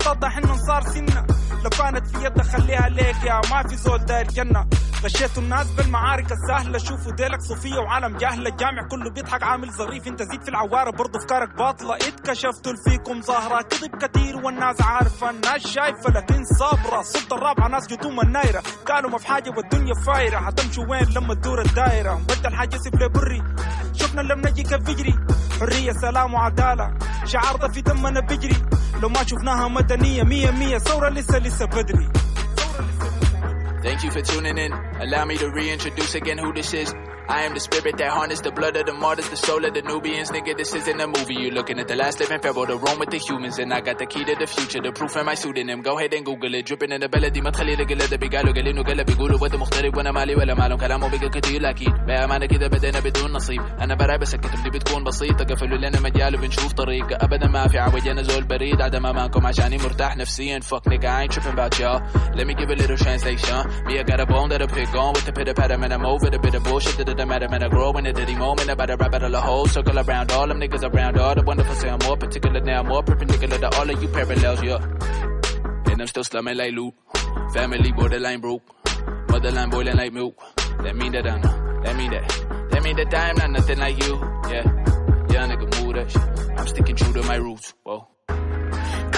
اتضح 0.00 0.36
إنه 0.36 0.52
انصار 0.52 0.82
سنة. 0.82 1.26
لو 1.64 1.70
كانت 1.70 2.06
في 2.06 2.24
يدك 2.24 2.42
خليها 2.42 2.88
ليك 2.88 3.24
يا 3.24 3.40
ما 3.50 3.62
في 3.68 3.76
زول 3.76 4.04
داير 4.04 4.26
جنة. 4.26 4.66
غشيتوا 5.04 5.42
الناس 5.42 5.70
بالمعارك 5.70 6.32
السهلة. 6.32 6.78
شوفوا 6.78 7.12
ديلك 7.12 7.40
صوفية 7.40 7.78
وعالم 7.78 8.16
جهلة. 8.16 8.50
الجامع 8.50 8.88
كله 8.88 9.10
بيضحك. 9.10 9.42
عامل 9.42 9.72
ظريف. 9.72 10.06
انت 10.06 10.22
زيد 10.22 10.42
في 10.42 10.48
العوارة. 10.48 10.90
برضه 10.90 11.18
افكارك 11.18 11.56
باطلة. 11.56 11.94
اتكشفتوا 11.96 12.72
فيكم 12.88 13.22
ظاهره 13.22 13.62
كذب 13.62 13.96
كتير 14.04 14.36
والناس 14.36 14.82
عارفة. 14.82 15.30
الناس 15.30 15.66
شايفة. 15.66 16.10
لكن 16.10 16.44
صابره 16.44 17.00
السلطة 17.00 17.34
الرابعة. 17.34 17.68
ناس 17.68 17.86
جتوم 17.86 18.20
النايرة. 18.20 18.62
كانوا 18.86 19.10
ما 19.10 19.18
في 19.18 19.26
حاجة 19.26 19.50
والدنيا 19.50 19.94
فايرة. 20.06 20.38
حتمشوا 20.38 20.84
وين 20.90 21.14
لما 21.16 21.34
تدور 21.34 21.62
الدايرة. 21.62 22.20
بدل 22.28 22.54
حاجة 22.54 22.76
سيف 22.76 22.94
بري. 22.94 23.42
شفنا 23.92 24.20
لما 24.20 24.50
نجي 24.50 24.62
كيف 24.62 24.82
بيجري 24.82 25.14
حرية 25.60 25.92
سلام 25.92 26.34
وعدالة. 26.34 26.98
شعار 27.24 27.70
في 27.74 27.80
دمنا 27.80 28.20
بيجري 28.20 28.56
لو 29.02 29.08
ما 29.08 29.24
شفناها 29.24 29.68
مدنية 29.68 30.22
مية 30.22 30.50
مية. 30.50 30.78
ثورة 30.78 31.08
لسه 31.08 31.38
لسه 31.38 31.66
بدري. 31.66 32.08
Thank 33.82 34.04
you 34.04 34.10
for 34.12 34.22
tuning 34.22 34.58
in. 34.58 34.72
Allow 34.72 35.24
me 35.24 35.36
to 35.38 35.50
reintroduce 35.50 36.14
again 36.14 36.38
who 36.38 36.52
this 36.52 36.72
is. 36.72 36.94
I 37.28 37.42
am 37.42 37.54
the 37.54 37.60
spirit 37.60 37.96
that 37.98 38.10
harnessed 38.10 38.42
the 38.42 38.50
blood 38.50 38.76
of 38.76 38.84
the 38.84 38.92
martyrs, 38.92 39.28
the 39.30 39.36
soul 39.36 39.64
of 39.64 39.72
the 39.74 39.82
Nubians. 39.82 40.30
Nigga, 40.30 40.56
this 40.56 40.74
isn't 40.74 41.00
a 41.00 41.06
movie. 41.06 41.34
You're 41.34 41.52
looking 41.52 41.78
at 41.78 41.86
the 41.88 41.94
last 41.96 42.18
living 42.20 42.40
pharaoh, 42.40 42.66
the 42.66 42.76
roam 42.76 42.98
with 42.98 43.10
the 43.10 43.18
humans. 43.18 43.58
And 43.58 43.72
I 43.72 43.80
got 43.80 43.98
the 43.98 44.06
key 44.06 44.24
to 44.24 44.34
the 44.34 44.46
future, 44.46 44.80
the 44.82 44.92
proof 44.92 45.16
in 45.16 45.24
my 45.24 45.34
pseudonym. 45.34 45.82
Go 45.82 45.96
ahead 45.98 46.12
and 46.14 46.24
Google 46.26 46.54
it. 46.54 46.66
Dripping 46.66 46.90
in 46.92 47.00
the 47.00 47.08
بلدي 47.08 47.40
ما 47.40 47.50
تخلي 47.50 47.74
لك 47.76 47.92
الا 47.92 48.16
بيقالوا 48.16 48.52
قالين 48.52 48.78
وقال 48.78 49.04
بيقولوا 49.04 49.38
وده 49.42 49.58
مختلف 49.58 49.96
وأنا 49.96 50.12
مالي 50.12 50.34
ولا 50.34 50.54
مالهم 50.54 50.78
كلامه 50.78 51.08
بقى 51.08 51.28
كتير 51.40 51.70
أكيد 51.70 51.92
بامانه 52.06 52.46
كده 52.46 52.66
بدينا 52.68 53.00
بدون 53.00 53.32
نصيب 53.32 53.62
أنا 53.80 53.94
براي 53.94 54.18
بس 54.18 54.34
الكتب 54.34 54.72
بتكون 54.72 55.04
بسيطه 55.04 55.44
قفلوا 55.44 55.78
لنا 55.78 56.00
مجال 56.00 56.34
وبنشوف 56.36 56.72
طريق 56.72 57.22
ابدا 57.24 57.46
ما 57.48 57.68
في 57.68 57.78
عوج 57.78 58.08
أنا 58.08 58.22
زول 58.22 58.44
بريد 58.44 58.80
عدم 58.80 59.06
امانكم 59.06 59.46
عشاني 59.46 59.76
مرتاح 59.78 60.16
نفسيا 60.16 60.60
fuck 60.60 60.90
nigga 60.90 61.04
I 61.04 61.22
ain't 61.22 61.32
tripping 61.32 61.52
about 61.52 61.78
y'all 61.78 62.02
let 62.36 62.46
me 62.46 62.54
give 62.54 62.70
a 62.70 62.74
little 62.82 62.96
translation 62.96 63.58
me 63.86 63.98
I 63.98 64.02
got 64.02 64.20
a 64.20 64.26
bone 64.26 64.48
that'll 64.48 64.68
pick 64.68 64.94
on 64.94 65.12
with 65.14 65.24
the 65.24 65.32
pitter 65.32 65.54
patter 65.54 65.78
man 65.78 65.92
I'm 65.92 66.04
over 66.04 66.30
the 66.30 66.38
bit 66.38 66.54
of 66.54 66.64
bullshit 66.64 66.96
that 66.96 67.04
doesn't 67.04 67.28
matter 67.28 67.48
man 67.48 67.62
I 67.62 67.68
grow 67.68 67.92
in 67.92 68.06
a 68.06 68.12
dirty 68.12 68.34
moment 68.34 68.68
about 68.70 68.86
to 68.86 68.96
rap 68.96 69.14
out 69.14 69.22
of 69.22 69.32
the 69.32 69.40
whole 69.40 69.66
circle 69.66 69.98
around 69.98 70.32
all 70.32 70.46
them 70.46 70.60
niggas 70.60 70.82
around 70.82 71.18
all 71.18 71.34
the 71.34 71.42
wonderful 71.42 71.74
say 71.74 71.88
I'm 71.88 71.98
more 72.04 72.16
particular 72.16 72.60
now 72.60 72.82
more 72.82 73.02
perpendicular 73.02 73.58
to 73.58 73.78
all 73.78 73.90
of 73.90 74.02
you 74.02 74.08
parallels 74.08 74.62
yeah. 74.62 74.78
And 75.92 76.00
I'm 76.00 76.06
still 76.06 76.24
slumming 76.24 76.56
like 76.56 76.72
loot. 76.72 76.94
Family 77.52 77.92
borderline 77.92 78.40
broke. 78.40 78.62
Motherline 79.26 79.70
boiling 79.70 79.96
like 79.96 80.12
milk. 80.12 80.34
That 80.82 80.96
mean 80.96 81.12
that 81.12 81.26
I'm 81.26 81.42
that 81.42 81.96
mean 81.96 82.10
that 82.12 82.68
that 82.70 82.82
mean 82.82 82.96
that 82.96 83.14
I'm 83.14 83.36
not 83.36 83.50
nothing 83.50 83.78
like 83.78 84.02
you 84.02 84.14
yeah. 84.48 84.64
Yeah 85.30 85.46
nigga 85.48 85.84
move 85.84 85.94
that 85.94 86.10
shit. 86.10 86.58
I'm 86.58 86.66
sticking 86.66 86.96
true 86.96 87.12
to 87.12 87.22
my 87.24 87.36
roots 87.36 87.74
whoa 87.82 88.11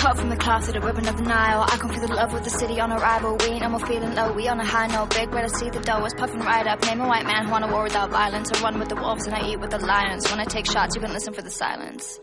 Cut 0.04 0.18
from 0.18 0.28
the 0.28 0.36
cloth 0.36 0.66
to 0.66 0.72
the 0.72 0.82
ribbon 0.82 1.08
of 1.08 1.16
the 1.16 1.22
Nile. 1.22 1.62
I 1.62 1.78
come 1.78 1.90
through 1.90 2.06
the 2.06 2.12
love 2.12 2.34
with 2.34 2.44
the 2.44 2.50
city 2.50 2.78
on 2.78 2.92
arrival. 2.92 3.38
We 3.40 3.46
ain't 3.46 3.62
no 3.62 3.70
more 3.70 3.80
feeling 3.80 4.14
low. 4.14 4.34
We 4.34 4.46
on 4.48 4.60
a 4.60 4.64
high 4.64 4.86
note. 4.86 5.14
Big 5.14 5.30
brother 5.30 5.48
see 5.48 5.70
the 5.70 5.80
dough 5.80 6.04
is 6.04 6.12
puffing 6.12 6.40
right 6.40 6.66
up. 6.66 6.82
Name 6.82 7.00
a 7.00 7.08
white 7.08 7.24
man 7.24 7.46
who 7.46 7.50
wanna 7.50 7.72
war 7.72 7.84
without 7.84 8.10
violence. 8.10 8.52
I 8.52 8.62
run 8.62 8.78
with 8.78 8.90
the 8.90 8.96
wolves 8.96 9.24
and 9.26 9.34
I 9.34 9.48
eat 9.48 9.60
with 9.60 9.70
the 9.70 9.78
lions. 9.78 10.30
When 10.30 10.40
I 10.40 10.44
take 10.44 10.66
shots, 10.66 10.94
you 10.94 11.00
can 11.00 11.10
listen 11.10 11.32
for 11.32 11.40
the 11.40 11.50
silence. 11.50 12.20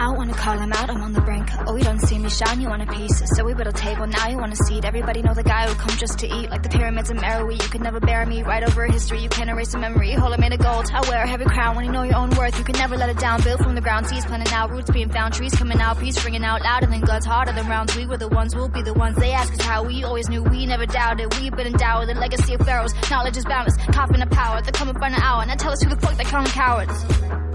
I 0.00 0.04
don't 0.04 0.16
wanna 0.16 0.32
call 0.32 0.56
him 0.56 0.72
out, 0.72 0.88
I'm 0.88 1.02
on 1.02 1.12
the 1.12 1.20
brink. 1.20 1.50
Oh, 1.66 1.76
you 1.76 1.84
don't 1.84 1.98
see 1.98 2.18
me 2.18 2.30
shine, 2.30 2.58
you 2.58 2.70
want 2.70 2.80
a 2.80 2.86
piece. 2.86 3.22
So 3.36 3.44
we 3.44 3.52
built 3.52 3.68
a 3.68 3.72
table, 3.72 4.06
now 4.06 4.28
you 4.28 4.38
want 4.38 4.50
a 4.50 4.56
seat. 4.64 4.86
Everybody 4.86 5.20
know 5.20 5.34
the 5.34 5.42
guy 5.42 5.68
who 5.68 5.74
come 5.74 5.94
just 5.98 6.18
to 6.20 6.26
eat. 6.26 6.48
Like 6.48 6.62
the 6.62 6.70
pyramids 6.70 7.10
in 7.10 7.18
Meroe, 7.18 7.52
you 7.52 7.68
could 7.68 7.82
never 7.82 8.00
bury 8.00 8.24
me. 8.24 8.42
Right 8.42 8.62
over 8.62 8.86
history, 8.86 9.20
you 9.20 9.28
can't 9.28 9.50
erase 9.50 9.74
a 9.74 9.78
memory. 9.78 10.14
Hold 10.14 10.32
it 10.32 10.40
made 10.40 10.54
of 10.54 10.60
gold, 10.60 10.86
I 10.90 11.06
wear 11.06 11.22
a 11.22 11.28
heavy 11.28 11.44
crown. 11.44 11.76
When 11.76 11.84
you 11.84 11.92
know 11.92 12.04
your 12.04 12.16
own 12.16 12.30
worth, 12.30 12.56
you 12.56 12.64
can 12.64 12.78
never 12.78 12.96
let 12.96 13.10
it 13.10 13.18
down. 13.18 13.42
Built 13.42 13.62
from 13.62 13.74
the 13.74 13.82
ground, 13.82 14.06
seeds 14.06 14.24
planting 14.24 14.54
out, 14.54 14.70
roots 14.70 14.90
being 14.90 15.10
found, 15.10 15.34
trees 15.34 15.54
coming 15.54 15.78
out, 15.82 15.98
peace 15.98 16.24
ringing 16.24 16.44
out 16.44 16.62
louder 16.62 16.86
than 16.86 17.02
guns, 17.02 17.26
harder 17.26 17.52
than 17.52 17.68
rounds. 17.68 17.94
We 17.94 18.06
were 18.06 18.16
the 18.16 18.28
ones, 18.28 18.56
we'll 18.56 18.70
be 18.70 18.80
the 18.80 18.94
ones. 18.94 19.16
They 19.18 19.32
ask 19.32 19.52
us 19.52 19.60
how, 19.60 19.82
we 19.82 20.02
always 20.04 20.30
knew, 20.30 20.42
we 20.42 20.64
never 20.64 20.86
doubted. 20.86 21.30
We've 21.38 21.52
been 21.52 21.66
endowed 21.66 22.06
with 22.06 22.14
the 22.14 22.18
legacy 22.18 22.54
of 22.54 22.62
pharaohs. 22.62 22.94
Knowledge 23.10 23.36
is 23.36 23.44
boundless, 23.44 23.76
coffin 23.92 24.22
of 24.22 24.30
power. 24.30 24.62
They're 24.62 24.72
coming 24.72 24.94
for 24.94 25.04
an 25.04 25.12
hour, 25.12 25.44
now 25.44 25.56
tell 25.56 25.72
us 25.72 25.82
who 25.82 25.90
the 25.90 25.96
fuck 25.96 26.16
they 26.16 26.24
call 26.24 26.42
them 26.42 26.52
cowards. 26.52 27.49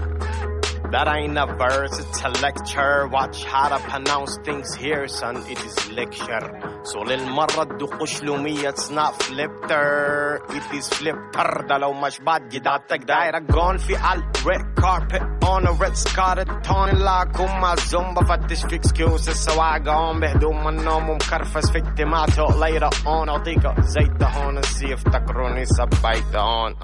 That 0.92 1.08
ain't 1.08 1.36
a 1.36 1.46
verse, 1.46 1.98
it's 1.98 2.22
a 2.22 2.28
lecture. 2.46 3.08
Watch 3.08 3.44
how 3.44 3.68
to 3.68 3.78
pronounce 3.90 4.38
things 4.44 4.74
here, 4.74 5.08
son. 5.08 5.36
It 5.52 5.58
is 5.68 5.90
lecture. 5.90 6.46
So 6.84 6.98
للمرة 7.04 7.64
تدقش 7.64 8.22
له 8.22 8.36
مية 8.36 8.70
it's 8.70 8.90
not 8.90 9.12
flipter. 9.22 10.38
It 10.50 10.74
is 10.78 10.88
flipter. 10.88 11.66
ده 11.68 11.78
لو 11.78 11.92
مش 11.92 12.20
بعد 12.20 12.48
جداتك 12.48 12.98
دايرة 13.04 13.38
جون 13.38 13.76
في 13.76 13.96
على 13.96 14.22
red 14.44 14.82
carpet 14.84 15.22
on 15.44 15.66
a 15.66 15.72
red 15.72 15.96
scarlet 15.96 16.48
tone 16.68 16.94
لاكم 16.94 17.60
مع 17.60 17.72
الزومبا 17.72 18.24
فتش 18.24 18.64
في 18.66 18.78
excuses 18.78 19.30
سواء 19.30 19.82
قام 19.82 20.20
بهدوم 20.20 20.68
النوم 20.68 21.08
ومكرفس 21.10 21.70
في 21.70 21.78
اجتماعته 21.78 22.46
later 22.46 22.94
on 23.06 23.28
اعطيك 23.28 23.80
زيت 23.80 24.22
هون 24.22 24.58
نسي 24.58 24.94
افتكروني 24.94 25.64
سبيت 25.64 26.36
هون 26.36 26.74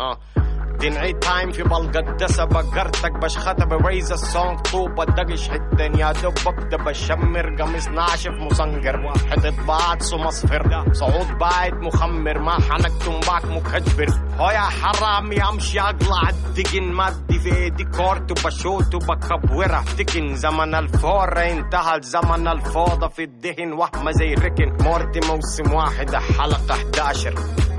تنعي 0.83 1.12
تايم 1.12 1.53
في 1.53 1.62
بلقدسة 1.62 2.45
بقرتك 2.45 3.12
بشخطة 3.12 3.64
بريز 3.64 4.12
السونج 4.12 4.59
طوبة 4.61 5.05
دقش 5.05 5.49
حتين 5.49 5.99
يا 5.99 6.12
دوب 6.12 6.35
ببدا 6.47 6.76
بشمر 6.76 7.62
قميص 7.62 7.89
ناشف 7.89 8.30
مصنقر 8.30 9.01
واحد 9.01 9.47
اطباعات 9.47 10.14
مصفر 10.14 10.85
صعود 10.93 11.39
بايت 11.39 11.74
مخمر 11.74 12.39
ما 12.39 12.53
حنكتم 12.53 13.20
باك 13.20 13.45
مكجبر 13.45 14.07
هو 14.39 14.51
يا 14.51 14.61
حرامي 14.61 15.43
امشي 15.43 15.80
اقلع 15.80 16.28
الدقن 16.28 16.83
مادي 16.93 17.39
في 17.39 17.57
ايدي 17.57 17.85
كورت 17.85 18.30
وبشوت 18.30 18.95
وبكبورة 18.95 19.85
تكن 19.99 20.35
زمن 20.35 20.74
الفور 20.74 21.39
انتهى 21.51 21.99
زمن 22.03 22.49
الفوضى 22.49 23.09
في 23.11 23.22
الدهن 23.24 23.72
وهمة 23.72 24.11
زي 24.11 24.35
ركن 24.35 24.76
مورتي 24.80 25.20
موسم 25.28 25.72
واحد 25.72 26.14
حلقة 26.16 26.74
11 26.74 27.35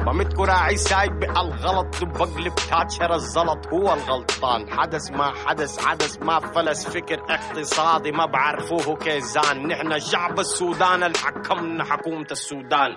بمتكو 0.05 0.43
راعي 0.43 0.77
سايق 0.77 1.11
بالغلط 1.11 2.03
بقلب 2.03 2.53
تاتشر 2.93 3.13
الزلط 3.13 3.67
هو 3.67 3.93
الغلطان. 3.93 4.79
حدث 4.79 5.11
ما 5.11 5.33
حدث 5.45 5.87
عدس 5.87 6.19
ما 6.21 6.39
فلس. 6.39 6.87
فكر 6.87 7.21
اقتصادي 7.29 8.11
ما 8.11 8.25
بعرفوه 8.25 8.95
كيزان. 8.95 9.67
نحن 9.67 9.99
شعب 9.99 10.39
السودان 10.39 11.03
اللي 11.03 11.17
حكمنا 11.17 11.83
حكومة 11.83 12.27
السودان. 12.31 12.91